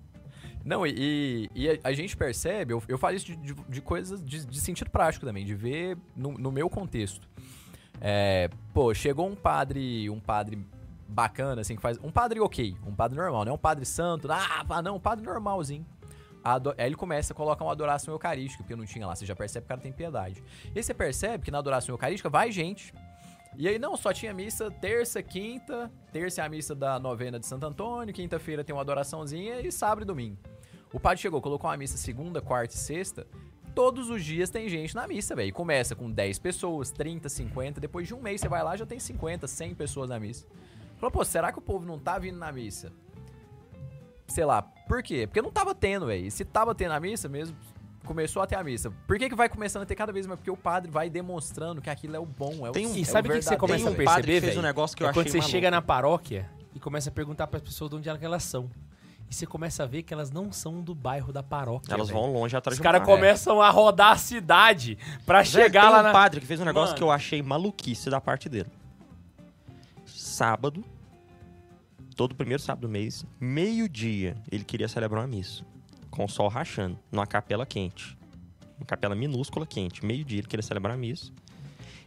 [0.64, 4.24] Não, e, e a, a gente percebe, eu, eu falo isso de, de, de coisas
[4.24, 7.28] de, de sentido prático também, de ver no, no meu contexto.
[8.00, 10.60] É, pô, chegou um padre, um padre
[11.08, 12.00] bacana, assim, que faz.
[12.04, 15.26] Um padre ok, um padre normal, não é um padre santo, ah, não, um padre
[15.26, 15.86] normalzinho.
[16.44, 19.64] Aí ele começa a colocar uma adoração eucarística, porque não tinha lá, você já percebe
[19.64, 20.44] que o cara tem piedade.
[20.74, 22.94] E aí você percebe que na adoração eucarística vai gente.
[23.58, 27.46] E aí não, só tinha missa terça, quinta, terça é a missa da novena de
[27.46, 30.38] Santo Antônio, quinta-feira tem uma adoraçãozinha e sábado e domingo.
[30.94, 33.28] O padre chegou, colocou uma missa segunda, quarta e sexta.
[33.76, 35.54] Todos os dias tem gente na missa, velho.
[35.54, 37.80] Começa com 10 pessoas, 30, 50.
[37.80, 40.46] Depois de um mês você vai lá já tem 50, 100 pessoas na missa.
[40.98, 42.92] Falou, pô, será que o povo não tá vindo na missa?
[44.32, 45.28] Sei lá, por quê?
[45.28, 46.26] Porque não tava tendo, velho.
[46.26, 47.56] E se tava tendo a missa mesmo,
[48.06, 48.92] começou a ter a missa.
[49.06, 50.40] Por que, que vai começando a ter cada vez mais?
[50.40, 53.02] Porque o padre vai demonstrando que aquilo é o bom, é o Tem um- E
[53.02, 54.96] é sabe o que, que você começa a um padre perceber, que fez um negócio
[54.98, 55.52] que eu é quando achei você maluco.
[55.52, 58.70] chega na paróquia e começa a perguntar pras pessoas de onde é elas são.
[59.30, 61.94] E você começa a ver que elas não são do bairro da paróquia.
[61.94, 62.20] Elas velho.
[62.20, 65.90] vão longe atrás Os de caras começam a rodar a cidade pra Velho, chegar tem
[65.92, 66.12] lá um na.
[66.12, 66.98] padre que fez um negócio Mano.
[66.98, 68.70] que eu achei maluquice da parte dele.
[70.06, 70.84] Sábado,
[72.16, 75.64] todo primeiro sábado do mês, meio-dia, ele queria celebrar uma missa.
[76.10, 78.18] Com o sol rachando, numa capela quente.
[78.78, 80.06] Uma capela minúscula quente.
[80.06, 81.32] Meio-dia ele queria celebrar a missa.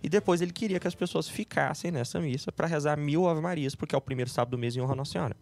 [0.02, 3.74] E depois ele queria que as pessoas ficassem nessa missa pra rezar mil Ave Marias,
[3.74, 5.36] porque é o primeiro sábado do mês em honra a Nossa Senhora.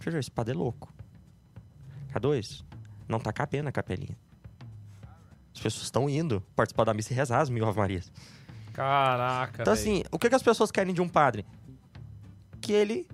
[0.00, 0.92] Veja, esse padre é louco.
[2.14, 2.64] K2,
[3.06, 4.16] não tá cabendo a capelinha.
[5.54, 8.10] As pessoas estão indo participar da missa e rezar as mil Ave Marias.
[8.72, 9.82] Caraca, Então, velho.
[9.82, 11.44] assim, o que, que as pessoas querem de um padre?
[12.60, 13.06] Que ele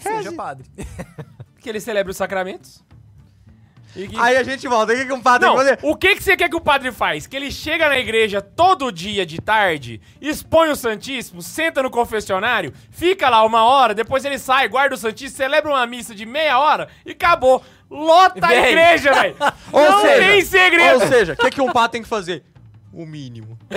[0.00, 0.66] Seja padre.
[1.60, 2.82] Que ele celebra os sacramentos.
[3.94, 4.94] E que- Aí a gente volta.
[4.94, 5.86] O que, que um padre Não, tem que fazer?
[5.92, 7.26] o que, que você quer que o padre faz?
[7.26, 12.72] Que ele chega na igreja todo dia de tarde, expõe o Santíssimo, senta no confessionário,
[12.90, 16.58] fica lá uma hora, depois ele sai, guarda o Santíssimo, celebra uma missa de meia
[16.58, 17.62] hora e acabou.
[17.90, 18.68] Lota a Véi.
[18.70, 19.36] igreja, velho.
[19.72, 21.00] Não seja, tem segredo.
[21.02, 22.42] Ou seja, o que, que um padre tem que fazer?
[22.92, 23.56] O mínimo.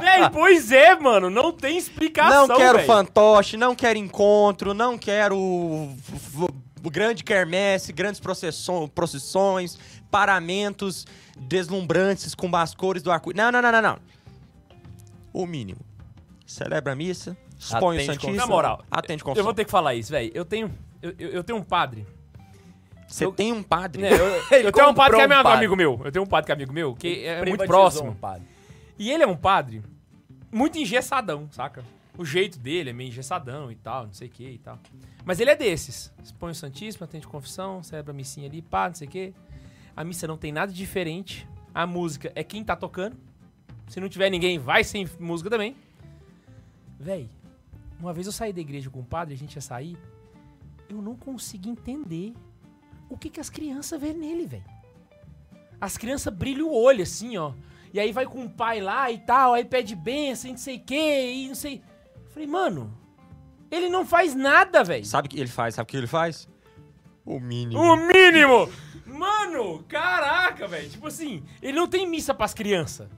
[0.00, 2.86] Véi, pois é, mano, não tem explicação, não quero véi.
[2.86, 5.88] fantoche, não quero encontro, não quero
[6.82, 8.20] grande quermesse, grandes
[8.94, 9.78] procissões,
[10.10, 11.06] paramentos
[11.38, 13.32] deslumbrantes com as cores do arco.
[13.34, 13.98] Não, não, não, não, não.
[15.32, 15.80] O mínimo.
[16.46, 18.36] Celebra a missa, expõe Atende o Santíssimo.
[18.36, 19.44] Na moral, atende eu confissão.
[19.44, 20.30] vou ter que falar isso, velho.
[20.34, 20.70] Eu tenho,
[21.02, 22.06] eu, eu- eu tenho um padre
[23.08, 24.02] Você eu- tem um padre.
[24.02, 26.00] né, eu, Ele eu tenho um padre que é meu um amigo meu.
[26.04, 28.10] Eu tenho um padre que é amigo meu, que é muito próximo.
[28.10, 28.46] um padre.
[28.98, 29.82] E ele é um padre
[30.52, 31.84] muito engessadão, saca?
[32.16, 34.78] O jeito dele é meio engessadão e tal, não sei o que e tal.
[35.24, 36.12] Mas ele é desses.
[36.22, 39.32] Expõe o Santíssimo, atende confissão, celebra a missinha ali, pá, não sei o que.
[39.96, 41.46] A missa não tem nada diferente.
[41.72, 43.16] A música é quem tá tocando.
[43.86, 45.76] Se não tiver ninguém, vai sem música também.
[46.98, 47.30] Véi,
[48.00, 49.96] uma vez eu saí da igreja com o padre, a gente ia sair.
[50.88, 52.34] Eu não consegui entender
[53.08, 54.64] o que, que as crianças vê nele, velho.
[55.80, 57.52] As crianças brilham o olho, assim, ó.
[57.92, 60.76] E aí vai com o pai lá e tal, aí pede benção e não sei
[60.76, 61.82] o que, e não sei.
[62.28, 62.92] Falei, mano,
[63.70, 65.04] ele não faz nada, velho.
[65.04, 65.74] Sabe o que ele faz?
[65.74, 66.48] Sabe o que ele faz?
[67.24, 67.80] O mínimo.
[67.80, 68.70] O mínimo!
[69.06, 70.88] Mano, caraca, velho.
[70.88, 73.08] Tipo assim, ele não tem missa pras crianças.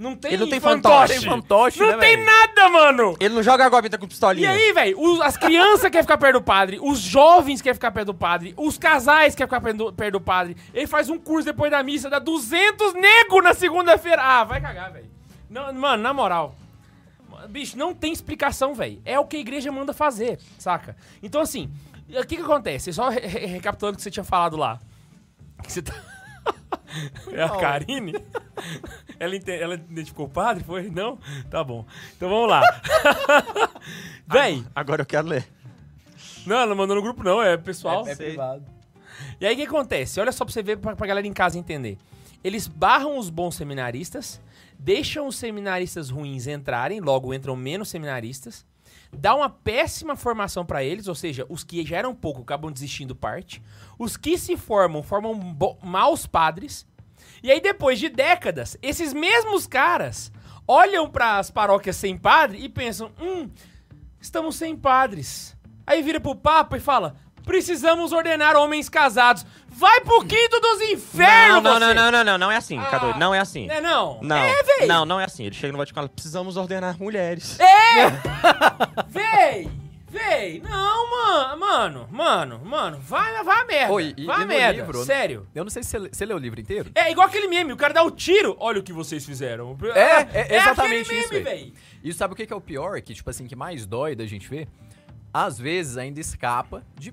[0.00, 1.12] Não tem Ele não tem fantoche.
[1.12, 1.20] fantoche.
[1.20, 3.16] Tem fantoche, Não né, tem nada, mano!
[3.20, 4.50] Ele não joga agora com E pistolinha.
[4.50, 8.14] aí, velho, as crianças querem ficar perto do padre, os jovens querem ficar perto do
[8.14, 10.56] padre, os casais querem ficar perto do, perto do padre.
[10.72, 14.22] Ele faz um curso depois da missa, dá 200 nego na segunda-feira.
[14.22, 15.10] Ah, vai cagar, velho.
[15.50, 16.54] Não, Mano, na moral.
[17.50, 19.02] Bicho, não tem explicação, velho.
[19.04, 20.96] É o que a igreja manda fazer, saca?
[21.22, 21.70] Então, assim,
[22.08, 22.90] o que que acontece?
[22.90, 24.78] Só re- recapitulando o que você tinha falado lá.
[25.62, 25.92] Que você tá...
[27.32, 28.12] É a Karine?
[29.20, 30.64] Ela, ela identificou o padre?
[30.64, 30.90] Foi?
[30.90, 31.18] Não?
[31.50, 31.84] Tá bom.
[32.16, 32.62] Então vamos lá.
[34.26, 35.46] Véi, Agora eu quero ler.
[36.46, 38.06] não, ela mandou no grupo não, é pessoal.
[38.08, 38.64] É, é privado.
[39.40, 40.18] E aí o que acontece?
[40.20, 41.96] Olha só pra você ver, pra, pra galera em casa entender.
[42.42, 44.40] eles barram os bons seminaristas,
[44.78, 48.66] deixam os seminaristas ruins entrarem, logo entram menos seminaristas,
[49.12, 53.14] dá uma péssima formação pra eles, ou seja, os que já eram pouco acabam desistindo
[53.14, 53.62] parte,
[53.98, 55.34] os que se formam formam
[55.82, 56.86] maus padres,
[57.42, 60.32] e aí depois de décadas, esses mesmos caras
[60.66, 63.50] olham para as paróquias sem padre e pensam, hum,
[64.20, 65.56] estamos sem padres.
[65.86, 67.16] Aí vira pro Papa e fala,
[67.50, 69.44] precisamos ordenar homens casados.
[69.66, 71.94] Vai pro quinto dos infernos, não, não, você!
[71.94, 73.66] não, não, não, não, não é assim, Ah, Cadu, não é assim.
[73.66, 74.20] Não é não?
[74.22, 74.86] Não, É, véi!
[74.86, 75.46] não, não é assim.
[75.46, 77.58] Ele chega no Vaticano e fala, precisamos ordenar mulheres.
[79.08, 79.68] Véi!
[80.08, 80.60] Véi!
[80.60, 83.92] Não, mano, mano, mano, mano, vai, vai a merda.
[83.92, 85.46] Oi, e- vai e a merda, livro, sério.
[85.54, 86.90] Eu não sei se você, você leu o livro inteiro.
[86.94, 89.76] É igual aquele meme, o cara dá o tiro, olha o que vocês fizeram.
[89.94, 91.54] É, é exatamente aquele isso, meme, véi.
[91.54, 91.74] véi.
[92.04, 93.00] E sabe o que que é o pior?
[93.00, 94.68] Que, tipo assim, que mais dói da gente ver?
[95.32, 97.12] Às vezes ainda escapa de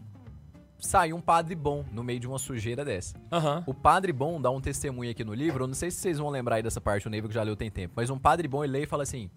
[0.80, 3.16] sair um padre bom no meio de uma sujeira dessa.
[3.32, 3.64] Aham.
[3.66, 6.30] O padre bom dá um testemunho aqui no livro, eu não sei se vocês vão
[6.30, 8.64] lembrar aí dessa parte, o Neiva que já leu tem tempo, mas um padre bom
[8.64, 9.30] ele lê e fala assim: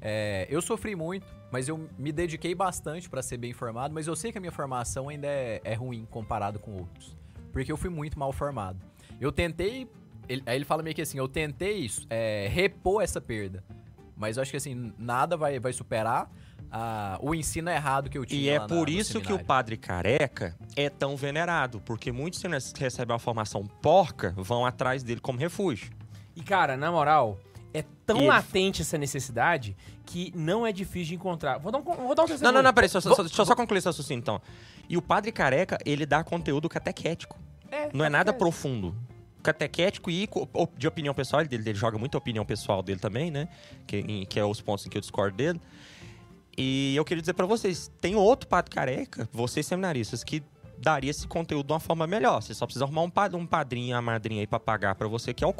[0.00, 4.16] é, Eu sofri muito, mas eu me dediquei bastante pra ser bem formado, mas eu
[4.16, 7.16] sei que a minha formação ainda é, é ruim comparado com outros.
[7.52, 8.78] Porque eu fui muito mal formado.
[9.20, 9.88] Eu tentei.
[10.28, 13.62] ele- aí ele fala meio que assim: eu tentei é, repor essa perda.
[14.16, 16.30] Mas eu acho que assim, nada vai, vai superar
[16.70, 18.40] ah, o ensino errado que eu tinha.
[18.40, 22.10] E é lá na- por no isso que o padre careca é tão venerado, porque
[22.12, 22.40] muitos
[22.72, 25.90] que recebem uma formação porca vão atrás dele como refúgio.
[26.34, 27.38] E cara, na moral,
[27.72, 31.58] é tão E- latente essa necessidade que não é difícil de encontrar.
[31.58, 32.52] Vou dar um, vou dar um Não, testemunho.
[32.54, 34.40] não, não, peraí, só, só, só- deixa eu só concluir esse raciocínio então.
[34.88, 37.38] E o padre careca, ele dá conteúdo catequético.
[37.70, 38.94] É, Não é nada profundo.
[39.42, 40.28] Catequético e
[40.76, 43.48] de opinião pessoal, ele, ele joga muita opinião pessoal dele também, né?
[43.86, 45.60] Que, em- que é os pontos em que eu discordo dele.
[46.56, 50.42] E eu queria dizer pra vocês, tem outro padre careca, vocês seminaristas, que
[50.78, 52.40] daria esse conteúdo de uma forma melhor.
[52.42, 55.34] Você só precisa arrumar um, pa- um padrinho, uma madrinha aí pra pagar pra você,
[55.34, 55.52] que é o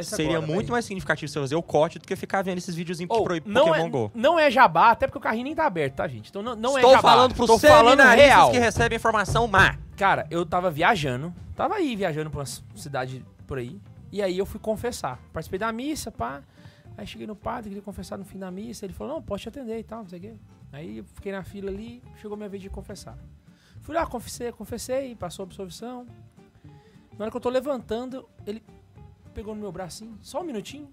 [0.00, 0.72] isso Seria agora, muito véi.
[0.72, 3.46] mais significativo você fazer o corte do que ficar vendo esses videozinhos Ou, de proib-
[3.46, 4.10] não, Pokémon é, GO.
[4.12, 6.28] não é jabá, até porque o carrinho nem tá aberto, tá, gente?
[6.28, 7.08] Então não, não Estou é jabá.
[7.08, 8.50] falando pros Tô falando real.
[8.50, 9.76] que recebem informação má.
[9.96, 13.78] Cara, eu tava viajando, tava aí viajando pra uma cidade por aí,
[14.10, 15.20] e aí eu fui confessar.
[15.32, 16.42] Participei da missa, pá.
[17.00, 18.84] Aí cheguei no padre, queria confessar no fim da missa.
[18.84, 20.34] Ele falou: Não, posso te atender e tal, não sei o quê.
[20.70, 23.16] Aí eu fiquei na fila ali, chegou minha vez de confessar.
[23.80, 26.06] Fui lá, confessei, confessei, passou a absolvição.
[27.16, 28.62] Na hora que eu tô levantando, ele
[29.32, 30.92] pegou no meu bracinho, só um minutinho.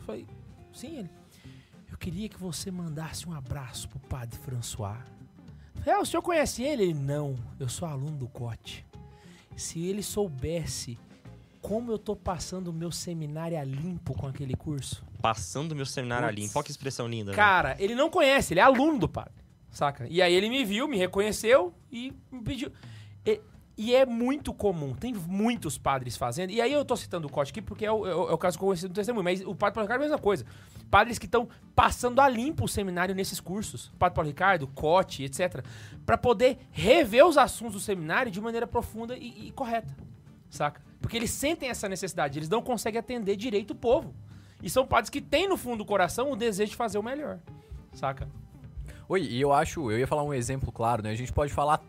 [0.00, 0.26] Falei:
[0.72, 1.10] Sim, ele.
[1.92, 4.96] Eu queria que você mandasse um abraço pro padre François.
[5.84, 6.84] É, o senhor conhece ele?
[6.84, 8.82] Ele, não, eu sou aluno do COT.
[9.54, 10.98] Se ele soubesse
[11.60, 15.04] como eu tô passando o meu seminário a limpo com aquele curso.
[15.24, 16.42] Passando meu seminário ali.
[16.62, 17.30] Que expressão linda.
[17.30, 17.36] né?
[17.36, 19.32] Cara, ele não conhece, ele é aluno do padre,
[19.70, 20.06] saca?
[20.10, 22.70] E aí ele me viu, me reconheceu e me pediu.
[23.24, 23.40] E,
[23.76, 26.50] e é muito comum, tem muitos padres fazendo.
[26.50, 28.36] E aí eu tô citando o COT aqui porque é o, é o- é o
[28.38, 30.44] caso que eu conheci do testemunho, mas o padre Paulo Ricardo é a mesma coisa.
[30.90, 35.64] Padres que estão passando a limpo o seminário nesses cursos, padre Paulo Ricardo, COT, etc,
[36.04, 39.96] Pra poder rever os assuntos do seminário de maneira profunda e, e correta,
[40.50, 40.82] saca?
[41.00, 44.14] Porque eles sentem essa necessidade, eles não conseguem atender direito o povo.
[44.64, 47.38] E são padres que têm no fundo do coração o desejo de fazer o melhor,
[47.92, 48.26] saca?
[49.08, 51.10] Oi, e eu acho, eu ia falar um exemplo claro, né?
[51.10, 51.80] A gente pode falar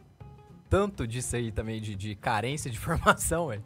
[0.69, 3.63] tanto disso aí também, de, de carência de formação, velho.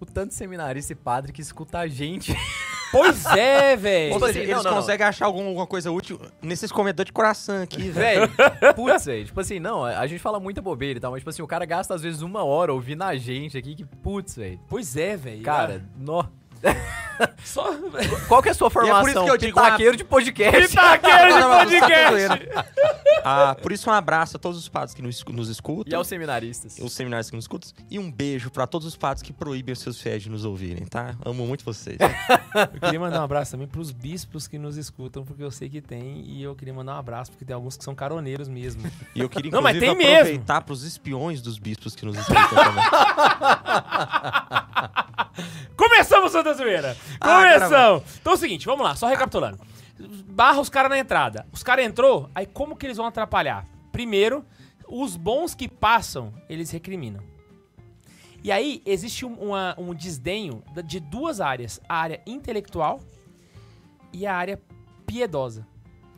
[0.00, 2.34] O tanto de seminarista e padre que escuta a gente.
[2.90, 4.14] Pois é, velho.
[4.14, 7.06] Ou Tipo seja, assim, eles não, não, conseguem achar algum- alguma coisa útil nesses comedores
[7.06, 8.28] de coração aqui, velho.
[8.74, 9.24] Putz, velho.
[9.26, 11.64] Tipo assim, não, a gente fala muita bobeira e tal, mas tipo assim, o cara
[11.64, 14.60] gasta às vezes uma hora ouvindo a gente aqui, que putz, velho.
[14.68, 15.42] Pois é, velho.
[15.42, 16.24] Cara, nó.
[17.44, 17.74] só.
[18.28, 19.24] Qual que é a sua por isso formação?
[19.24, 20.68] que eu digo, Pitaqueiro de podcast.
[20.68, 21.42] Pitaqueiro de
[21.80, 22.48] podcast.
[23.24, 25.90] Ah, por isso, um abraço a todos os padres que nos, nos escutam.
[25.92, 26.78] E aos seminaristas.
[26.78, 27.70] Os seminários que nos escutam.
[27.90, 30.84] E um beijo pra todos os padres que proíbem os seus fiéis de nos ouvirem,
[30.86, 31.14] tá?
[31.24, 31.98] Amo muito vocês.
[32.74, 35.80] Eu queria mandar um abraço também pros bispos que nos escutam, porque eu sei que
[35.80, 36.22] tem.
[36.26, 38.90] E eu queria mandar um abraço, porque tem alguns que são caroneiros mesmo.
[39.14, 40.14] E eu queria, Não, mas tem mesmo.
[40.16, 42.84] aproveitar pros espiões dos bispos que nos escutam também.
[45.76, 46.96] Começamos, Santa Zoeira!
[47.20, 48.16] Ah, Começamos!
[48.20, 49.58] então é o seguinte, vamos lá, só recapitulando.
[50.28, 51.46] Barra os caras na entrada.
[51.52, 53.66] Os caras entrou, aí como que eles vão atrapalhar?
[53.90, 54.44] Primeiro,
[54.86, 57.22] os bons que passam, eles recriminam.
[58.44, 61.80] E aí, existe um, uma- um desdenho de duas áreas.
[61.88, 63.00] A área intelectual
[64.12, 64.60] e a área
[65.04, 65.66] piedosa.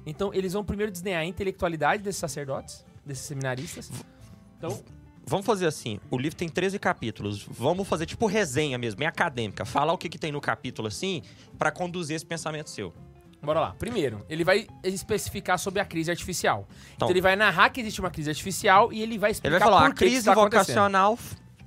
[0.05, 3.91] Então, eles vão primeiro desdenhar a intelectualidade desses sacerdotes, desses seminaristas.
[4.59, 4.79] Então,
[5.31, 7.47] Vamos fazer assim, o livro tem 13 capítulos.
[7.49, 9.65] Vamos fazer tipo resenha mesmo, bem acadêmica.
[9.65, 11.23] Falar o que, que tem no capítulo assim,
[11.57, 12.93] pra conduzir esse pensamento seu.
[13.41, 13.75] Bora lá.
[13.79, 16.67] Primeiro, ele vai especificar sobre a crise artificial.
[16.69, 19.59] Então, Então- ele vai narrar que existe uma crise artificial e ele vai Ele explicar
[19.61, 21.17] vai falar, por a que que crise isso tá vocacional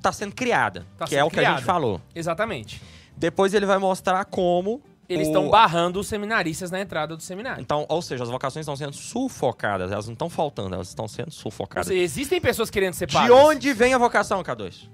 [0.02, 1.58] tá sendo criada, Tá que sendo é o que a criada.
[1.60, 2.02] gente falou.
[2.14, 2.82] Exatamente.
[3.16, 7.62] Depois ele vai mostrar como Eles o- estão barrando os seminaristas na entrada do seminário.
[7.62, 11.30] Então, ou seja, as vocações estão sendo sufocadas, elas não estão faltando, elas estão sendo
[11.32, 11.88] sufocadas.
[11.88, 13.36] seja, existem pessoas querendo ser De padres.
[13.36, 14.90] onde vem a vocação, K2?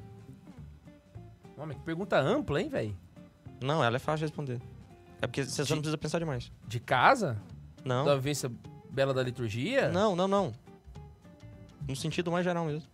[1.58, 2.98] Homem, que pergunta ampla, hein, velho?
[3.62, 4.62] Não, ela é fácil de responder.
[5.22, 6.52] É porque você De- não precisa pensar demais.
[6.68, 7.38] De casa?
[7.84, 8.06] Não.
[8.06, 8.50] Da vivência
[8.90, 9.90] bela da liturgia?
[9.90, 10.54] Não, não, não.
[11.88, 12.88] No sentido mais geral mesmo.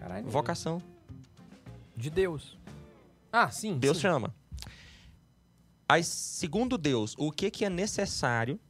[0.00, 0.26] Caralho.
[0.28, 0.82] Vocação.
[1.96, 2.56] De Deus.
[3.30, 3.78] Ah, sim.
[3.78, 4.02] Deus sim.
[4.02, 4.34] chama.
[5.88, 8.60] Aí, segundo Deus, o que, que é necessário?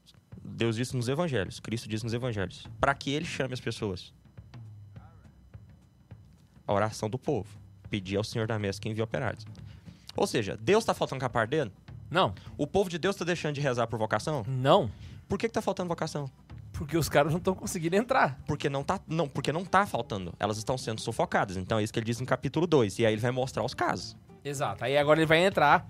[0.42, 4.12] Deus disse nos evangelhos, Cristo disse nos evangelhos, para que ele chame as pessoas.
[6.66, 7.48] A oração do povo.
[7.90, 9.44] Pedir ao Senhor da mesa que envia operários.
[10.16, 11.72] Ou seja, Deus está faltando com a parte dele?
[12.10, 14.44] Não, O povo de Deus está deixando de rezar por vocação?
[14.46, 14.90] não.
[15.28, 16.30] Por que, que tá faltando vocação?
[16.72, 18.40] Porque os caras não estão conseguindo entrar.
[18.46, 20.32] Porque não tá, não, porque não tá faltando.
[20.40, 21.58] Elas estão sendo sufocadas.
[21.58, 23.00] Então é isso que ele diz no capítulo 2.
[23.00, 24.16] E aí ele vai mostrar os casos.
[24.42, 24.82] Exato.
[24.84, 25.86] Aí agora ele vai entrar.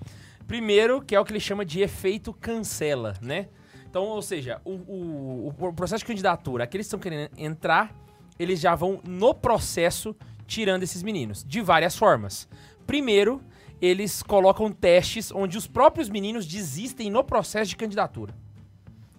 [0.49, 3.49] Primeiro, que é o que ele chama de efeito cancela, né?
[3.89, 7.95] Então, ou seja, o, o- o processo de candidatura, aqueles que estão querendo entrar,
[8.39, 10.17] eles já vão no processo
[10.47, 12.49] tirando esses meninos, de várias formas.
[12.87, 13.43] Primeiro,
[13.81, 18.35] eles colocam testes onde os próprios meninos desistem no processo de candidatura.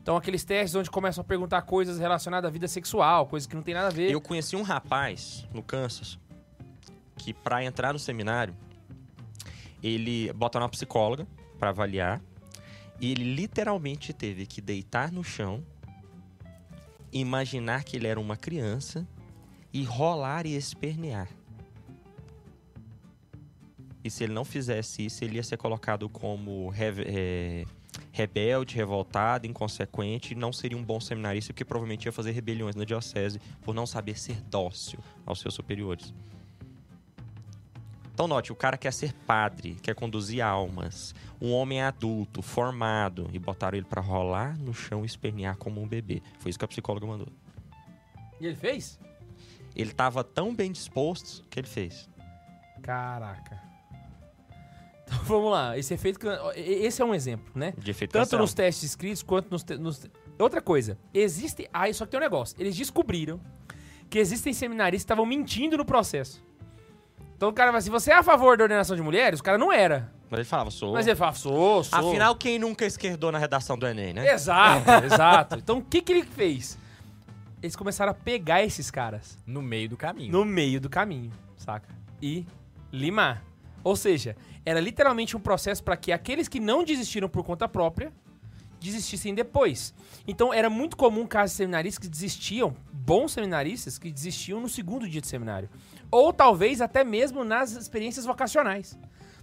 [0.02, 3.62] Então, aqueles testes onde começam a perguntar coisas relacionadas à vida sexual, coisas que não
[3.62, 4.10] tem nada a ver.
[4.12, 6.18] Eu conheci um rapaz no Kansas
[7.16, 8.56] que para entrar no seminário,
[9.82, 11.28] ele botaram uma psicóloga
[11.58, 12.22] para avaliar
[13.00, 15.64] e ele literalmente teve que deitar no chão,
[17.12, 19.08] imaginar que ele era uma criança
[19.72, 21.30] e rolar e espernear.
[24.04, 27.66] E se ele não fizesse isso, ele ia ser colocado como é,
[28.12, 32.86] rebelde, revoltado, inconsequente, e não seria um bom seminarista, porque provavelmente ia fazer rebeliões na
[32.86, 36.14] diocese por não saber ser dócil aos seus superiores.
[38.20, 43.40] Então note, o cara quer ser padre, quer conduzir almas, um homem adulto, formado, e
[43.40, 46.22] botaram ele pra rolar no chão e espernear como um bebê.
[46.40, 47.30] Foi isso que a psicóloga mandou.
[48.42, 49.00] E ele fez?
[49.74, 52.10] Ele tava tão bem disposto que ele fez.
[52.84, 53.64] Caraca.
[55.06, 56.20] Então vamos lá, esse efeito.
[56.58, 57.74] Esse é um exemplo, né?
[57.78, 60.06] De efeito Tanto nos testes escritos quanto nos, te- nos.
[60.38, 61.70] Outra coisa, existe.
[61.72, 62.54] Ah, só que tem um negócio.
[62.60, 63.40] Eles descobriram
[64.10, 66.49] que existem seminaristas que estavam mentindo no processo.
[67.40, 69.40] Então o cara vai assim: você é a favor da ordenação de mulheres?
[69.40, 70.12] O cara não era.
[70.30, 70.92] Mas ele falava, sou.
[70.92, 72.10] Mas ele fala: sou, sou.
[72.10, 74.30] Afinal, quem nunca esquerdou na redação do Enem, né?
[74.30, 75.56] Exato, exato.
[75.56, 76.78] Então o que, que ele fez?
[77.64, 80.34] Eles começaram a pegar esses caras No meio do caminho.
[80.34, 81.88] no meio do caminho, saca?
[82.22, 82.46] E
[82.92, 83.42] limar.
[83.86, 84.36] Ou seja,
[84.66, 88.12] era literalmente um processo para que aqueles que não desistiram por conta própria
[88.82, 89.94] desistissem depois.
[90.28, 95.08] Então era muito comum casos de seminaristas que desistiam, bons seminaristas que desistiam no segundo
[95.08, 95.70] dia de seminário.
[96.12, 98.98] Ou talvez até mesmo nas experiências vocacionais.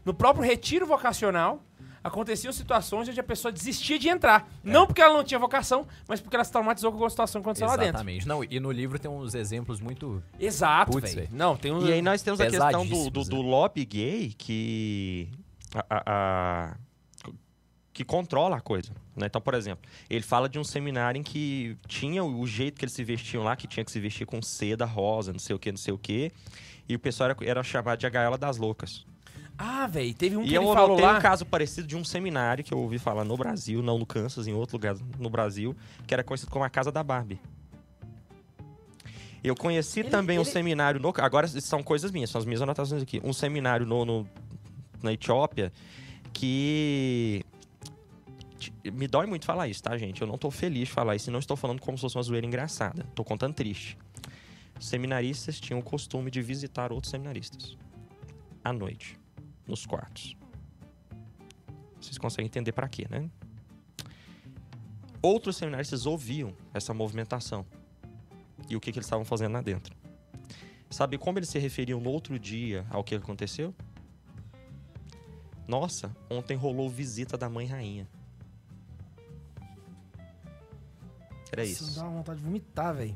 [0.04, 1.62] No próprio retiro vocacional,
[2.02, 4.48] aconteciam situações onde a pessoa desistia de entrar.
[4.62, 7.46] Não porque ela não tinha vocação, mas porque ela se traumatizou com alguma situação que
[7.46, 7.90] aconteceu lá dentro.
[7.96, 8.28] Exatamente.
[8.28, 10.22] Não, e no livro tem uns exemplos muito.
[10.38, 11.28] Exato, velho.
[11.32, 11.84] Não, tem um...
[11.86, 13.48] E aí nós temos a questão do, do, do né?
[13.48, 15.28] lobby gay que.
[15.74, 16.76] a- a- a-
[17.96, 18.90] que controla a coisa.
[19.16, 19.24] né?
[19.24, 22.92] Então, por exemplo, ele fala de um seminário em que tinha o jeito que eles
[22.92, 25.70] se vestiam lá, que tinha que se vestir com seda rosa, não sei o que,
[25.72, 26.30] não sei o que.
[26.86, 29.06] E o pessoal era, era chamado de a gaiola das loucas.
[29.56, 31.16] Ah, velho, teve um que e eu ele falou lá.
[31.16, 34.46] um caso parecido de um seminário que eu ouvi falar no Brasil, não no Kansas,
[34.46, 35.74] em outro lugar no Brasil,
[36.06, 37.40] que era conhecido como a Casa da Barbie.
[39.42, 41.14] Eu conheci Ele- também um ele- seminário no.
[41.16, 43.22] Agora são coisas minhas, são as minhas anotações aqui.
[43.24, 44.28] Um seminário no, no-
[45.02, 45.72] na Etiópia
[46.34, 47.42] que.
[48.70, 50.20] Te- Me dói muito falar isso, tá, gente?
[50.22, 52.46] Eu não tô feliz de falar isso não estou falando como se fosse uma zoeira
[52.46, 53.04] engraçada.
[53.14, 53.96] Tô contando triste.
[54.78, 57.76] Seminaristas tinham o costume de visitar outros seminaristas.
[58.62, 59.18] À noite.
[59.66, 60.36] Nos quartos.
[62.00, 63.28] Vocês conseguem entender pra quê, né?
[65.22, 67.66] Outros seminaristas ouviam essa movimentação.
[68.68, 69.94] E o que, que eles estavam fazendo lá dentro.
[70.90, 73.74] Sabe como eles se referiam no outro dia ao que aconteceu?
[75.66, 78.06] Nossa, ontem rolou visita da mãe rainha.
[81.52, 81.94] Era isso.
[81.94, 83.14] dá uma vontade de vomitar, velho.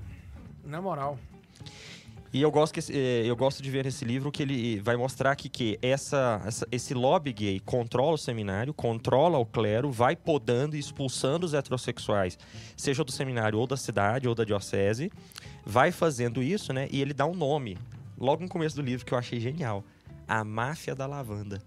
[0.65, 1.19] Na moral.
[2.33, 5.35] E eu gosto, que, eh, eu gosto de ver nesse livro que ele vai mostrar
[5.35, 10.77] que, que essa, essa- esse lobby gay controla o seminário, controla o clero, vai podando
[10.77, 12.39] e expulsando os heterossexuais,
[12.77, 15.11] seja do seminário ou da cidade ou da diocese,
[15.67, 16.87] vai fazendo isso, né?
[16.93, 17.77] E ele dá um nome,
[18.17, 19.83] logo no começo do livro, que eu achei genial.
[20.29, 21.61] A máfia da lavanda.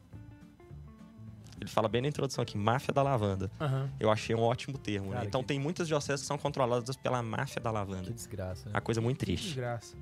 [1.63, 3.49] Ele fala bem na introdução aqui, máfia da lavanda.
[3.59, 3.89] Aham.
[3.99, 5.07] Eu achei um ótimo termo.
[5.09, 5.15] né?
[5.15, 8.03] Cara, Então que- tem muitas dioceses que são controladas pela máfia da lavanda.
[8.03, 8.69] Que desgraça.
[8.73, 9.45] A coisa muito Que triste.
[9.47, 9.95] desgraça.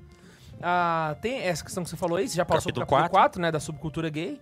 [0.60, 3.40] ah, tem essa questão que você falou aí, você já passou Capítulo pro capítulo 4,
[3.42, 4.40] né, da subcultura gay.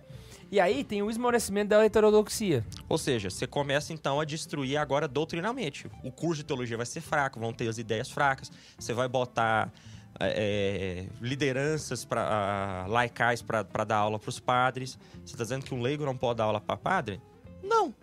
[0.51, 2.65] E aí tem o esmorecimento da heterodoxia.
[2.89, 5.87] Ou seja, você começa então a destruir agora doutrinalmente.
[6.03, 8.51] O curso de teologia vai ser fraco, vão ter as ideias fracas.
[8.77, 9.71] Você vai botar
[10.23, 14.97] é, lideranças pra, laicais para dar aula para os padres.
[15.23, 17.21] Você está dizendo que um leigo não pode dar aula para padre?
[17.63, 17.93] Não.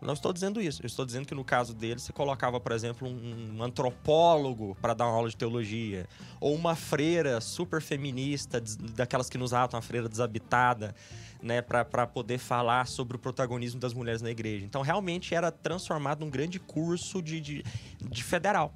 [0.00, 0.82] Não estou dizendo isso.
[0.82, 4.94] Eu estou dizendo que no caso dele, você colocava, por exemplo, um, um antropólogo para
[4.94, 6.06] dar uma aula de teologia.
[6.38, 8.62] Ou uma freira super feminista,
[8.94, 10.94] daquelas que nos atam, a freira desabitada
[11.42, 14.64] né, para poder falar sobre o protagonismo das mulheres na igreja.
[14.64, 17.64] Então, realmente era transformado num grande curso de, de,
[18.00, 18.74] de federal.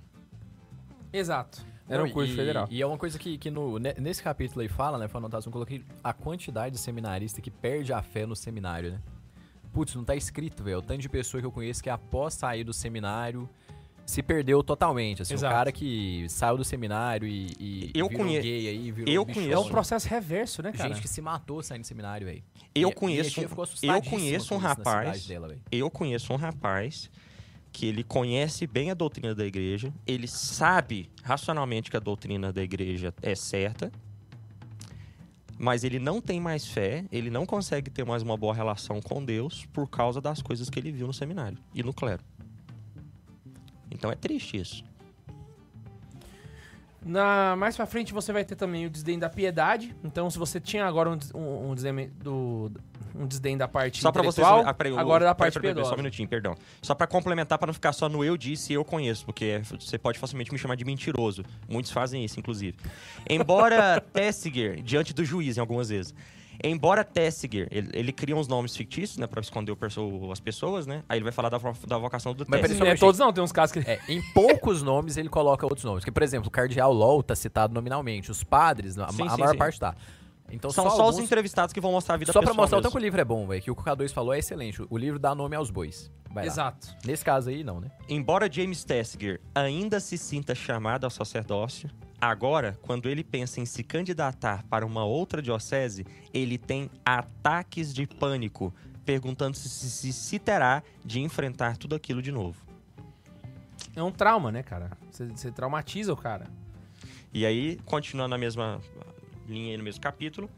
[1.13, 1.70] Exato.
[1.91, 2.69] Era um curso e, federal.
[2.71, 5.09] E é uma coisa que, que no, nesse capítulo aí fala, né?
[5.09, 9.01] Foi anotação eu coloquei a quantidade de seminarista que perde a fé no seminário, né?
[9.73, 10.79] Putz, não tá escrito, velho.
[10.79, 13.49] O tanto de pessoa que eu conheço que após sair do seminário
[14.11, 15.23] se perdeu totalmente.
[15.23, 15.53] Assim, Exato.
[15.53, 18.41] o cara que saiu do seminário e, e eu virou conhe...
[18.41, 19.53] gay aí, virou eu conheço.
[19.53, 20.89] É um processo reverso, né, cara?
[20.89, 22.43] Gente que se matou saindo do seminário, velho.
[22.75, 27.11] Eu E- conheço, eu conheço um rapaz, dela, eu conheço um rapaz
[27.73, 32.63] que ele conhece bem a doutrina da igreja, ele sabe racionalmente que a doutrina da
[32.63, 33.93] igreja é certa,
[35.59, 39.25] mas ele não tem mais fé, ele não consegue ter mais uma boa relação com
[39.25, 42.23] Deus por causa das coisas que ele viu no seminário e no clero.
[43.91, 44.85] Então é triste isso.
[47.05, 49.95] Na, mais pra frente você vai ter também o desdém da piedade.
[50.05, 52.71] Então, se você tinha agora um, um, um desdém, do,
[53.15, 54.47] um desdém da parte Só pra vocês.
[54.47, 55.85] ah, peraí, agora da parte peraí.
[55.85, 56.55] Só um minutinho, perdão.
[56.83, 59.99] Só pra complementar, pra não ficar só no eu disse e eu conheço, porque você
[59.99, 61.45] pode facilmente me chamar de mentiroso.
[61.69, 62.77] Muitos fazem isso, inclusive.
[63.29, 66.15] Embora Tessiger, diante do juiz, em algumas vezes.
[66.63, 70.87] Embora Tessiger, ele, ele cria uns nomes fictícios, né, pra esconder o perso- as pessoas,
[70.87, 71.03] né?
[71.09, 71.57] Aí ele vai falar da,
[71.87, 72.85] da vocação do Mas Tessiger.
[72.85, 73.79] Não é todos não, tem uns casos que...
[73.91, 76.01] É, em poucos nomes ele coloca outros nomes.
[76.03, 78.31] Porque, por exemplo, o cardeal LOL tá citado nominalmente.
[78.31, 79.59] Os padres, a, Sim, a sim, maior sim.
[79.59, 79.95] parte tá.
[80.51, 82.79] Então São só, só, alguns- os entrevistados que vão mostrar a vida Só pra mostrar
[82.79, 82.83] o mesmo.
[82.83, 83.63] tanto que o livro é bom, velho.
[83.63, 84.83] Que o que o K2 falou é excelente.
[84.91, 86.11] O livro dá nome aos bois.
[86.31, 86.53] Vai lá.
[86.53, 86.89] Exato.
[87.05, 87.91] Nesse caso aí, não, né?
[88.09, 91.89] Embora James Tessiger ainda se sinta chamado ao sacerdócio,
[92.21, 98.07] agora, quando ele pensa em se candidatar para uma outra diocese, ele tem ataques de
[98.07, 98.73] pânico,
[99.05, 102.61] perguntando-se se, se, se terá de enfrentar tudo aquilo de novo.
[103.97, 104.91] É um trauma, né, cara?
[105.11, 106.47] Você, você traumatiza o cara.
[107.33, 108.81] E aí, continuando na mesma
[109.51, 110.49] linha aí no mesmo capítulo,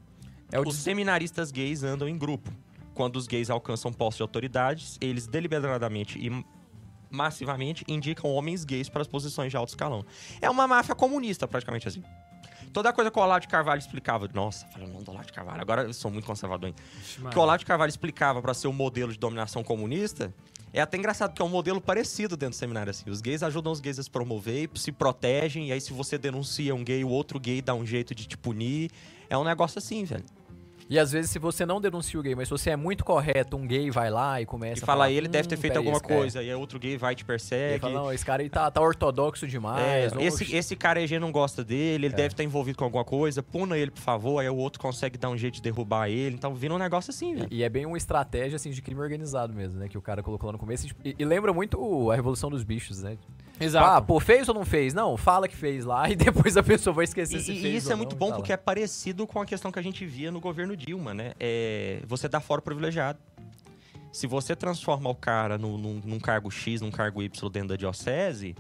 [0.51, 2.51] É o os des- seminaristas gays andam em grupo.
[2.95, 6.45] Quando os gays alcançam postos de autoridades, eles deliberadamente e
[7.11, 10.05] massivamente indicam homens gays para as posições de alto escalão.
[10.41, 12.03] É uma máfia comunista, praticamente assim.
[12.73, 14.29] Toda coisa que o Olavo de Carvalho explicava.
[14.33, 16.75] Nossa, falando do Olavo de Carvalho, agora eu sou muito conservador, hein?
[17.31, 20.33] que o Olavo de Carvalho explicava para ser um modelo de dominação comunista,
[20.73, 23.11] é até engraçado que é um modelo parecido dentro do seminário assim.
[23.11, 26.75] Os gays ajudam os gays a se promover, se protegem, e aí se você denuncia
[26.75, 28.91] um gay, o outro gay dá um jeito de te punir.
[29.29, 30.25] É um negócio assim, velho.
[30.93, 33.57] E às vezes, se você não denuncia o gay, mas se você é muito correto,
[33.57, 35.77] um gay vai lá e começa E a fala, falar, ele deve ter "Hum, feito
[35.79, 37.79] alguma esse cara- coisa, aí outro gay vai e te Ele persegue.
[37.81, 40.13] fala, não, esse cara aí tá, tá ortodoxo É, demais.
[40.21, 43.43] esse, oxe." esse cara EG não gosta dele, ele deve estar envolvido com alguma coisa,
[43.43, 46.35] puna ele, por favor, aí o outro consegue dar um jeito de derrubar ele.
[46.35, 47.49] Então vira um negócio assim, velho.
[47.51, 49.89] E, e é bem uma estratégia assim de crime organizado mesmo, né?
[49.89, 50.89] Que o cara colocou lá no começo.
[51.03, 53.17] E, e lembra muito o- a Revolução dos Bichos, né?
[53.61, 53.87] Exato.
[53.87, 54.93] Ah, pô, fez ou não fez?
[54.93, 57.75] Não, fala que fez lá e depois a pessoa vai esquecer E, se e fez
[57.77, 58.55] isso ou é muito não, bom e tá porque lá.
[58.55, 61.33] é parecido com a questão que a gente via no governo Dilma, né?
[61.39, 63.19] É, você dá fora privilegiado.
[64.13, 67.77] Se você transforma o cara no- num, num cargo X, num cargo Y dentro da
[67.77, 68.55] diocese,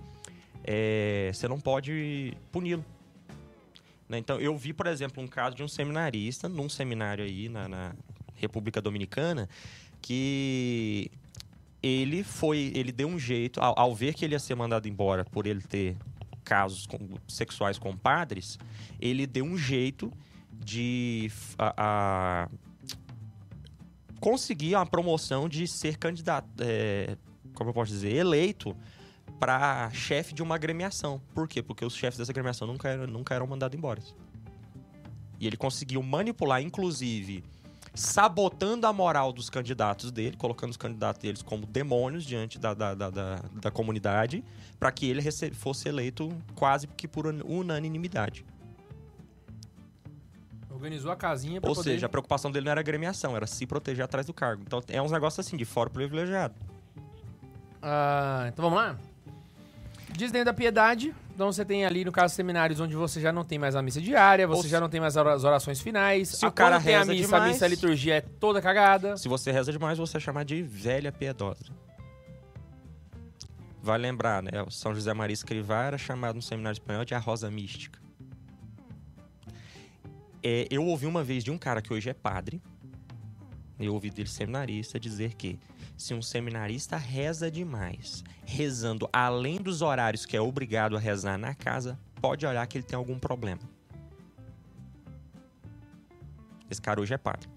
[0.64, 2.84] é, você não pode puni-lo.
[4.08, 4.18] Né?
[4.18, 7.92] Então, eu vi, por exemplo, um caso de um seminarista num seminário aí na, na
[8.36, 9.48] República Dominicana
[10.00, 11.10] que
[11.82, 15.24] ele foi, ele deu um jeito, ao, ao ver que ele ia ser mandado embora
[15.24, 15.96] por ele ter
[16.44, 18.58] casos com- sexuais com padres,
[19.00, 20.12] ele deu um jeito
[20.64, 22.48] de a, a-
[24.20, 27.16] conseguir uma promoção de ser candidato, é,
[27.54, 28.76] como eu posso dizer, eleito
[29.40, 31.20] para chefe de uma agremiação.
[31.34, 31.62] Por quê?
[31.62, 34.00] Porque os chefes dessa agremiação nunca eram, nunca eram mandados embora.
[35.40, 37.42] E ele conseguiu manipular, inclusive,
[37.92, 42.94] sabotando a moral dos candidatos dele, colocando os candidatos deles como demônios diante da, da,
[42.94, 44.44] da, da- da comunidade,
[44.78, 45.20] para que ele
[45.52, 48.44] fosse eleito quase que por un- unanimidade.
[50.82, 51.90] Organizou a casinha pra Ou poder...
[51.92, 54.64] seja, a preocupação dele não era agremiação, era se proteger atrás do cargo.
[54.66, 56.54] Então é uns negócios assim, de fora privilegiado.
[57.80, 58.98] Ah, então vamos lá?
[60.16, 61.14] Desdém da piedade.
[61.32, 64.00] Então você tem ali, no caso, seminários onde você já não tem mais a missa
[64.00, 66.30] diária, você Ou já não tem mais as orações finais.
[66.30, 68.60] Se Ah, o cara tem a reza missa, a demais- missa, a liturgia é toda
[68.60, 69.16] cagada.
[69.16, 71.64] Se você reza demais, você é chamado de velha piedosa.
[73.80, 74.50] Vai lembrar, né?
[74.66, 78.01] O São José Maria Escrivá era chamado no seminário espanhol de a Rosa Mística.
[80.42, 82.60] É, eu ouvi uma vez de um cara que hoje é padre,
[83.78, 85.58] eu ouvi dele seminarista, dizer que
[85.96, 91.54] se um seminarista reza demais, rezando além dos horários que é obrigado a rezar na
[91.54, 93.60] casa, pode olhar que ele tem algum problema.
[96.68, 97.48] Esse cara hoje é padre.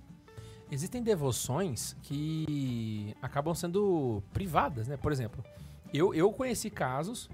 [0.71, 4.97] Existem devoções que acabam sendo privadas, né?
[4.97, 5.43] Por exemplo,
[5.93, 7.29] eu, eu conheci casos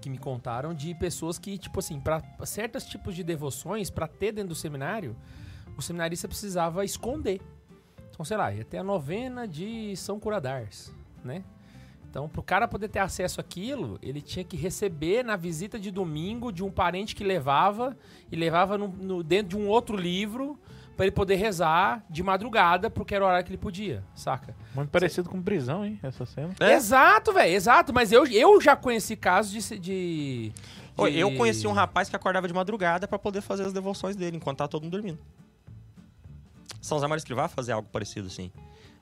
[0.00, 4.32] que me contaram de pessoas que, tipo assim, para certos tipos de devoções, para ter
[4.32, 5.16] dentro do seminário,
[5.76, 7.40] o seminarista precisava esconder.
[8.10, 10.92] Então, sei lá, ia ter a novena de São Curadars,
[11.24, 11.42] né?
[12.08, 16.50] Então, pro cara poder ter acesso àquilo, ele tinha que receber na visita de domingo
[16.52, 17.96] de um parente que levava
[18.32, 20.58] e levava no, no- dentro de um outro livro
[21.00, 24.54] para ele poder rezar de madrugada, porque era o horário que ele podia, saca?
[24.74, 25.98] Muito parecido com prisão, hein?
[26.02, 26.54] Essa cena.
[26.60, 26.74] É?
[26.74, 27.90] Exato, velho, exato.
[27.90, 30.52] Mas eu, eu já conheci casos de, de,
[30.98, 34.58] Eu conheci um rapaz que acordava de madrugada pra poder fazer as devoções dele enquanto
[34.58, 35.18] tá todo mundo dormindo.
[36.82, 38.52] São José Maria Escrivá fazer algo parecido assim.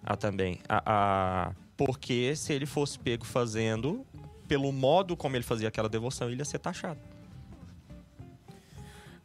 [0.00, 0.60] Ah, também.
[0.68, 4.06] Ah, ah, porque se ele fosse pego fazendo,
[4.46, 7.00] pelo modo como ele fazia aquela devoção, ele ia ser taxado.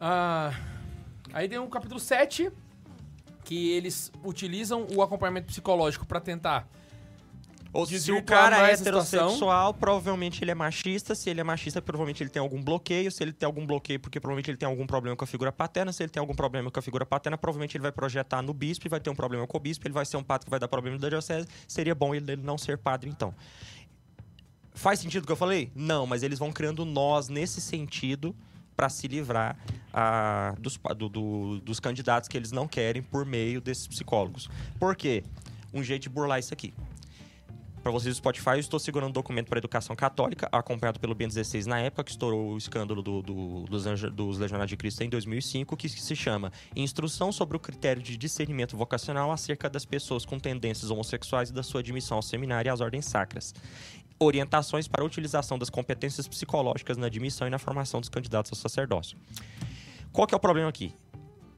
[0.00, 0.52] Ah,
[1.32, 2.50] aí tem um capítulo 7,
[3.44, 6.68] que eles utilizam o acompanhamento psicológico para tentar.
[7.74, 9.18] Ou se o cara é situação.
[9.18, 11.12] heterossexual, provavelmente ele é machista.
[11.12, 13.10] Se ele é machista, provavelmente ele tem algum bloqueio.
[13.10, 15.92] Se ele tem algum bloqueio, porque provavelmente ele tem algum problema com a figura paterna.
[15.92, 18.86] Se ele tem algum problema com a figura paterna, provavelmente ele vai projetar no bispo
[18.86, 19.84] e vai ter um problema com o bispo.
[19.88, 21.48] Ele vai ser um padre que vai dar problema da diocese.
[21.66, 23.34] Seria bom ele ele não ser padre, então.
[24.72, 25.72] Faz sentido o que eu falei?
[25.74, 28.36] Não, mas eles vão criando nós nesse sentido
[28.76, 29.56] para se livrar
[30.58, 34.48] dos, do- do- dos candidatos que eles não querem por meio desses psicólogos.
[34.78, 35.22] Por quê?
[35.72, 36.72] Um jeito de burlar isso aqui.
[37.82, 41.66] Para vocês do Spotify, eu estou segurando um documento para educação católica, acompanhado pelo BN16
[41.66, 45.76] na época, que estourou o escândalo do- do- dos, dos Legionários de Cristo em 2005,
[45.76, 50.90] que se chama Instrução sobre o Critério de Discernimento Vocacional acerca das pessoas com tendências
[50.90, 53.54] homossexuais e da sua admissão ao seminário e às ordens sacras.
[54.24, 58.56] Orientações para a utilização das competências psicológicas na admissão e na formação dos candidatos ao
[58.56, 59.18] sacerdócio.
[60.12, 60.94] Qual que é o problema aqui?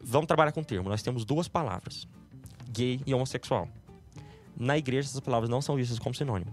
[0.02, 0.88] Vamos trabalhar com o termo.
[0.88, 2.08] Nós temos duas palavras:
[2.70, 3.68] gay e homossexual.
[4.56, 6.50] Na igreja, essas palavras não são vistas como sinônimo.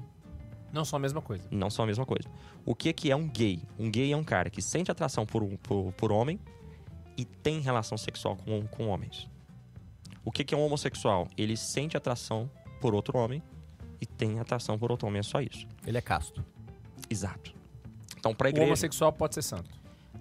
[0.72, 1.44] Não são a mesma coisa.
[1.49, 2.27] Não são a mesma coisa.
[2.65, 3.61] O que, que é um gay?
[3.80, 6.40] Um gay é um cara que sente atração por, um- por, por homem
[7.18, 9.30] e tem relação sexual com, com homens.
[10.26, 11.27] O que, que é um homossexual?
[11.38, 12.49] Ele sente atração
[12.81, 13.41] por outro homem
[14.03, 15.19] e tem atração por outro homem.
[15.19, 15.65] É só isso.
[15.88, 16.43] Ele é casto.
[17.09, 17.53] Exato.
[18.17, 19.69] Então, para a O igreja, homossexual pode ser santo.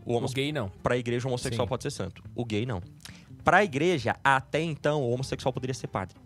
[0.04, 0.68] o O homosse- gay não.
[0.82, 1.68] pra igreja, o homossexual Sim.
[1.68, 2.22] pode ser santo.
[2.34, 2.82] O gay, não.
[3.44, 6.16] Para a igreja, até então, o homossexual poderia ser padre.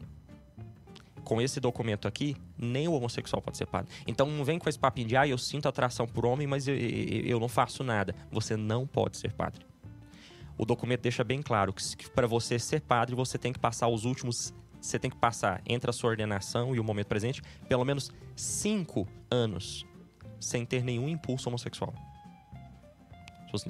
[1.25, 3.91] Com esse documento aqui, nem o homossexual pode ser padre.
[4.07, 6.77] Então não vem com esse papinho de, ah, eu sinto atração por homem, mas eu,
[6.77, 8.15] eu, eu não faço nada.
[8.31, 9.65] Você não pode ser padre.
[10.57, 14.05] O documento deixa bem claro que, para você ser padre, você tem que passar os
[14.05, 14.55] últimos.
[14.87, 19.07] Você tem que passar entre a sua ordenação e o momento presente pelo menos cinco
[19.31, 19.85] anos
[20.41, 21.93] sem ter nenhum impulso homossexual.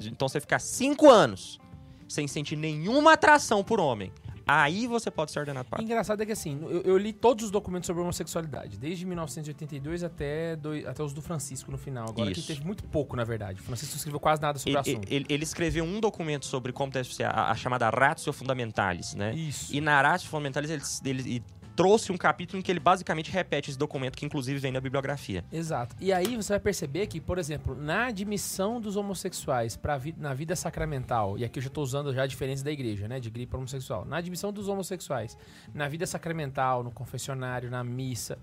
[0.05, 1.59] Então você ficar cinco anos
[2.07, 4.11] sem sentir nenhuma atração por homem,
[4.47, 5.85] aí você pode ser ordenado padre.
[5.85, 10.55] Engraçado é que assim, eu, eu li todos os documentos sobre homossexualidade, desde 1982 até,
[10.55, 12.09] doi- até os do Francisco no final.
[12.09, 12.47] Agora que Isso.
[12.47, 13.59] teve muito pouco, na verdade.
[13.59, 15.07] O Francisco não escreveu quase nada sobre Ele, o assunto.
[15.11, 19.33] ele- ele escreveu um documento sobre como deve ser a, a chamada Ratio Fundamentalis, né?
[19.35, 19.73] Isso.
[19.73, 20.81] E na Ratio Fundamentalis ele,
[21.19, 21.43] ele- ele
[21.77, 25.45] trouxe um capítulo em que ele basicamente repete esse documento, que inclusive vem na bibliografia.
[25.51, 25.95] Exato.
[26.01, 30.33] E aí você vai perceber que, por exemplo, na admissão dos homossexuais pra vi na
[30.33, 33.29] vida sacramental, e aqui eu já estou usando já a diferença da igreja, né, de
[33.45, 34.03] para homossexual.
[34.05, 35.37] Na admissão dos homossexuais,
[35.71, 38.39] na vida sacramental, no confessionário, na missa,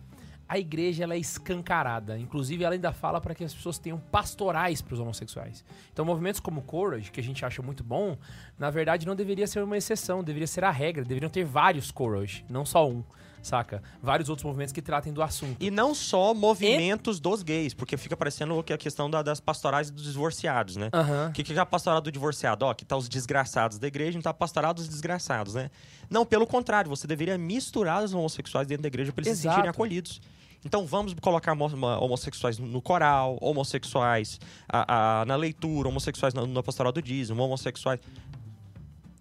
[0.48, 2.16] a igreja ela é escancarada.
[2.18, 5.64] Inclusive, ela ainda fala para que as pessoas tenham pastorais para os homossexuais.
[5.92, 8.16] Então, movimentos como Courage, que a gente acha muito bom,
[8.56, 11.04] na verdade não deveria ser uma exceção, deveria ser a regra.
[11.04, 13.02] Deveriam ter vários Courage, não só um,
[13.46, 13.82] saca?
[14.02, 15.56] Vários outros movimentos que tratem do assunto.
[15.62, 19.90] E não só movimentos dos gays, porque fica parecendo que a questão da- das pastorais
[19.90, 20.90] dos divorciados, né?
[21.28, 22.64] O que, que é a pastoral do divorciado?
[22.64, 25.70] Ó, aqui tá os desgraçados da igreja, então a pastoral dos desgraçados, né?
[26.10, 29.54] Não, pelo contrário, você deveria misturar os homossexuais dentro da igreja para eles se Exato.
[29.56, 30.20] sentirem acolhidos.
[30.64, 36.90] Então vamos colocar homossexuais no coral, homossexuais a- a- na leitura, homossexuais na, na pastoral
[36.90, 38.00] do dízimo, homossexuais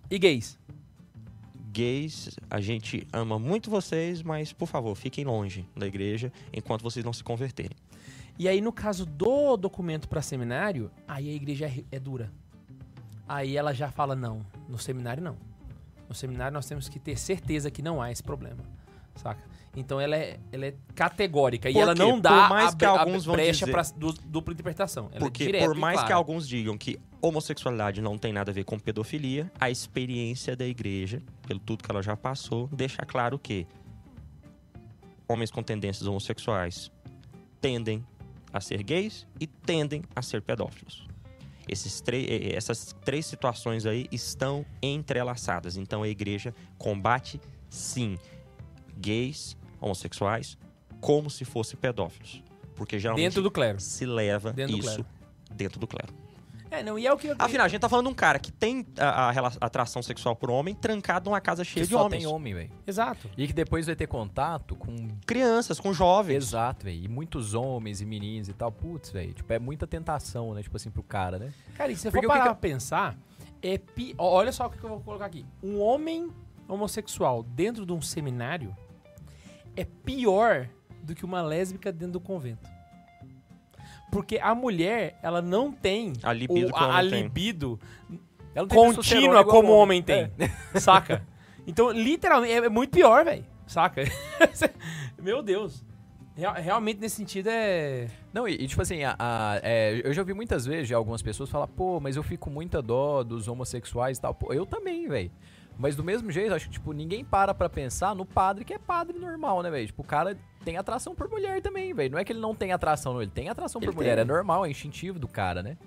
[0.09, 0.57] E gays?
[1.73, 2.29] Gays.
[2.49, 7.11] A gente ama muito vocês, mas por favor, fiquem longe da igreja enquanto vocês não
[7.11, 7.75] se converterem.
[8.37, 12.31] E aí, no caso do documento para seminário, aí a igreja é, é dura.
[13.27, 15.35] Aí ela já fala: não, no seminário não.
[16.07, 18.63] No seminário nós temos que ter certeza que não há esse problema.
[19.15, 19.41] Saca?
[19.75, 21.99] Então ela é, ela é categórica e ela quê?
[21.99, 23.81] não dá Por mais a, que a alguns vão brecha para
[24.27, 25.09] dupla interpretação.
[25.11, 26.15] Ela Porque é por mais que clara.
[26.15, 31.23] alguns digam que homossexualidade não tem nada a ver com pedofilia, a experiência da igreja,
[31.47, 33.65] pelo tudo que ela já passou, deixa claro que
[35.25, 36.91] homens com tendências homossexuais
[37.61, 38.05] tendem
[38.51, 41.07] a ser gays e tendem a ser pedófilos.
[41.65, 42.03] Esses
[42.53, 45.77] essas três situações aí estão entrelaçadas.
[45.77, 47.39] Então a igreja combate,
[47.69, 48.17] sim,
[48.97, 50.57] gays, homossexuais,
[50.99, 52.43] como se fossem pedófilos.
[52.75, 53.79] Porque geralmente Dentro do clero.
[53.79, 55.05] se leva Dentro do isso clero.
[55.55, 56.22] dentro do clero.
[56.83, 57.35] Não, e é o que eu...
[57.39, 60.51] Afinal, a gente tá falando de um cara que tem a, a atração sexual por
[60.51, 62.23] homem trancado numa casa cheia Que de só homens.
[62.23, 62.71] tem homem, velho.
[62.85, 63.29] Exato.
[63.37, 66.35] E que depois vai ter contato com Crianças, com jovens.
[66.43, 67.03] Exato, velho.
[67.03, 68.71] E muitos homens e meninos e tal.
[68.71, 69.33] Putz, velho.
[69.33, 70.61] Tipo, é muita tentação, né?
[70.61, 71.53] Tipo assim, pro cara, né?
[71.75, 73.17] Cara, e se você Porque for o que parar que- pra pensar,
[73.61, 74.13] é pi...
[74.17, 75.45] olha só o que eu vou colocar aqui.
[75.63, 76.29] Um homem
[76.67, 78.75] homossexual dentro de um seminário
[79.75, 80.67] é pior
[81.01, 82.69] do que uma lésbica dentro do convento.
[84.11, 87.79] Porque a mulher, ela não tem A libido o- a, a libido
[88.69, 90.31] contínua como o homem tem.
[90.79, 91.25] Saca?
[91.65, 93.45] Então, literalmente, é é muito pior, velho.
[93.65, 94.03] Saca?
[95.17, 95.81] Meu Deus.
[96.35, 98.07] Real- realmente, nesse sentido, é...
[98.33, 101.21] Não, e, e, tipo assim, a- a- é, eu já ouvi muitas vezes já algumas
[101.21, 104.33] pessoas falar, pô, mas eu fico com muita dó dos homossexuais e tal.
[104.33, 105.31] Pô, eu também, velho.
[105.77, 108.77] Mas do mesmo jeito, acho que, tipo, ninguém para pra pensar no padre que é
[108.77, 109.87] padre normal, né, velho?
[109.87, 112.11] Tipo, o cara tem atração por mulher também, velho.
[112.11, 113.21] Não é que ele não tem atração, não.
[113.21, 114.15] Ele tem atração por Ele mulher.
[114.15, 114.21] tem.
[114.21, 115.77] É normal, é instintivo do cara, né?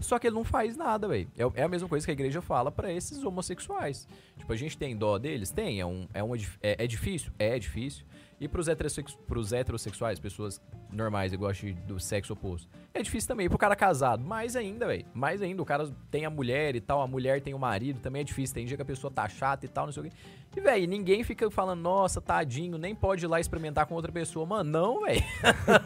[0.00, 1.28] Só que ele não faz nada, velho.
[1.36, 4.08] É, é a mesma coisa que a igreja fala pra esses homossexuais.
[4.38, 5.50] Tipo, a gente tem dó deles?
[5.50, 5.78] Tem.
[5.80, 7.30] É, um, é, dif- é, é difícil?
[7.38, 8.06] É difícil.
[8.40, 10.60] E pros, heterossex, pros heterossexuais, pessoas
[10.90, 11.52] normais, igual
[11.86, 13.46] do sexo oposto, é difícil também.
[13.46, 15.04] E pro cara casado, mais ainda, velho.
[15.14, 15.62] Mais ainda.
[15.62, 18.54] O cara tem a mulher e tal, a mulher tem o marido, também é difícil.
[18.54, 20.12] Tem dia que a pessoa tá chata e tal, não sei o quê.
[20.56, 24.44] E, velho, ninguém fica falando, nossa, tadinho, nem pode ir lá experimentar com outra pessoa.
[24.44, 25.22] Mano, não, velho.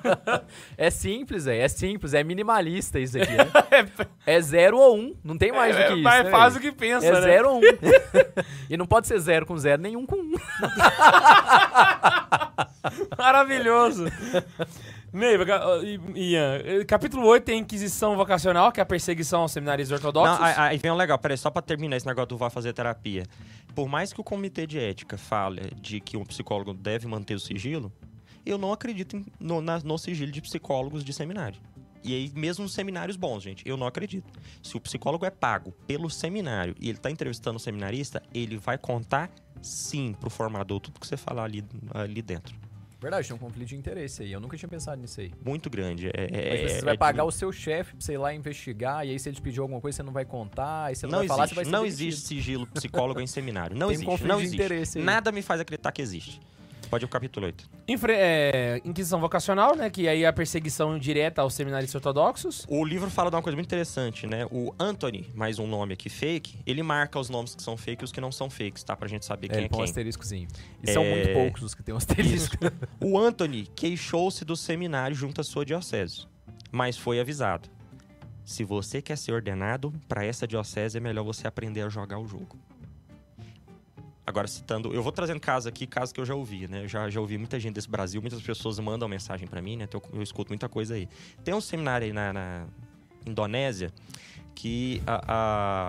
[0.78, 1.60] é simples, velho.
[1.60, 3.44] É simples, é minimalista isso aqui, né?
[4.26, 6.02] É zero ou um, não tem mais do que isso.
[6.02, 6.66] mas né, faz velho?
[6.66, 7.20] o que pensa, É né?
[7.20, 7.60] zero ou um.
[8.70, 10.32] e não pode ser zero com zero, nenhum com um.
[13.18, 14.04] Maravilhoso.
[15.12, 15.44] Neiva,
[16.16, 20.38] Ian, eh, capítulo 8 tem Inquisição Vocacional, que é a perseguição aos seminários ortodoxos.
[20.40, 23.24] Não, aí, vem um legal, peraí, só pra terminar esse negócio do vá fazer terapia.
[23.74, 27.40] Por mais que o comitê de ética fale de que um psicólogo deve manter o
[27.40, 27.92] sigilo,
[28.44, 31.60] eu não acredito em- no, na- no sigilo de psicólogos de seminário.
[32.04, 34.30] E aí, mesmo nos seminários bons, gente, eu não acredito.
[34.62, 38.76] Se o psicólogo é pago pelo seminário e ele tá entrevistando o seminarista, ele vai
[38.76, 39.30] contar
[39.62, 41.64] sim pro formador tudo que você falar ali,
[41.94, 42.54] ali dentro.
[43.00, 44.32] Verdade, tem um conflito de interesse aí.
[44.32, 45.30] Eu nunca tinha pensado nisso aí.
[45.44, 46.08] Muito grande.
[46.08, 48.34] É, Mas é- você é vai de- pagar o seu chefe pra você ir lá
[48.34, 51.06] investigar, e aí se ele te pedir alguma coisa, você não vai contar, aí você
[51.06, 53.76] não, Não vai falar, você existe, vai ser não existe sigilo psicólogo em seminário.
[53.76, 54.62] Não Tem um existe, conflito não de existe.
[54.62, 55.04] interesse aí.
[55.04, 56.40] Nada me faz acreditar que existe.
[56.94, 57.68] Pode capítulo 8.
[57.88, 59.90] Infre- é, Inquisição Vocacional, né?
[59.90, 62.64] Que aí é a perseguição direta aos seminários ortodoxos.
[62.68, 64.46] O livro fala de uma coisa muito interessante, né?
[64.48, 68.06] O Anthony, mais um nome aqui fake, ele marca os nomes que são fake e
[68.06, 68.94] os que não são fakes, tá?
[68.94, 69.82] Pra gente saber É, quem é um quem.
[69.82, 70.46] asteriscozinho.
[70.86, 70.92] E É.
[70.92, 72.54] são muito poucos os que tem um asterisco.
[73.00, 76.28] O Anthony queixou-se do seminário junto à sua diocese,
[76.70, 77.68] mas foi avisado.
[78.44, 82.26] Se você quer ser ordenado, para essa diocese é melhor você aprender a jogar o
[82.28, 82.56] jogo.
[84.26, 86.84] Agora, citando, eu vou trazendo casos aqui, casos que eu já ouvi, né?
[86.84, 89.84] Eu já, já ouvi muita gente desse Brasil, muitas pessoas mandam mensagem para mim, né?
[89.84, 91.08] Então eu, eu escuto muita coisa aí.
[91.44, 92.66] Tem um seminário aí na, na
[93.26, 93.92] Indonésia
[94.54, 95.20] que a,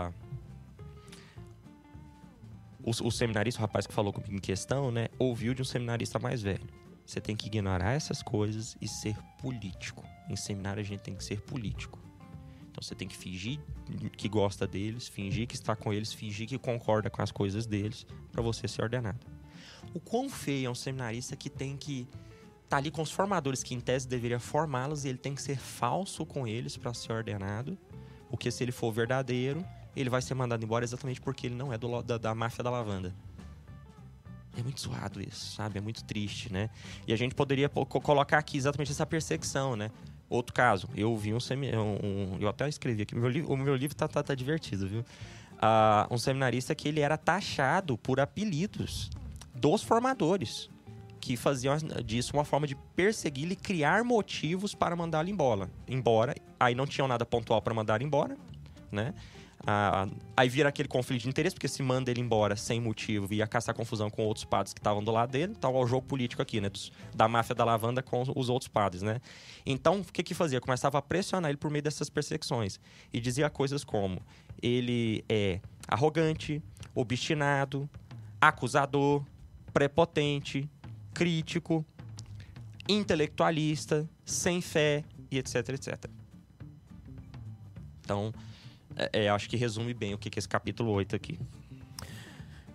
[0.08, 0.12] a-
[2.84, 5.08] o, o seminarista, o rapaz que falou comigo em questão, né?
[5.18, 6.68] Ouviu de um seminarista mais velho.
[7.06, 10.04] Você tem que ignorar essas coisas e ser político.
[10.30, 12.00] Em seminário a gente tem que ser político.
[12.76, 13.58] Então você tem que fingir
[14.18, 18.06] que gosta deles, fingir que está com eles, fingir que concorda com as coisas deles
[18.34, 19.26] para você ser ordenado.
[19.94, 22.06] O quão feio é um seminarista que tem que
[22.66, 25.58] estar ali com os formadores que em tese deveria formá-los e ele tem que ser
[25.58, 27.78] falso com eles para ser ordenado,
[28.30, 29.66] porque se ele for verdadeiro,
[29.96, 32.70] ele vai ser mandado embora exatamente porque ele não é do, da, da máfia da
[32.70, 33.16] lavanda.
[34.58, 35.78] É muito zoado isso, sabe?
[35.78, 36.70] É muito triste, né?
[37.08, 39.90] E a gente poderia po- co- colocar aqui exatamente essa perseguição, né?
[40.30, 41.82] Outro caso, eu vi um seminário.
[41.82, 45.06] Um, eu até escrevi aqui, meu li- o meu livro tá, tá, tá divertido, viu?
[45.62, 49.10] Ah, um seminarista que ele era taxado por apelidos
[49.54, 50.70] dos formadores,
[51.22, 55.70] que faziam disso uma forma de persegui-lo e criar motivos para mandá-lo embora.
[55.88, 56.36] embora.
[56.60, 58.36] Aí não tinham nada pontual para mandar embora,
[58.92, 59.14] né?
[59.68, 63.48] Ah, aí vira aquele conflito de interesse, porque se manda ele embora sem motivo, ia
[63.48, 65.54] caçar confusão com outros padres que estavam do lado dele.
[65.58, 66.70] Então, é o jogo político aqui, né?
[66.70, 69.20] dos- da máfia da lavanda com os outros padres, né?
[69.66, 70.62] Então, o que que fazia?
[70.62, 72.80] Começava a pressionar ele por meio dessas perseguições.
[73.12, 74.22] E dizia coisas como:
[74.62, 76.62] ele é arrogante,
[76.94, 77.90] obstinado,
[78.40, 79.24] acusador,
[79.74, 80.70] prepotente,
[81.12, 81.84] crítico,
[82.88, 86.06] intelectualista, sem fé e etc, etc.
[88.02, 88.32] Então,
[88.96, 91.40] é, é, acho que resume bem o que que é esse capítulo 8 aqui.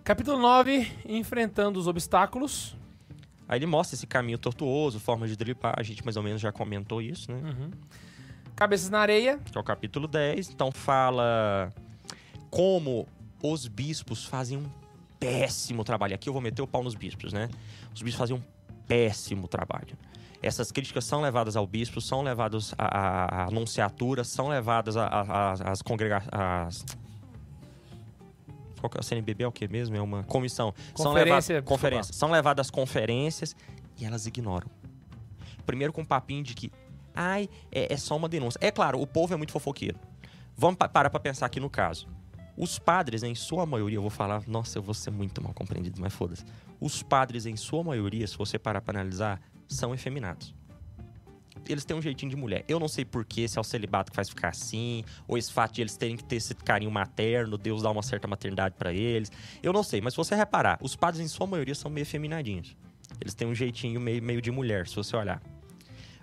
[0.03, 2.75] Capítulo 9, enfrentando os obstáculos.
[3.47, 6.51] Aí ele mostra esse caminho tortuoso, forma de dripar, a gente mais ou menos já
[6.51, 7.41] comentou isso, né?
[7.43, 7.71] Uhum.
[8.55, 9.39] Cabeças na areia.
[9.39, 10.49] Que é o capítulo 10.
[10.49, 11.73] Então fala
[12.49, 13.07] como
[13.41, 14.69] os bispos fazem um
[15.19, 16.15] péssimo trabalho.
[16.15, 17.49] Aqui eu vou meter o pau nos bispos, né?
[17.93, 18.41] Os bispos fazem um
[18.87, 19.97] péssimo trabalho.
[20.41, 25.81] Essas críticas são levadas ao bispo, são levadas à, à, à anunciatura, são levadas às
[25.81, 26.83] congregações.
[28.79, 29.95] Qual que é o CNBB é o que mesmo?
[29.95, 30.73] É uma comissão.
[30.95, 32.15] São Conferência, levadas conferências.
[32.15, 33.55] São levadas às conferências
[33.99, 34.67] e elas ignoram.
[35.67, 36.71] Primeiro com um papinho de que,
[37.13, 38.57] ai, é, é só uma denúncia.
[38.59, 39.99] É claro, o povo é muito fofoqueiro.
[40.57, 42.07] Vamos pa parar para pensar aqui no caso.
[42.57, 46.01] Os padres, em sua maioria, eu vou falar, nossa, eu vou ser muito mal compreendido,
[46.01, 46.43] mas foda-se.
[46.79, 49.39] Os padres, em sua maioria, se você parar para analisar,
[49.73, 50.53] são efeminados.
[51.69, 52.65] Eles têm um jeitinho de mulher.
[52.67, 55.73] Eu não sei porquê, se é o celibato que faz ficar assim, ou esse fato
[55.75, 59.31] de eles terem que ter esse carinho materno, Deus dá uma certa maternidade para eles.
[59.61, 62.75] Eu não sei, mas se você reparar, os padres, em sua maioria, são meio efeminadinhos.
[63.19, 65.41] Eles têm um jeitinho meio, meio de mulher, se você olhar.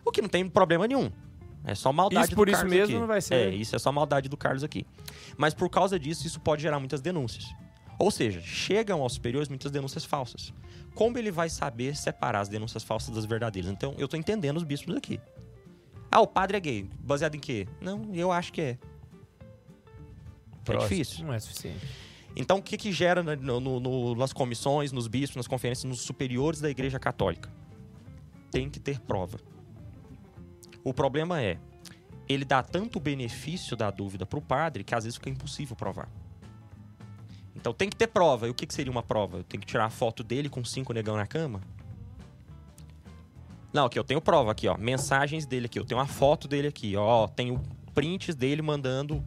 [0.04, 1.10] O que não tem problema nenhum.
[1.64, 3.00] É só maldade Isso por do isso Carlos mesmo aqui.
[3.00, 4.86] não vai ser- É, isso é só maldade do Carlos aqui.
[5.36, 7.44] Mas por causa disso, isso pode gerar muitas denúncias.
[7.98, 10.52] Ou seja, chegam aos superiores muitas denúncias falsas.
[10.94, 13.70] Como ele vai saber separar as denúncias falsas das verdadeiras?
[13.70, 15.20] Então, eu tô entendendo os bispos aqui.
[16.10, 16.90] Ah, o padre é gay.
[17.00, 17.66] Baseado em quê?
[17.80, 18.70] Não, eu acho que é.
[18.70, 18.78] É
[20.64, 20.88] Próximo.
[20.88, 21.24] difícil.
[21.26, 21.86] Não é suficiente.
[22.36, 26.00] Então, o que, que gera no- no- no- nas comissões, nos bispos, nas conferências, nos
[26.00, 27.50] superiores da Igreja Católica?
[28.50, 29.38] Tem que ter prova.
[30.84, 31.58] O problema é,
[32.28, 36.08] ele dá tanto benefício da dúvida para o padre que às vezes fica impossível provar.
[37.59, 38.47] Então tem que ter prova.
[38.47, 39.39] E o que, que seria uma prova?
[39.39, 41.60] Eu tenho que tirar a foto dele com cinco negão na cama?
[43.72, 44.78] Não, aqui eu tenho prova aqui, ó.
[44.78, 45.78] Mensagens dele aqui.
[45.78, 47.26] Eu tenho uma foto dele aqui, ó.
[47.26, 47.60] Tenho
[47.94, 49.22] prints dele mandando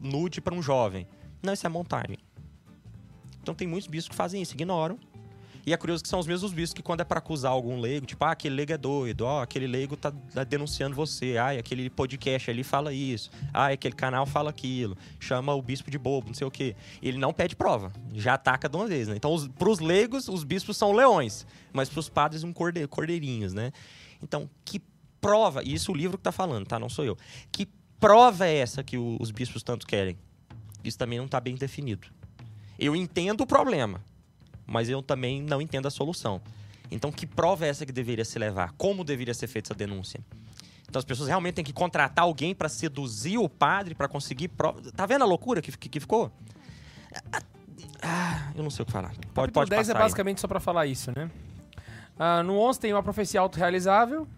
[0.00, 1.08] nude para um jovem.
[1.42, 2.18] Não, isso é montagem.
[3.42, 4.98] Então tem muitos bispos que fazem isso, ignoram.
[5.66, 8.06] E é curioso que são os mesmos bispos que quando é pra acusar algum leigo,
[8.06, 11.90] tipo, ah, aquele leigo é doido, ó, aquele leigo tá tá denunciando você, ah, aquele
[11.90, 16.34] podcast ali fala isso, ah, aquele canal fala aquilo, chama o bispo de bobo, não
[16.34, 16.76] sei o quê.
[17.02, 19.16] Ele não pede prova, já ataca de uma vez, né?
[19.16, 23.72] Então, os, pros leigos, os bispos são leões, mas pros padres, um corde, cordeirinhos, né?
[24.22, 24.80] Então, que
[25.20, 26.78] prova, e isso o livro que tá falando, tá?
[26.78, 27.18] Não sou eu.
[27.50, 27.66] Que
[27.98, 30.16] prova é essa que o- os bispos tanto querem?
[30.84, 32.06] Isso também não tá bem definido.
[32.78, 34.00] Eu entendo o problema,
[34.66, 36.40] mas eu também não entendo a solução.
[36.90, 38.72] Então, que prova é essa que deveria se levar?
[38.76, 40.20] Como deveria ser feita essa denúncia?
[40.88, 44.80] Então, as pessoas realmente têm que contratar alguém para seduzir o padre, para conseguir prova.
[44.92, 46.30] Tá vendo a loucura que, que, que ficou?
[48.02, 49.08] Ah, eu não sei o que falar.
[49.10, 50.04] Pode, Capítulo pode 10 é passar aí.
[50.04, 51.30] basicamente só pra falar isso, né?
[52.18, 54.28] Ah, no 11 tem uma profecia autorrealizável.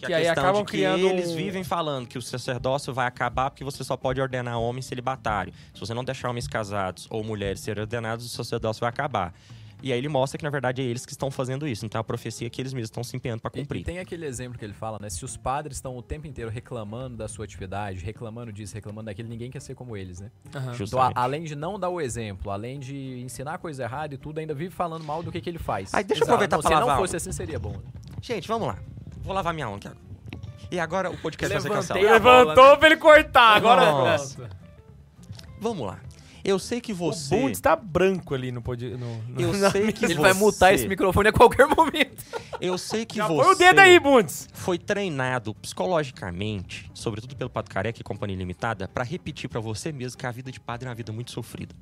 [0.00, 2.22] Que, que a aí questão acabam de que criando eles um- vivem falando que o
[2.22, 5.54] sacerdócio vai acabar porque você só pode ordenar homens celibatários.
[5.74, 9.34] Se você não deixar homens casados ou mulheres serem ordenados, o sacerdócio vai acabar.
[9.82, 11.86] E aí ele mostra que, na verdade, é eles que estão fazendo isso.
[11.86, 13.82] Então é a profecia que eles mesmos estão se empenhando para E, e cumprir.
[13.82, 15.08] tem aquele exemplo que ele fala, né?
[15.08, 19.28] Se os padres estão o tempo inteiro reclamando da sua atividade, reclamando disso, reclamando daquilo,
[19.30, 20.30] ninguém quer ser como eles, né?
[20.54, 20.76] Aham.
[20.78, 24.38] Então, a- além de não dar o exemplo, além de ensinar coisa errada e tudo,
[24.38, 25.94] ainda vive falando mal do que, que ele faz.
[25.94, 26.32] Aí, deixa eu Exato.
[26.32, 27.72] aproveitar não, pra Se lavar não fosse assim, seria bom.
[27.72, 27.78] né?
[28.20, 28.78] Gente, vamos lá.
[29.22, 29.96] Vou lavar minha agora.
[30.70, 32.16] E agora o podcast vai ser Levantei cancelado.
[32.16, 34.48] a bola, Levantou pra ele cortar, agora Nossa.
[35.60, 35.98] Vamos lá.
[36.42, 37.34] Eu sei que você...
[37.34, 38.62] O Bundes tá branco ali no...
[38.62, 40.20] pod- no, no Eu na sei que Ele você...
[40.22, 42.24] vai mutar esse microfone a qualquer momento.
[42.58, 43.42] Eu sei que Já você...
[43.42, 44.48] põe o dedo aí, Bundes.
[44.54, 50.16] foi treinado psicologicamente, sobretudo pelo Pato Careca e Companhia Limitada, para repetir para você mesmo
[50.18, 51.74] que a vida de padre é uma vida muito sofrida.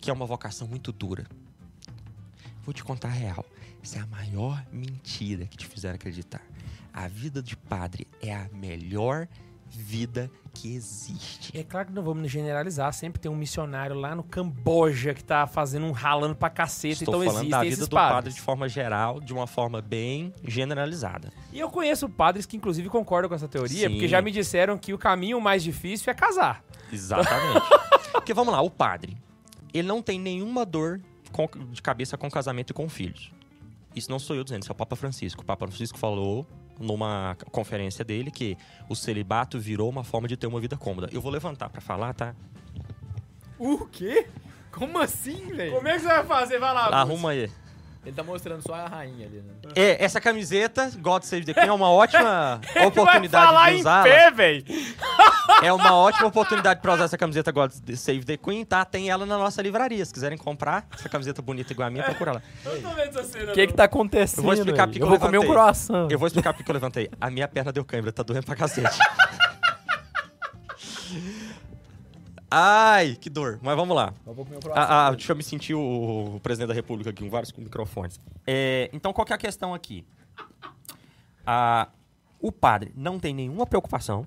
[0.00, 1.26] Que é uma vocação muito dura.
[2.64, 3.44] Vou te contar a real.
[3.82, 6.42] Essa é a maior mentira que te fizeram acreditar.
[6.92, 9.28] A vida de padre é a melhor
[9.72, 11.56] vida que existe.
[11.56, 15.46] É claro que não vamos generalizar, sempre tem um missionário lá no Camboja que tá
[15.46, 18.16] fazendo um ralando pra caceta, Estou então falando existem da vida do padres.
[18.16, 21.32] padre de forma geral, de uma forma bem generalizada.
[21.52, 23.90] E eu conheço padres que inclusive concordam com essa teoria, Sim.
[23.90, 26.64] porque já me disseram que o caminho mais difícil é casar.
[26.92, 27.66] Exatamente.
[28.10, 29.16] Porque vamos lá, o padre,
[29.72, 31.00] ele não tem nenhuma dor
[31.70, 33.32] de cabeça com casamento e com filhos.
[33.94, 35.42] Isso não sou eu dizendo, isso é o Papa Francisco.
[35.42, 36.46] O Papa Francisco falou
[36.78, 38.56] numa conferência dele que
[38.88, 41.08] o celibato virou uma forma de ter uma vida cômoda.
[41.12, 42.34] Eu vou levantar pra falar, tá?
[43.58, 44.26] O quê?
[44.72, 45.74] Como assim, velho?
[45.74, 46.58] Como é que você vai fazer?
[46.58, 47.50] Vai lá, Arruma aí.
[48.04, 49.52] Ele tá mostrando só a rainha ali, né?
[49.76, 54.64] É, essa camiseta, God Save the Queen, é uma ótima oportunidade falar de pé, velho.
[55.62, 58.86] É uma ótima oportunidade pra usar essa camiseta God Save the Queen, tá?
[58.86, 60.02] Tem ela na nossa livraria.
[60.02, 62.42] Se quiserem comprar essa camiseta bonita igual a minha, procura lá.
[62.64, 63.52] Eu tô vendo essa cena.
[63.52, 64.38] O que que tá acontecendo?
[64.38, 65.62] Eu vou explicar porque Eu eu vou comer um levantei.
[65.62, 66.08] croissant.
[66.10, 67.10] Eu vou explicar porque eu levantei.
[67.20, 68.98] A minha perna deu câimbra, tá doendo pra cacete.
[72.50, 73.60] Ai, que dor.
[73.62, 74.12] Mas vamos lá.
[74.74, 78.20] Ah, ah, deixa eu me sentir o, o presidente da república aqui, com vários microfones.
[78.46, 80.04] É, então, qual que é a questão aqui?
[81.46, 81.88] Ah,
[82.40, 84.26] o padre não tem nenhuma preocupação.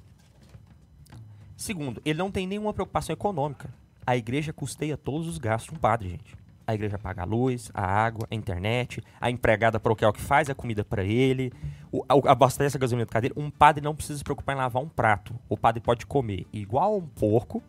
[1.57, 3.69] Segundo, ele não tem nenhuma preocupação econômica.
[4.05, 6.35] A igreja custeia todos os gastos de um padre, gente.
[6.65, 10.55] A igreja paga a luz, a água, a internet, a empregada paroquial que faz a
[10.55, 11.51] comida para ele,
[11.91, 13.35] o, a- abastece a gasolina do cadeiro.
[13.37, 15.35] Um padre não precisa se preocupar em lavar um prato.
[15.49, 17.61] O padre pode comer igual a um porco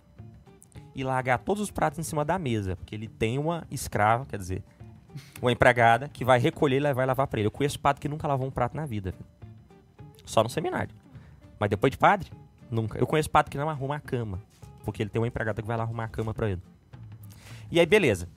[0.94, 4.38] e largar todos os pratos em cima da mesa, porque ele tem uma escrava, quer
[4.38, 4.62] dizer,
[5.40, 7.46] uma empregada que vai recolher e e lavar para ele.
[7.46, 9.14] Eu conheço padre que nunca lavou um prato na vida.
[10.24, 10.94] Só no seminário.
[11.58, 12.30] Mas depois de padre,
[12.70, 12.98] nunca.
[12.98, 14.40] Eu conheço padre que não arruma a cama,
[14.84, 16.62] porque ele tem uma empregada que vai lá arrumar a cama para ele.
[17.70, 18.28] E aí, beleza.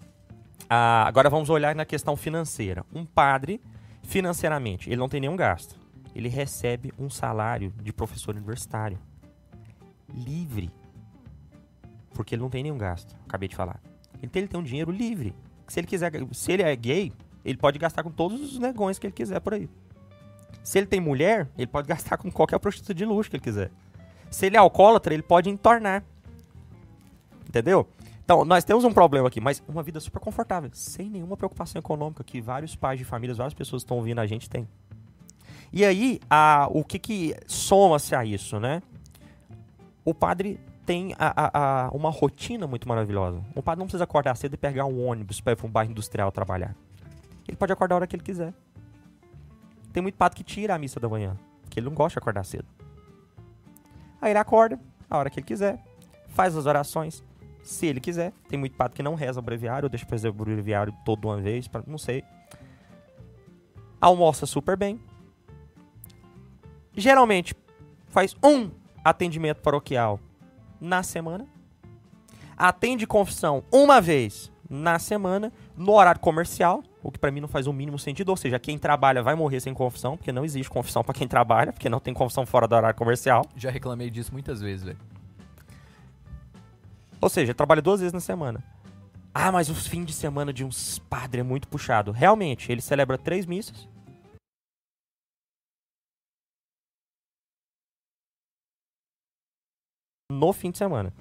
[0.69, 2.85] Ah, agora vamos olhar na questão financeira.
[2.93, 3.61] Um padre,
[4.03, 5.75] financeiramente, ele não tem nenhum gasto.
[6.13, 8.97] Ele recebe um salário de professor universitário.
[10.13, 10.71] Livre.
[12.17, 13.15] Porque ele não tem nenhum gasto.
[13.27, 13.79] Acabei de falar.
[14.17, 15.35] Ele tem, ele tem um dinheiro livre.
[15.67, 17.13] Se ele quiser, se ele é gay,
[17.45, 19.69] ele pode gastar com todos os negões que ele quiser por aí.
[20.63, 23.69] Se ele tem mulher, ele pode gastar com qualquer prostituta de luxo que ele quiser.
[24.31, 26.03] Se ele é alcoólatra, ele pode entornar.
[27.47, 27.87] Entendeu?
[28.25, 32.23] Então, nós temos um problema aqui, mas uma vida super confortável, sem nenhuma preocupação econômica,
[32.23, 34.67] que vários pais de famílias, várias pessoas que estão ouvindo a gente têm.
[35.71, 38.81] E aí, a, o que, que soma-se a isso, né?
[40.03, 41.51] O padre tem a- a-
[41.85, 43.43] a- uma rotina muito maravilhosa.
[43.53, 45.91] O padre não precisa acordar cedo e pegar um ônibus para ir para um bairro
[45.91, 46.73] industrial trabalhar.
[47.45, 48.53] Ele pode acordar a hora que ele quiser.
[49.91, 52.45] Tem muito padre que tira a missa da manhã, porque ele não gosta de acordar
[52.45, 52.65] cedo.
[54.21, 55.83] Aí ele acorda a hora que ele quiser,
[56.29, 57.21] faz as orações,
[57.61, 58.31] se ele quiser.
[58.47, 61.67] Tem muito padre que não reza o breviário, deixa fazer o breviário todo uma vez,
[61.67, 62.23] pra, não sei.
[63.99, 65.01] Almoça super bem.
[66.95, 67.53] Geralmente
[68.07, 68.71] faz um
[69.03, 70.19] atendimento paroquial
[70.79, 71.45] na semana.
[72.55, 77.67] Atende confissão uma vez na semana, no horário comercial, o que pra mim não faz
[77.67, 78.29] o mínimo sentido.
[78.29, 81.71] Ou seja, quem trabalha vai morrer sem confissão, porque não existe confissão pra quem trabalha,
[81.71, 83.45] porque não tem confissão fora do horário comercial.
[83.55, 84.97] Já reclamei disso muitas vezes, velho.
[87.19, 88.63] Ou seja, trabalha duas vezes na semana.
[89.33, 92.11] Ah, mas os fins de semana de uns padres é muito puxado.
[92.11, 93.87] Realmente, ele celebra três missas.
[100.29, 101.13] No fim de semana.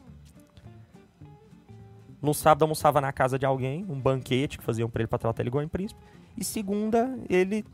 [2.20, 5.42] No sábado almoçava na casa de alguém, um banquete que faziam pra ele pra tratar
[5.42, 6.00] ele igual em príncipe.
[6.36, 7.64] E segunda ele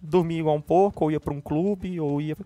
[0.00, 2.36] dormia igual um pouco, ou ia pra um clube, ou ia.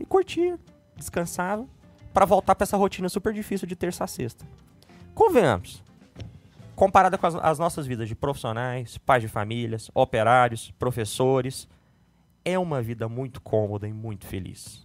[0.00, 0.58] E curtia,
[0.96, 1.66] descansava,
[2.14, 4.46] pra voltar pra essa rotina super difícil de terça a sexta.
[5.14, 5.84] Convenhamos.
[6.74, 11.68] Comparada com as, as nossas vidas de profissionais, pais de famílias, operários, professores,
[12.46, 14.83] é uma vida muito cômoda e muito feliz.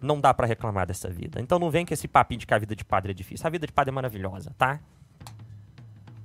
[0.00, 1.40] Não dá pra reclamar dessa vida.
[1.40, 3.46] Então não vem com esse papinho de que a vida de padre é difícil.
[3.46, 4.78] A vida de padre é maravilhosa, tá?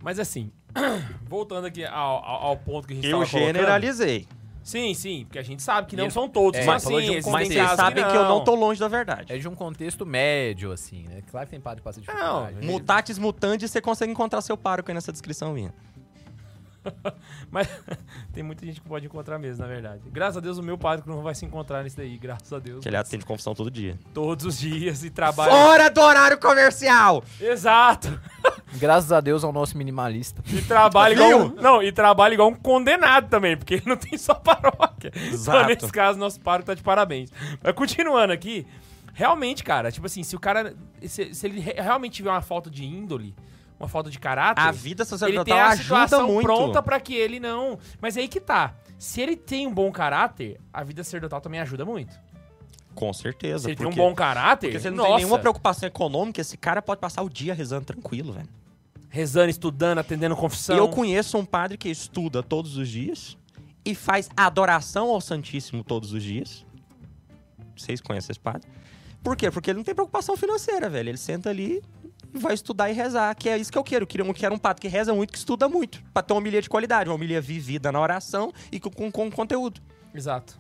[0.03, 0.51] Mas assim,
[1.27, 3.55] voltando aqui ao, ao, ao ponto que a gente Eu tava colocando.
[3.55, 4.27] generalizei.
[4.63, 6.89] Sim, sim, porque a gente sabe que não são todos, É, mas sim,
[7.19, 9.33] de um Mas vocês sabem que eu não tô longe da verdade.
[9.33, 11.23] É de um contexto médio, assim, né?
[11.31, 12.55] Claro que tem padre que passa dificuldade.
[12.57, 15.73] mas- Mutatis mutandis, você consegue encontrar seu pároco aí nessa descrição minha.
[17.51, 17.67] Mas
[18.33, 20.01] tem muita gente que pode encontrar mesmo, na verdade.
[20.11, 22.81] Graças a Deus o meu padre não vai se encontrar nisso daí, graças a Deus.
[22.81, 23.97] Que ele atende confissão todo dia.
[24.13, 25.51] Todos os dias e trabalha.
[25.51, 27.23] Fora do horário comercial!
[27.39, 28.19] Exato!
[28.75, 30.41] Graças a Deus ao nosso minimalista.
[30.47, 31.41] E trabalha igual.
[31.41, 31.55] um-?
[31.55, 35.11] Não, e trabalha igual um condenado também, porque ele não tem só paróquia.
[35.13, 35.67] Então, Exato.
[35.67, 37.29] nesse caso, nosso pároco tá de parabéns.
[37.61, 38.65] Mas continuando aqui,
[39.13, 40.73] realmente, cara, tipo assim, se o cara.
[41.05, 43.35] Se, se ele re- realmente tiver uma falta de índole,
[43.81, 44.61] uma falta de caráter.
[44.61, 46.45] A vida ele tem sacerdotal a ajuda situação muito.
[46.45, 47.77] pronta pra que ele não.
[47.99, 48.75] Mas aí que tá.
[48.97, 52.13] Se ele tem um bom caráter, a vida sacerdotal também ajuda muito.
[52.93, 53.63] Com certeza.
[53.63, 56.41] Se ele porque, tem um bom caráter, porque ele não nossa, tem nenhuma preocupação econômica,
[56.41, 58.49] esse cara pode passar o dia rezando tranquilo, velho.
[59.09, 60.75] rezando, estudando, atendendo confissão.
[60.75, 63.37] Eu conheço um padre que estuda todos os dias
[63.83, 66.65] e faz adoração ao Santíssimo todos os dias.
[67.75, 68.67] Vocês conhecem esse padre?
[69.23, 69.51] Por quê?
[69.51, 71.09] Porque ele não tem preocupação financeira, velho.
[71.09, 71.81] Ele senta ali
[72.33, 74.03] e vai estudar e rezar, que é isso que eu quero.
[74.03, 76.39] Eu quero, eu quero um padre que reza muito, que estuda muito, pra ter uma
[76.39, 79.81] homilia de qualidade, uma homilia vivida na oração e com, com, com conteúdo.
[80.13, 80.59] Exato.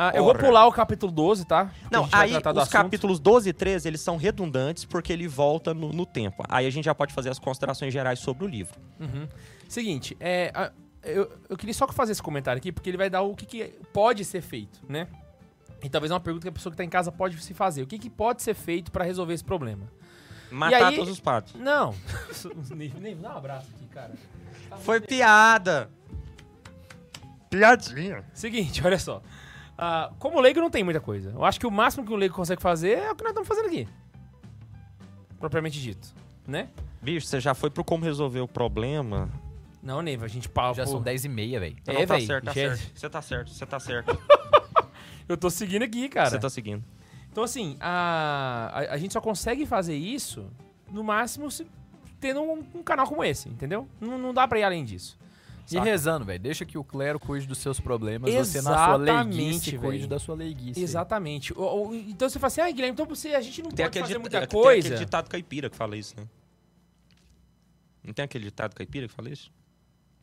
[0.00, 1.72] Ah, eu vou pular o capítulo 12, tá?
[1.80, 2.70] Porque Não, aí os assunto.
[2.70, 6.44] capítulos 12 e 13, eles são redundantes porque ele volta no, no tempo.
[6.48, 8.78] Aí a gente já pode fazer as considerações gerais sobre o livro.
[9.00, 9.26] Uhum.
[9.68, 10.70] Seguinte, é,
[11.02, 13.64] eu, eu queria só fazer esse comentário aqui, porque ele vai dar o que, que
[13.92, 15.08] pode ser feito, né?
[15.82, 17.82] E talvez é uma pergunta que a pessoa que tá em casa pode se fazer.
[17.82, 19.90] O que, que pode ser feito pra resolver esse problema?
[20.50, 21.54] Matar aí- todos os padres.
[21.54, 21.94] Não.
[23.00, 24.12] nem, dá um abraço aqui, cara.
[24.68, 25.90] Tá Foi piada.
[27.50, 28.24] Piadinha.
[28.34, 29.22] Seguinte, olha só.
[29.76, 31.30] Ah, como leigo não tem muita coisa.
[31.30, 33.48] Eu acho que o máximo que o leigo consegue fazer é o que nós estamos
[33.48, 33.88] fazendo aqui.
[35.38, 36.08] propriamente dito,
[36.46, 36.68] né?
[37.00, 39.30] Bicho, você já foi pro como resolver o problema?
[39.80, 40.74] Não, Neiva, a gente pau.
[40.74, 41.76] Já são 10 e meia, velho.
[41.86, 42.90] É, tá véi, certo, tá certo.
[42.94, 44.18] Você tá certo, você tá certo.
[45.28, 46.30] Eu tô seguindo aqui, cara.
[46.30, 46.82] Você tá seguindo.
[47.38, 50.50] Então, assim, a, a, a gente só consegue fazer isso,
[50.90, 51.64] no máximo, se,
[52.18, 53.86] tendo um, um canal como esse, entendeu?
[54.00, 55.16] Não, não dá pra ir além disso.
[55.68, 55.84] E saca?
[55.84, 56.40] rezando, velho.
[56.40, 58.34] Deixa que o clero cuide dos seus problemas.
[58.34, 60.80] Você, na sua Exatamente, leiguice, cuide da sua leiguice.
[60.82, 61.52] Exatamente.
[61.52, 63.98] O- o- então você fala assim, ah, Guilherme, então você, a gente não Tem pode
[63.98, 64.88] aquele, fazer muita é, tem coisa.
[64.88, 66.26] aquele ditado caipira que fala isso, né?
[68.02, 69.52] Não tem aquele ditado caipira que fala isso?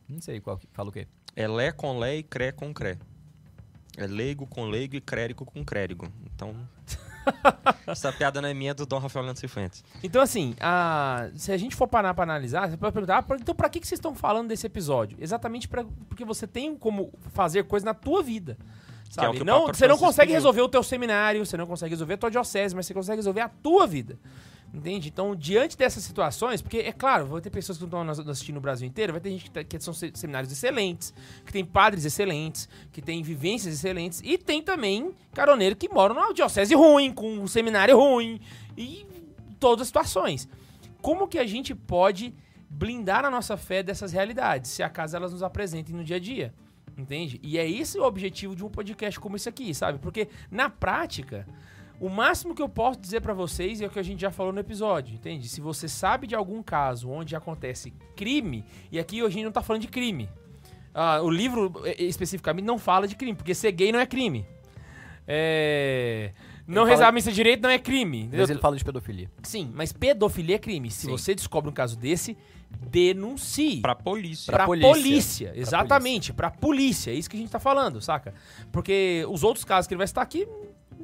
[0.06, 0.66] Não sei qual que...
[0.70, 1.06] Fala o quê?
[1.34, 2.98] É lé com lé e cré com cré.
[3.96, 6.06] É leigo com leigo e crérigo com crérigo.
[6.34, 6.54] Então.
[7.86, 9.82] essa piada não é minha, é do Dom Rafael Leandro Cifuentes.
[10.02, 13.54] Então, assim, a- se a gente for parar pra analisar, você pode perguntar, ah, então
[13.54, 15.16] pra que, que vocês estão falando desse episódio?
[15.20, 18.56] Exatamente pra, porque você tem como fazer coisa na tua vida.
[19.08, 19.40] É Sabe?
[19.40, 22.30] o não, você não consegue resolver o teu seminário, você não consegue resolver a tua
[22.30, 24.18] diocese, mas você consegue resolver a tua vida.
[24.74, 25.08] Entende?
[25.08, 28.60] Então, diante dessas situações, porque, é claro, vai ter pessoas que estão nos assistindo no
[28.60, 31.14] Brasil inteiro, vai ter gente que, tá- que são se- seminários excelentes,
[31.46, 36.34] que tem padres excelentes, que tem vivências excelentes, e tem também caroneiro que moram numa
[36.34, 38.38] diocese ruim, com um seminário ruim,
[38.76, 39.06] e
[39.58, 40.46] todas as situações.
[41.00, 42.34] Como que a gente pode
[42.68, 46.52] blindar a nossa fé dessas realidades, se acaso elas nos apresentem no dia a dia?
[46.98, 47.38] Entende?
[47.42, 49.98] E é esse o objetivo de um podcast como esse aqui, sabe?
[49.98, 51.46] Porque na prática,
[52.00, 54.52] o máximo que eu posso dizer pra vocês é o que a gente já falou
[54.52, 55.48] no episódio, entende?
[55.48, 59.62] Se você sabe de algum caso onde acontece crime, e aqui a gente não tá
[59.62, 60.28] falando de crime.
[60.94, 64.46] Ah, o livro eh, especificamente não fala de crime, porque ser gay não é crime.
[65.26, 66.32] É...
[66.66, 68.22] Não Ele rezar a missa direito não é crime.
[68.22, 68.40] entendeu?
[68.40, 69.30] Mas ele fala de pedofilia.
[69.42, 70.90] Sim, mas pedofilia é crime.
[70.90, 71.10] Se Sim.
[71.10, 72.36] você descobre um caso desse,
[72.90, 73.80] denuncie.
[73.80, 74.46] Pra polícia.
[74.50, 74.90] Pra, Pra polícia.
[74.92, 75.52] polícia.
[75.54, 77.10] Exatamente, pra polícia.
[77.12, 78.34] É isso que a gente tá falando, saca?
[78.72, 80.48] Porque os outros casos que ele vai citar aqui,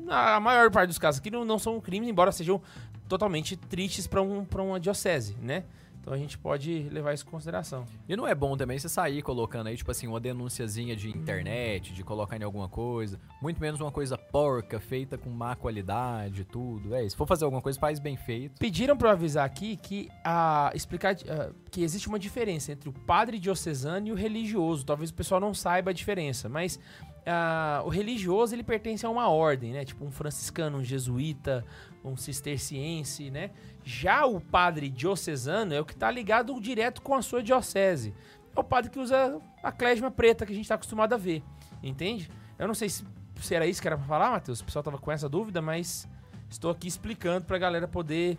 [0.09, 2.61] a maior parte dos casos aqui não, não são crimes, embora sejam
[3.09, 5.65] totalmente tristes pra, um, pra uma diocese, né?
[6.03, 7.87] Então a gente pode levar isso em consideração.
[8.09, 11.93] E não é bom também você sair colocando aí, tipo assim, uma denunciazinha de internet,
[11.93, 13.21] de colocar em alguma coisa.
[13.41, 16.93] Muito menos uma coisa porca, feita com má qualidade, tudo.
[16.93, 18.59] É, se for fazer alguma coisa, faz bem feito.
[18.59, 22.93] Pediram pra eu avisar aqui que a explicar ah, que existe uma diferença entre o
[22.93, 24.85] padre diocesano e o religioso.
[24.85, 26.81] Talvez o pessoal não saiba a diferença, mas
[27.27, 29.85] ah, o religioso ele pertence a uma ordem, né?
[29.85, 31.65] Tipo um franciscano, um jesuíta,
[32.05, 33.51] um cisterciense, né?
[33.85, 38.15] Já o padre diocesano é o que tá ligado direto com a sua diocese.
[38.55, 41.43] É o padre que usa a clésima preta que a gente tá acostumado a ver,
[41.83, 42.31] entende?
[42.59, 43.05] Eu não sei se,
[43.41, 44.61] se era isso que era pra falar, Matheus.
[44.61, 46.09] O pessoal tava com essa dúvida, mas
[46.51, 48.37] estou aqui explicando pra galera poder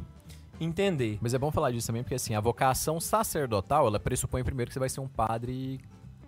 [0.60, 1.18] entender.
[1.22, 4.73] Mas é bom falar disso também, porque assim, a vocação sacerdotal, ela pressupõe primeiro que
[4.73, 5.80] você vai ser um padre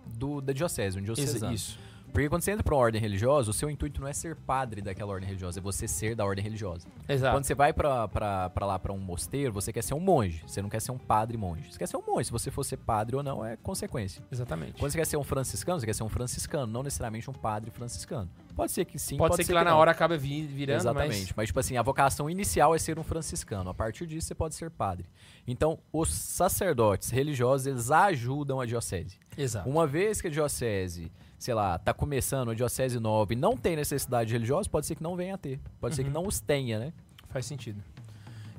[0.06, 1.52] do, da diocese, um diocesano.
[1.54, 1.78] Isso.
[2.16, 4.80] Porque quando você entra pra uma ordem religiosa, o seu intuito não é ser padre
[4.80, 6.88] daquela ordem religiosa, é você ser da ordem religiosa.
[7.06, 7.36] Exato.
[7.36, 10.42] Quando você vai pra, pra, pra lá, pra um mosteiro, você quer ser um monge.
[10.46, 11.70] Você não quer ser um padre monge.
[11.70, 12.24] Você quer ser um monge.
[12.24, 14.22] Se você for ser padre ou não, é consequência.
[14.32, 14.78] Exatamente.
[14.78, 17.70] Quando você quer ser um franciscano, você quer ser um franciscano, não necessariamente um padre
[17.70, 18.30] franciscano.
[18.54, 19.76] Pode ser que sim, pode, pode, ser que lá na não.
[19.76, 21.18] hora acabe vi- virando, Exatamente.
[21.18, 21.32] mas...
[21.36, 21.46] Mas...
[21.48, 23.68] tipo assim, a vocação inicial é ser um franciscano.
[23.68, 25.04] A partir disso, você pode ser padre.
[25.46, 29.18] Então, os sacerdotes religiosos, eles ajudam a diocese.
[29.36, 29.68] Exato.
[29.68, 33.76] Uma vez que a diocese, sei lá, tá começando a diocese nova e não tem
[33.76, 35.60] necessidade religiosa, pode ser que não venha a ter.
[35.80, 36.14] Pode ser que Uhum.
[36.14, 36.92] não os tenha, né?
[37.28, 37.82] Faz sentido.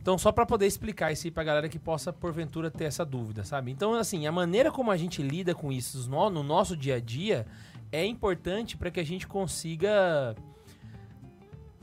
[0.02, 3.44] Então, só pra poder explicar isso aí pra galera que possa, porventura, ter essa dúvida,
[3.44, 3.72] sabe?
[3.72, 7.00] Então, assim, a maneira como a gente lida com isso no, no nosso dia a
[7.00, 7.46] dia
[7.92, 10.34] é importante pra que a gente consiga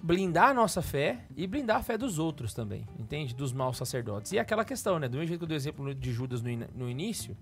[0.03, 3.35] blindar a nossa fé e blindar a fé dos outros também, entende?
[3.35, 4.33] Dos maus sacerdotes.
[4.33, 5.09] E aquela questão, né?
[5.09, 7.37] Do mesmo jeito que eu dei o exemplo de Judas no, in- no início,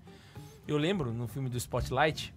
[0.67, 2.33] eu lembro no filme do Spotlight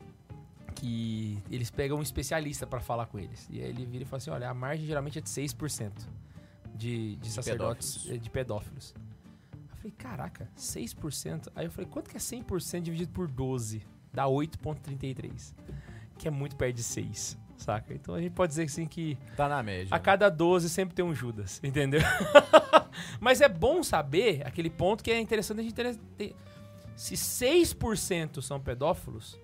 [0.76, 3.48] que eles pegam um especialista pra falar com eles.
[3.50, 5.90] E aí ele vira e fala assim: olha, a margem geralmente é de 6%
[6.74, 8.16] de, de sacerdotes, pedófilos.
[8.16, 8.94] eh, de pedófilos.
[9.54, 11.48] Eu falei, caraca, 6%?
[11.56, 13.82] Aí eu falei, quanto que é 100% dividido por 12?
[14.12, 15.54] Dá 8,33.
[16.18, 17.92] Que é muito perto de 6, saca?
[17.94, 19.94] Então a gente pode dizer assim que Tá na média.
[19.94, 22.00] a cada 12 sempre tem um Judas, entendeu?
[23.20, 26.34] Mas é bom saber aquele ponto que é interessante a gente ter.
[26.94, 29.38] Se 6% são pedófilos,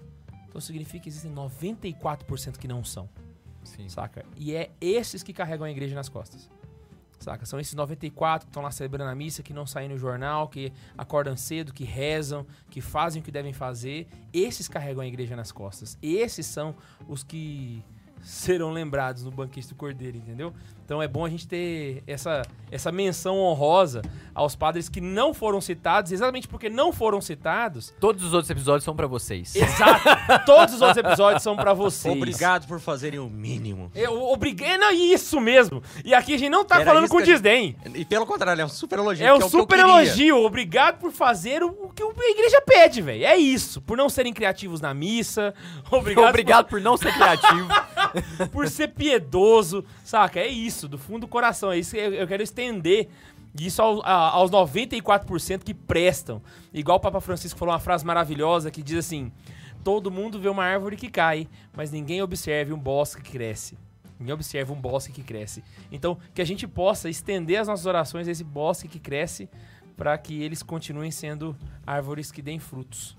[0.53, 3.09] então significa que existem 94% que não são,
[3.65, 3.89] Sim.
[3.89, 4.23] saca?
[4.37, 6.51] E é esses que carregam a igreja nas costas.
[7.19, 7.47] Saca?
[7.47, 10.71] São esses 94 que estão lá celebrando a missa, que não saem no jornal, que
[10.99, 14.07] acordam cedo, que rezam, que fazem o que devem fazer.
[14.31, 15.97] Esses carregam a igreja nas costas.
[16.03, 16.75] Esses são
[17.09, 17.83] os que
[18.21, 20.53] serão lembrados no banquete do Cordeiro, entendeu?
[20.85, 24.03] Então é bom a gente ter essa, essa menção honrosa
[24.35, 27.95] aos padres que não foram citados, exatamente porque não foram citados.
[28.01, 29.55] Todos os outros episódios são pra vocês.
[29.55, 30.03] Exato!
[30.47, 32.15] todos os outros episódios são pra vocês.
[32.15, 33.91] Obrigado por fazerem o mínimo.
[33.95, 35.83] Eu obriguei, não, isso mesmo.
[36.05, 37.77] E aqui a gente não tá Era falando com gente- desdém.
[37.95, 39.25] E pelo contrário, é um super elogio.
[39.25, 40.45] É que um o que eu super elogio.
[40.45, 43.25] Obrigado por fazer o, que a igreja pede, velho.
[43.25, 43.81] É isso.
[43.81, 45.55] Por não serem criativos na missa.
[45.91, 47.69] Obrigado, Obrigado por não ser criativo.
[48.39, 49.85] Por, por ser piedoso.
[50.05, 50.41] Saca?
[50.41, 50.72] É isso.
[50.89, 51.73] Do fundo do coração.
[51.73, 53.09] É isso que eu, quero estender.
[53.59, 56.41] Isso aos 94% que prestam.
[56.73, 59.31] Igual o Papa Francisco falou uma frase maravilhosa que diz assim:
[59.85, 63.77] Todo mundo vê uma árvore que cai, mas ninguém observa um bosque que cresce.
[64.19, 65.65] Ninguém observa um bosque que cresce.
[65.91, 69.49] Então, que a gente possa estender as nossas orações a esse bosque que cresce
[69.97, 73.17] para que eles continuem sendo árvores que deem frutos.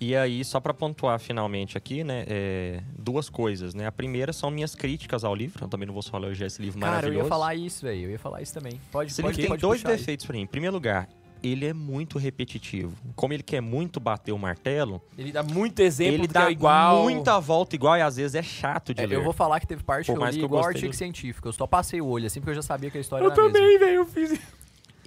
[0.00, 3.86] E aí, só pra pontuar finalmente aqui, né, é, duas coisas, né?
[3.86, 5.64] A primeira são minhas críticas ao livro.
[5.64, 7.24] Eu também não vou só elogiar esse livro Cara, eu maravilhoso.
[7.26, 8.02] ia falar isso, velho.
[8.04, 8.80] Eu ia falar isso também.
[8.92, 10.42] Pode, Esse pode, livro tem pode dois defeitos pra mim.
[10.42, 11.08] Em primeiro lugar,
[11.42, 12.94] ele é muito repetitivo.
[13.16, 17.02] Como ele quer muito bater o martelo, Ele dá muito exemplo ele dá é igual.
[17.04, 19.14] muita volta igual e às vezes é chato de É, ler.
[19.16, 20.92] eu vou falar que teve parte Por que eu li que eu igual gostei artigo
[20.94, 21.46] científico.
[21.48, 23.36] Eu só passei o olho, assim, porque eu já sabia que a história Eu era
[23.40, 23.94] também, velho.
[23.98, 24.38] Eu fiz.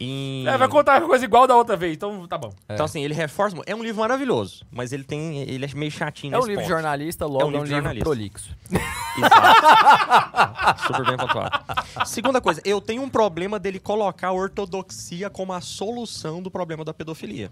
[0.03, 2.51] Em- É, vai contar uma coisa igual da outra vez, então tá bom.
[2.69, 3.55] Então, assim, ele reforça.
[3.65, 5.39] É um livro maravilhoso, mas ele tem.
[5.43, 6.67] Ele é meio chatinho É um livro ponto.
[6.69, 8.03] jornalista, logo é um livro livro, de jornalista.
[8.03, 8.55] prolixo.
[9.17, 10.87] Exato.
[10.87, 11.59] Super bem pontuado.
[12.05, 16.83] Segunda coisa, eu tenho um problema dele colocar a ortodoxia como a solução do problema
[16.83, 17.51] da pedofilia.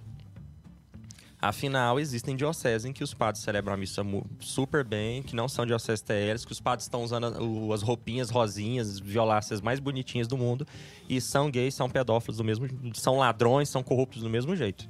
[1.41, 4.01] Afinal, existem dioceses em que os padres celebram a missa
[4.41, 8.99] super bem, que não são dioceses TLs, que os padres estão usando as roupinhas rosinhas,
[8.99, 10.67] violáceas mais bonitinhas do mundo,
[11.07, 14.85] e são gays, são pedófilos do mesmo são ladrões, são corruptos do mesmo jeito.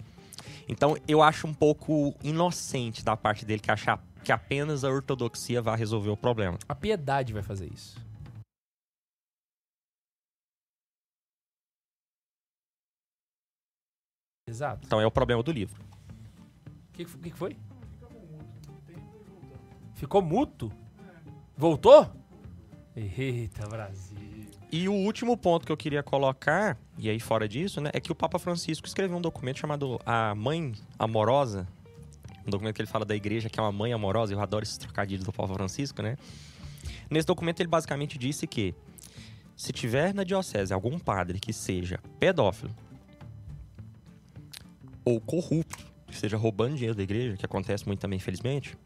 [0.68, 5.62] Então, eu acho um pouco inocente da parte dele que achar que apenas a ortodoxia
[5.62, 6.58] vai resolver o problema.
[6.68, 7.96] A piedade vai fazer isso.
[14.48, 14.88] Exato.
[14.88, 15.99] Então, é o problema do livro.
[17.00, 17.58] Que, que foi- que foi?
[19.94, 20.70] Ficou muto?
[21.56, 22.12] Voltou?
[22.94, 24.18] Eita, Brasil.
[24.70, 28.12] E o último ponto que eu queria colocar, e aí fora disso, né, é que
[28.12, 31.66] o Papa Francisco escreveu um documento chamado A Mãe Amorosa.
[32.46, 34.78] Um documento que ele fala da igreja que é uma mãe amorosa, eu adoro esses
[34.78, 36.18] trocadilhos do Papa Francisco, né?
[37.10, 38.76] Nesse documento ele basicamente disse que
[39.56, 42.76] se tiver na diocese algum padre que seja pedófilo
[45.06, 45.69] ou corrupto,
[46.20, 48.78] esteja roubando dinheiro da igreja, que acontece muito também, infelizmente,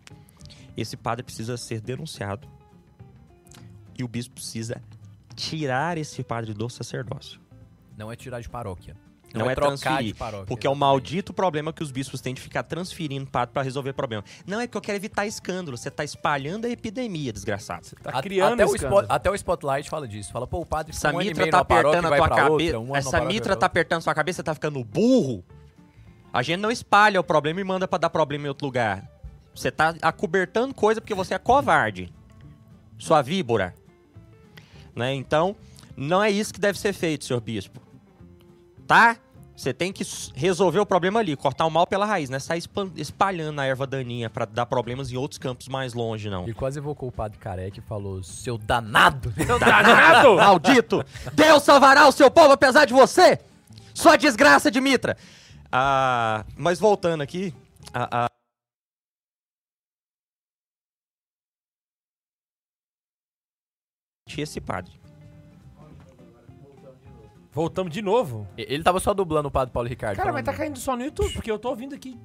[0.78, 2.48] esse padre precisa ser denunciado
[3.98, 4.82] e o bispo precisa
[5.36, 7.40] tirar esse padre do sacerdócio.
[7.98, 8.96] Não é tirar de paróquia.
[9.34, 10.14] Não, é, trocar transferir.
[10.14, 10.46] de paróquia.
[10.46, 10.80] Porque é o exatamente.
[10.80, 14.24] maldito problema que os bispos têm de ficar transferindo padre para resolver problema.
[14.46, 15.76] Não, é que eu quero evitar escândalo.
[15.76, 17.88] Você tá espalhando a epidemia, desgraçado.
[18.04, 19.02] Tá A- criando até, o escândalo.
[19.02, 20.32] spot, até o Spotlight fala disso.
[20.32, 22.52] Fala, pô, o padre Essa ficou um mitra tá apertando a tua cabeça.
[22.52, 25.44] outra, um Essa mitra tá apertando sua cabeça, você tá ficando burro.
[26.34, 29.08] A gente não espalha o problema e manda pra dar problema em outro lugar.
[29.54, 32.12] Você tá acobertando coisa porque você é covarde.
[32.98, 33.76] Sua víbora.
[34.96, 35.14] Né?
[35.14, 35.56] Então,
[35.96, 37.80] não é isso que deve ser feito, senhor bispo.
[38.88, 39.18] Tá?
[39.56, 40.04] Você tem que
[40.34, 42.64] resolver o problema ali, cortar o mal pela raiz, não é sair
[42.96, 46.44] espalhando a erva daninha pra dar problemas em outros campos mais longe, não.
[46.44, 49.32] Ele quase evocou o padre careca e falou, seu danado.
[49.46, 50.36] Seu danado!
[50.36, 51.06] Maldito!
[51.34, 53.40] Deus salvará o seu povo apesar de você!
[53.94, 55.16] Sua desgraça de Mitra!
[55.76, 57.52] Ah, mas voltando aqui,
[57.92, 58.30] a, a-
[64.28, 64.94] Tinha esse padre.
[67.52, 68.48] Voltamos de novo.
[68.58, 70.18] Ele tava só dublando o padre Paulo Ricardo.
[70.18, 72.20] Cara, mas tá caindo só no YouTube, porque eu tô ouvindo aqui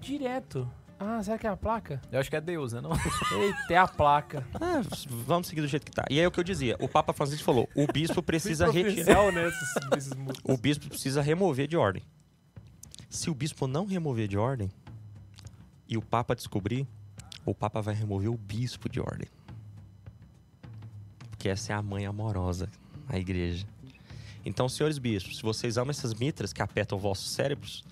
[0.00, 0.70] direto.
[0.98, 2.00] Ah, será que é a placa?
[2.12, 2.80] Eu acho que é Deus, né?
[2.80, 2.92] Não?
[3.40, 4.46] Eita, é a placa.
[4.54, 6.04] Ah, vamos seguir do jeito que tá.
[6.08, 9.32] E aí é o que eu dizia, o Papa Francisco falou, o bispo precisa retirar...
[9.32, 10.12] Né, esses, esses.
[10.44, 12.02] O bispo precisa remover de ordem.
[13.14, 14.68] Se o bispo não remover de ordem
[15.88, 16.84] e o Papa descobrir,
[17.46, 19.28] o Papa vai remover o bispo de ordem.
[21.30, 22.68] Porque essa é a mãe amorosa,
[23.08, 23.68] a igreja.
[24.44, 27.84] Então, senhores bispos, se vocês amam essas mitras que apertam vossos cérebros,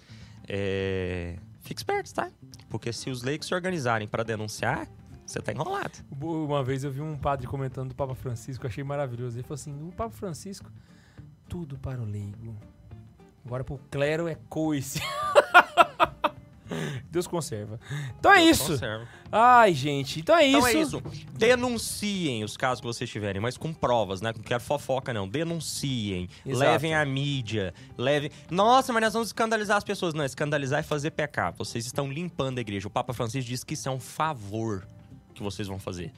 [0.48, 1.36] é...
[1.60, 2.28] fique espertos, tá?
[2.68, 4.88] Porque se os leigos se organizarem para denunciar,
[5.24, 6.00] você tá enrolado.
[6.20, 9.36] Uma vez eu vi um padre comentando do Papa Francisco, achei maravilhoso.
[9.36, 10.68] Ele falou assim: o Papa Francisco,
[11.48, 12.56] tudo para o leigo.
[13.44, 15.00] Agora pro clero é coice.
[17.10, 17.78] Deus conserva.
[18.18, 18.72] Então é Deus isso.
[18.72, 19.06] conserva.
[19.30, 20.20] Ai, gente.
[20.20, 20.58] Então é isso.
[20.58, 21.02] Então é isso.
[21.32, 24.32] Denunciem os casos que vocês tiverem, mas com provas, né?
[24.34, 25.28] Não quero fofoca, não.
[25.28, 26.28] Denunciem.
[26.46, 26.70] Exato.
[26.70, 27.74] Levem à mídia.
[27.98, 28.30] Levem.
[28.50, 30.14] Nossa, mas nós vamos escandalizar as pessoas.
[30.14, 31.52] Não, escandalizar é fazer pecar.
[31.52, 32.88] Vocês estão limpando a igreja.
[32.88, 34.86] O Papa Francisco disse que isso é um favor
[35.34, 36.12] que vocês vão fazer.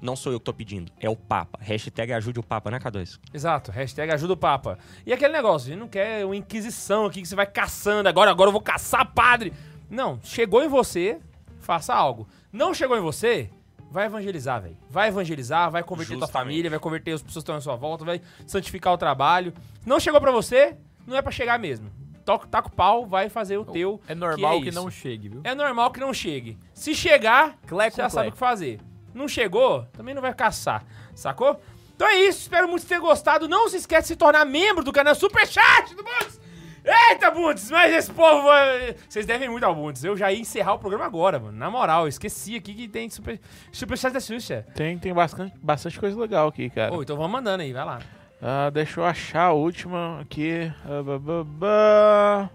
[0.00, 1.58] Não sou eu que tô pedindo, é o Papa.
[1.60, 3.18] Hashtag ajude o Papa, né, K2?
[3.34, 4.78] Exato, hashtag ajuda o Papa.
[5.04, 8.30] E aquele negócio, a gente não quer uma inquisição aqui que você vai caçando, agora,
[8.30, 9.52] agora eu vou caçar padre.
[9.90, 11.20] Não, chegou em você,
[11.60, 12.26] faça algo.
[12.52, 13.50] Não chegou em você,
[13.90, 14.76] vai evangelizar, velho.
[14.88, 16.44] Vai evangelizar, vai converter tua Justamente.
[16.44, 19.52] família, vai converter as pessoas que estão à sua volta, vai santificar o trabalho.
[19.84, 21.90] Não chegou pra você, não é pra chegar mesmo.
[22.24, 24.00] Toca, taca o pau, vai fazer o teu.
[24.06, 24.80] É normal que, isso.
[24.80, 25.40] não chegue, viu?
[25.42, 26.56] É normal que não chegue.
[26.72, 28.28] Se chegar, Clé você já sabe clé.
[28.28, 28.80] o que fazer.
[29.14, 30.84] Não chegou, também não vai caçar,
[31.14, 31.60] sacou?
[31.96, 33.48] Então é isso, espero muito ter gostado.
[33.48, 36.40] Não se esquece de se tornar membro do canal Superchat do Bundes.
[36.82, 38.44] Eita, Bundes, mas esse povo...
[38.44, 40.02] vai- Vocês devem muito ao Bundes.
[40.02, 41.58] Eu já ia encerrar o programa agora, mano.
[41.58, 43.38] Na moral, eu esqueci aqui que tem super,
[43.70, 44.64] Superchat da Xuxa.
[44.74, 46.94] Tem, tem bastante, bastante coisa legal aqui, cara.
[46.94, 47.98] Ô, então vamos mandando aí, vai lá.
[48.40, 50.72] Ah, deixa eu achar a última aqui.
[50.86, 52.50] Ah, ba, ba, ba.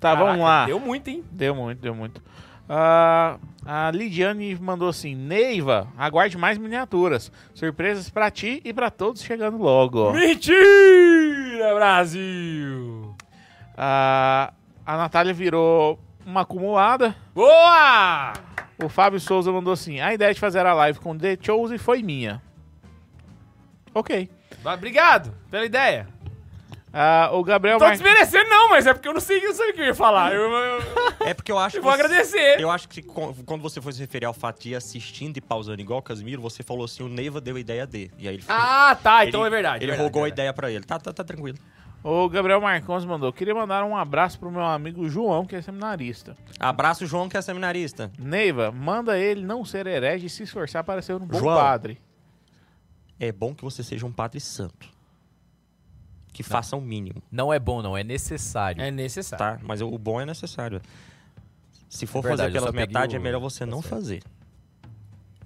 [0.00, 0.66] Tá, Caraca, vamos lá.
[0.66, 1.24] Deu muito, hein?
[1.30, 2.20] Deu muito, deu muito.
[2.68, 7.30] Ah, a Lidiane mandou assim: Neiva, aguarde mais miniaturas.
[7.54, 10.12] Surpresas pra ti e pra todos chegando logo.
[10.12, 13.14] Mentira, Brasil!
[13.76, 14.52] Ah,
[14.86, 17.14] a Natália virou uma acumulada.
[17.34, 18.32] Boa!
[18.82, 22.02] O Fábio Souza mandou assim: a ideia de fazer a live com The Chose foi
[22.02, 22.42] minha.
[23.94, 24.28] Ok.
[24.64, 26.08] Obrigado pela ideia.
[26.96, 27.90] Ah, o Gabriel Tô Mar...
[27.90, 29.94] desmerecendo não, mas é porque eu não sei, eu não sei o que eu ia
[29.94, 30.32] falar.
[30.32, 30.82] Eu, eu-
[31.26, 32.60] É porque eu acho eu que vou você- agradecer.
[32.60, 35.80] Eu acho que quando você foi se referir ao fato de ir assistindo e pausando
[35.80, 38.12] igual o Casimiro, você falou assim, o Neiva deu a ideia dele.
[38.16, 39.82] E aí ele Ah, tá, ele- então é verdade.
[39.82, 40.40] Ele é verdade, rogou a é verdade.
[40.42, 40.84] ideia pra ele.
[40.84, 41.58] Tá, tá, tá tranquilo.
[42.04, 46.36] O Gabriel Marcons mandou: queria mandar um abraço pro meu amigo João, que é seminarista.
[46.60, 48.12] Abraço, João, que é seminarista.
[48.18, 51.56] Neiva, manda ele não ser herege e se esforçar para ser um bom João.
[51.56, 51.98] padre.
[53.18, 54.92] É bom que você seja um padre santo.
[56.34, 58.82] Que faça o mínimo, Não é bom, não, é necessário.
[58.82, 59.58] É necessário.
[59.58, 59.64] tá?
[59.66, 60.82] Mas o bom é necessário.
[61.88, 63.88] Se for É verdade, fazer pela metade, é o- melhor você tá não certo.
[63.94, 64.22] fazer.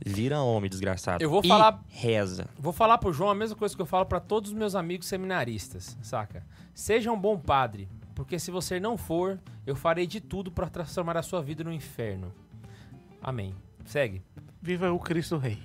[0.05, 1.23] Vira homem, desgraçado.
[1.23, 2.49] Eu vou E falar- reza.
[2.59, 5.07] Vou falar pro João a mesma coisa que eu falo pra todos os meus amigos
[5.07, 6.43] seminaristas, saca?
[6.75, 11.17] Seja um bom padre, porque se você não for, eu farei de tudo pra transformar
[11.19, 12.33] a sua vida no inferno.
[13.21, 13.55] Amém.
[13.85, 14.23] Segue.
[14.63, 15.59] Viva o Cristo Rei.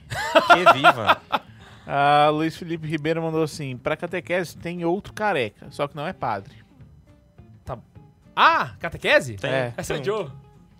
[0.47, 1.21] Que viva.
[1.85, 6.13] Ah, Luiz Felipe Ribeiro mandou assim: pra catequese tem outro careca, só que não é
[6.13, 6.63] padre.
[8.35, 9.35] Ah, catequese?
[9.35, 9.51] Tem.
[9.51, 9.73] É.
[9.77, 10.27] Essa é o Joe.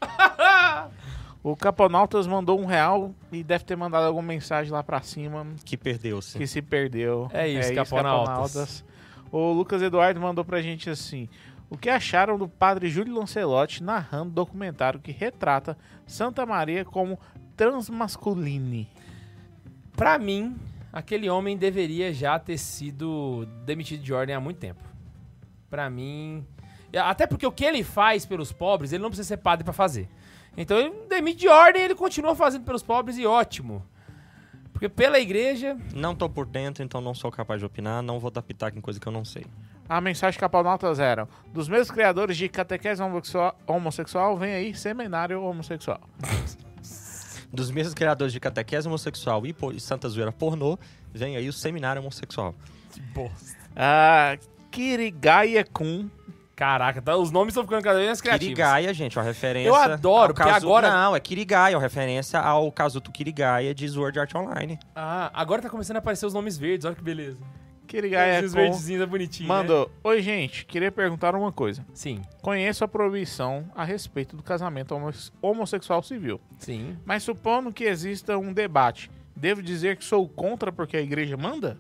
[1.44, 5.76] O Caponautas mandou um real e deve ter mandado alguma mensagem lá pra cima Que
[5.76, 6.38] perdeu-se.
[6.38, 7.30] que se perdeu.
[7.34, 8.82] É isso, Caponautas.
[9.30, 11.28] O Lucas Eduardo mandou pra gente assim:
[11.70, 15.78] o que acharam do padre Júlio Lancelotti narrando documentário que retrata
[16.08, 17.20] Santa Maria como
[17.58, 18.88] transmasculine?
[19.98, 20.56] Pra mim,
[20.94, 24.84] aquele homem deveria já ter sido demitido de ordem há muito tempo.
[25.70, 26.46] Pra mim.
[26.96, 30.08] Até porque o que ele faz pelos pobres, ele não precisa ser padre pra fazer.
[30.56, 33.84] Então ele demite de ordem e ele continua fazendo pelos pobres e ótimo.
[34.72, 35.76] Porque pela igreja.
[35.96, 38.04] Não tô por dentro, então não sou capaz de opinar.
[38.04, 39.46] Não vou dar pitaco em coisa que eu não sei.
[39.90, 46.02] A mensagem Caponautas era: dos mesmos criadores de catequese homossexual, homossexual vem aí seminário homossexual.
[47.54, 50.78] Dos mesmos criadores de catequese homossexual e po- Santa Zoeira pornô,
[51.14, 52.56] vem aí o seminário homossexual.
[53.76, 54.38] A
[54.72, 56.10] Kirigaya Kun
[56.56, 58.46] Caraca, tá- os nomes estão ficando cada vez mais criativos.
[58.54, 59.68] Kirigaya, gente, uma referência.
[59.70, 64.20] Eu adoro, porque casu- agora- Não, é Kirigaya, uma referência ao Kazuto Kirigaya de Sword
[64.20, 64.78] Art Online.
[64.96, 67.40] Ah, agora tá começando a aparecer os nomes verdes, olha que beleza.
[68.02, 69.48] Kirigaya os verdezinhos é bonitinho.
[69.50, 69.56] né?
[69.56, 71.86] mandou: Oi, gente, queria perguntar uma coisa.
[71.94, 75.12] Sim, Conheço a proibição a respeito do casamento homo-
[75.42, 76.98] homossexual civil, sim.
[77.06, 81.78] mas supondo que exista um debate, devo dizer que sou contra porque a igreja manda?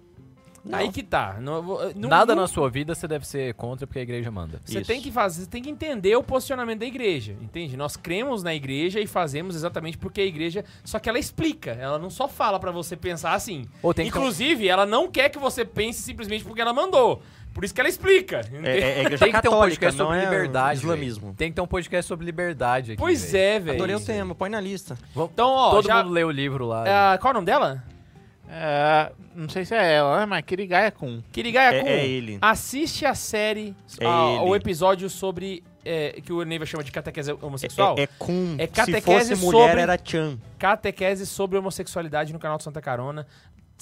[0.71, 1.37] Aí que tá.
[1.41, 1.61] Não,
[1.95, 4.61] não- Nada não- na sua vida você deve ser contra porque a igreja manda.
[4.63, 4.87] Você Isso.
[4.87, 7.75] tem que fazer, você tem que entender o posicionamento da igreja, entende?
[7.75, 11.99] Nós cremos na igreja e fazemos exatamente porque a igreja, só que ela explica, ela
[11.99, 13.65] não só fala pra você pensar assim.
[13.81, 17.21] Ou tem que Inclusive, ela não quer que você pense simplesmente porque ela mandou.
[17.53, 18.41] Por isso que ela explica.
[18.63, 20.79] É, é, é igreja Tem que ter um podcast não sobre é liberdade.
[20.79, 21.35] islamismo.
[21.37, 22.99] Tem que ter um podcast sobre liberdade aqui.
[22.99, 23.43] Pois velho.
[23.43, 23.75] é, velho.
[23.77, 24.97] Adorei o tema, põe na lista.
[25.15, 27.13] Então, ó, Todo já, mundo lê o livro lá.
[27.13, 27.83] ah, qual é o nome dela?
[28.55, 30.25] É, não sei se é ela, né?
[30.27, 31.23] Mas Kirigaya Kun.
[31.31, 31.87] Kirigaya É, Kun.
[31.87, 32.37] é ele.
[32.39, 37.31] Assiste a série, É a- o episódio sobre, é, que o Neiva chama de catequese
[37.41, 37.95] homossexual.
[37.97, 38.55] É, é com.
[38.59, 40.37] É Se catequese fosse mulher, sobre- era Chan.
[40.59, 43.25] catequese sobre homossexualidade no canal do Santa Carona.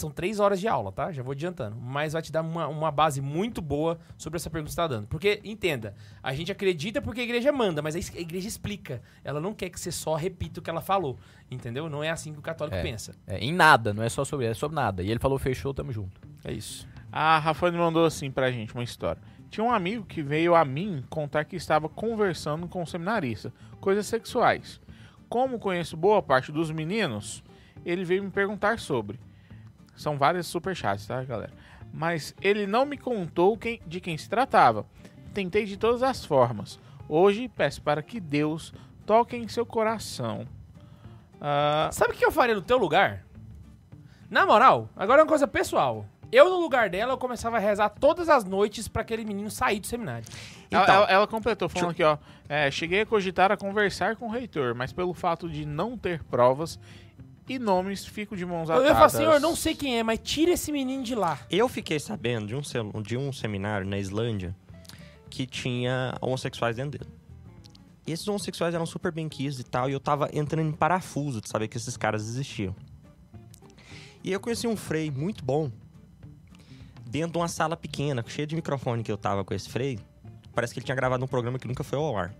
[0.01, 1.11] São três horas de aula, tá?
[1.11, 1.77] Já vou adiantando.
[1.79, 4.87] Mas vai te dar uma, uma base muito boa sobre essa pergunta que você está
[4.87, 5.05] dando.
[5.05, 8.99] Porque, entenda, a gente acredita porque a igreja manda, mas a igreja explica.
[9.23, 11.19] Ela não quer que você só repita o que ela falou.
[11.51, 11.87] Entendeu?
[11.87, 12.81] Não é assim que o católico É.
[12.81, 13.13] pensa.
[13.27, 15.03] É, em nada, não é só sobre, é sobre nada.
[15.03, 16.19] E ele falou, fechou, tamo junto.
[16.43, 16.87] É isso.
[17.11, 19.21] A Rafane mandou assim pra gente uma história.
[19.51, 24.07] Tinha um amigo que veio a mim contar que estava conversando com um seminarista, coisas
[24.07, 24.81] sexuais.
[25.29, 27.43] Como conheço boa parte dos meninos,
[27.85, 29.19] ele veio me perguntar sobre.
[30.01, 31.51] São várias superchats, tá, galera?
[31.93, 34.85] Mas ele não me contou quem- de quem se tratava.
[35.33, 36.79] Tentei de todas as formas.
[37.07, 38.73] Hoje peço para que Deus
[39.05, 40.45] toque em seu coração.
[41.39, 43.23] Ah, Sabe o que eu faria no teu lugar?
[44.29, 46.05] Na moral, agora é uma coisa pessoal.
[46.31, 49.81] Eu, no lugar dela, eu começava a rezar todas as noites pra aquele menino sair
[49.81, 50.23] do seminário.
[50.71, 52.17] ela, Então, ela- ela completou falando aqui, ó.
[52.47, 56.23] é, cheguei a cogitar a conversar com o reitor, mas pelo fato de não ter
[56.23, 56.79] provas
[57.55, 58.89] e nomes, fico de mãos Eu atadas.
[58.89, 61.39] ia falar, senhor, não sei quem é, mas tira esse menino de lá.
[61.49, 64.55] Eu fiquei sabendo de um, de um seminário na Islândia
[65.29, 67.11] que tinha homossexuais dentro dele.
[68.05, 71.39] E esses homossexuais eram super bem quis e tal, e eu tava entrando em parafuso
[71.39, 72.75] de saber que esses caras existiam.
[74.23, 75.71] E eu conheci um frei muito bom
[77.05, 79.99] dentro de uma sala pequena, cheia de microfone que eu tava com esse frei.
[80.53, 82.33] Parece que ele tinha gravado um programa que nunca foi ao ar.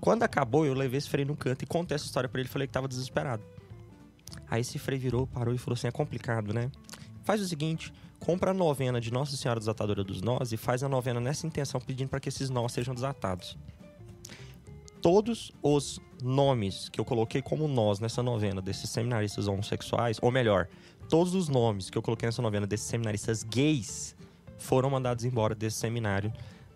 [0.00, 2.52] Quando acabou, eu levei esse frei no canto e contei essa história pra ele e
[2.52, 3.42] falei que tava desesperado.
[4.50, 6.70] Aí esse frei virou, parou e falou assim: é complicado, né?
[7.24, 10.88] Faz o seguinte, compra a novena de Nossa Senhora Desatadora dos Nós e faz a
[10.88, 13.56] novena nessa intenção, pedindo para que esses nós sejam desatados.
[15.00, 20.68] Todos os nomes que eu coloquei como nós nessa novena desses seminaristas homossexuais, ou melhor,
[21.08, 24.14] todos os nomes que eu coloquei nessa novena desses seminaristas gays
[24.58, 26.32] foram mandados embora desse seminário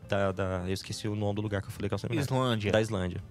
[0.09, 2.25] da, da- eu esqueci o nome do lugar que eu falei que é o seminário.
[2.27, 2.73] Islândia.
[2.73, 3.23] Da Islândia.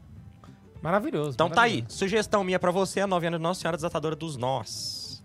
[0.82, 1.32] Maravilhoso.
[1.32, 1.72] Então tá aí.
[1.72, 1.98] maravilhoso.
[1.98, 5.24] Sugestão minha pra você, a novena de Nossa Senhora Desatadora dos Nós.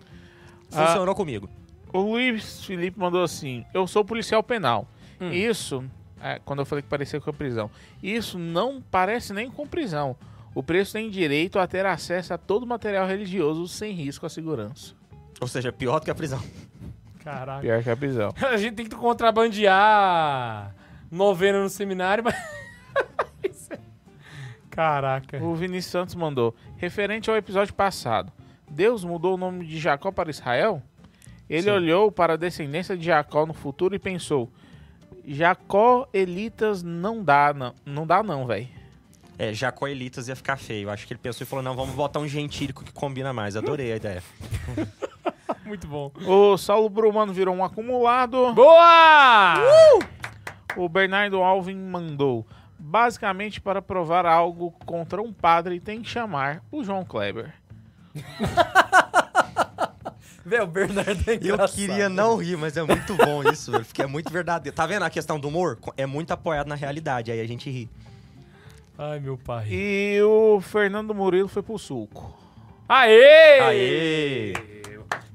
[0.73, 0.87] Ah.
[0.87, 1.49] Funcionou comigo.
[1.93, 4.87] O Luiz Felipe mandou assim: Eu sou policial penal.
[5.21, 5.31] Hum.
[5.33, 5.85] Isso,
[6.21, 7.71] é, quando eu falei que parecia com a prisão,
[8.03, 10.17] isso não parece nem com prisão.
[10.55, 14.95] O preso tem direito a ter acesso a todo material religioso sem risco à segurança.
[15.41, 16.43] Ou seja, pior do que a prisão.
[17.23, 17.61] Caraca.
[17.61, 18.31] Pior que a prisão.
[18.51, 20.75] A gente tem que contrabandear
[21.11, 22.35] novena no seminário, mas.
[24.81, 25.37] Caraca.
[25.45, 28.33] O Vinícius Santos mandou: Referente ao episódio passado,
[28.71, 30.83] Deus mudou o nome de Jacó para Israel?
[31.51, 31.71] Ele Sim.
[31.71, 34.51] olhou para a descendência de Jacó no futuro e pensou:
[35.23, 38.69] Jacó Elitas não dá, não, não dá não, velho.
[39.39, 40.89] É, Jacó Elitas ia ficar feio.
[40.89, 43.57] Acho que ele pensou e falou: não, vamos botar um gentílico que combina mais.
[43.57, 44.23] Adorei a ideia.
[45.63, 46.11] Muito bom.
[46.27, 48.55] O Saulo Brumano virou um acumulado.
[48.55, 49.57] Boa!
[50.75, 52.47] O Bernardo Alvin mandou.
[52.83, 57.53] Basicamente, para provar algo contra um padre, tem que chamar o João Kleber.
[60.45, 63.85] Velho, o Bernardo é Eu queria não rir, mas é muito bom isso, velho.
[63.85, 64.75] Porque é muito verdadeiro.
[64.75, 65.79] Tá vendo a questão do humor?
[65.97, 67.31] É muito apoiado na realidade.
[67.31, 67.89] Aí a gente ri.
[68.99, 69.67] Ai, meu pai.
[69.71, 72.37] E o Fernando Murilo foi pro suco.
[72.93, 73.61] Aê!
[73.61, 74.53] Aê!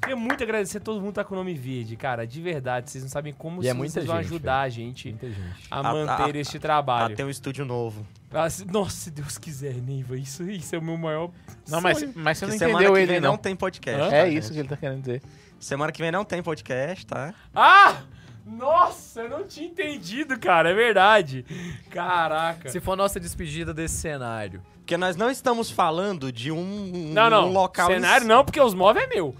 [0.01, 2.27] Queria muito agradecer a todo mundo que tá com o nome verde, cara.
[2.27, 5.09] De verdade, vocês não sabem como E é vocês muita vão gente, ajudar a gente
[5.11, 5.67] Muita gente.
[5.71, 7.15] a A- manter a- este trabalho.
[7.15, 8.05] Tem um estúdio novo.
[8.31, 11.31] Ah, se- nossa, se Deus quiser, Neiva, isso, isso é o meu maior.
[11.69, 13.31] Não, mas, mas você Que não semana entendeu que ele, vem não.
[13.31, 14.01] não tem podcast.
[14.01, 14.09] Hã?
[14.09, 14.37] tá, É gente?
[14.39, 15.21] isso que ele tá querendo dizer.
[15.57, 17.33] Semana que vem não tem podcast, tá?
[17.55, 18.01] Ah!
[18.45, 20.69] Nossa, eu não tinha entendido, cara.
[20.71, 21.45] É verdade.
[21.89, 22.69] Caraca.
[22.69, 24.61] Se for nossa despedida desse cenário.
[24.85, 27.49] Porque nós não estamos falando de um, Não, não.
[27.49, 27.87] um local.
[27.87, 29.35] Cenário não, porque os móveis é meu.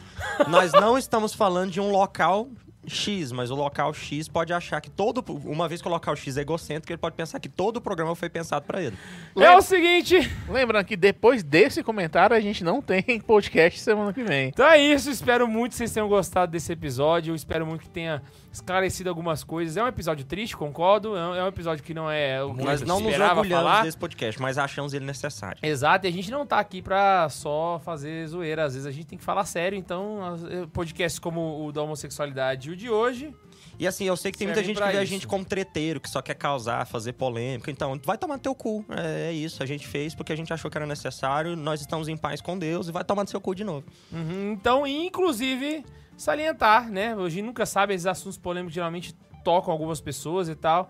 [0.47, 2.47] Nós não estamos falando de um local
[2.87, 5.23] X, mas o local X pode achar que todo.
[5.45, 8.15] Uma vez que o local X é egocêntrico, ele pode pensar que todo o programa
[8.15, 8.97] foi pensado pra ele.
[9.35, 10.15] É o seguinte.
[10.49, 14.49] Lembrando que depois desse comentário a gente não tem podcast semana que vem.
[14.49, 15.09] Então é isso.
[15.09, 17.31] Espero muito que vocês tenham gostado desse episódio.
[17.31, 19.75] Eu espero muito que tenha esclarecido algumas coisas.
[19.77, 21.15] É um episódio triste, concordo.
[21.15, 23.83] É um- é episódio que não é o que Nós não nos orgulhamos falar.
[23.83, 25.57] desse podcast, mas achamos ele necessário.
[25.61, 28.63] Exato, e a gente não tá aqui pra só fazer zoeira.
[28.65, 29.77] Às vezes a gente tem que falar sério.
[29.77, 33.33] Então, eh, podcasts como o da homossexualidade e o de hoje.
[33.77, 36.09] E assim, eu sei que tem muita gente que vê a gente como treteiro, que
[36.09, 37.69] só quer causar, fazer polêmica.
[37.69, 38.85] Então, vai tomar no teu cu.
[38.89, 39.61] É, é isso.
[39.61, 41.55] A gente fez porque a gente achou que era necessário.
[41.55, 43.85] Nós estamos em paz com Deus e vai tomar no seu cu de novo.
[44.11, 45.83] Uhum, então, inclusive,
[46.15, 47.13] salientar, né?
[47.13, 49.13] A gente nunca sabe, esses assuntos polêmicos geralmente
[49.43, 50.89] tocam algumas pessoas e tal.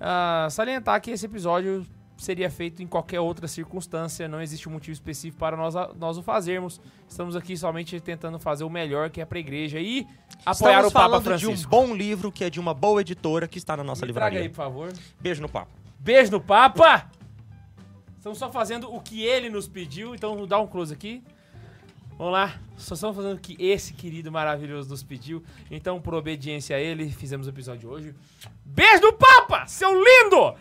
[0.00, 1.86] Ah, salientar que esse episódio
[2.22, 6.16] seria feito em qualquer outra circunstância, não existe um motivo específico para nós, a- nós
[6.16, 6.80] o fazermos.
[7.08, 10.06] Estamos aqui somente tentando fazer o melhor que é pra igreja e
[10.46, 11.54] apoiar Estamos o Papa Francisco.
[11.54, 14.12] de um bom livro que é de uma boa editora que está na nossa Me
[14.12, 14.40] traga livraria.
[14.42, 14.92] aí, por favor.
[15.20, 15.72] Beijo no papo.
[15.98, 17.10] Beijo no Papa!
[18.16, 21.24] Estamos só fazendo o que ele nos pediu, então dá um close aqui.
[22.16, 25.42] Vamos lá, só estamos fazendo o que esse querido maravilhoso nos pediu.
[25.70, 28.14] Então, por obediência a ele, fizemos o episódio hoje.
[28.64, 30.54] Beijo do Papa, seu lindo!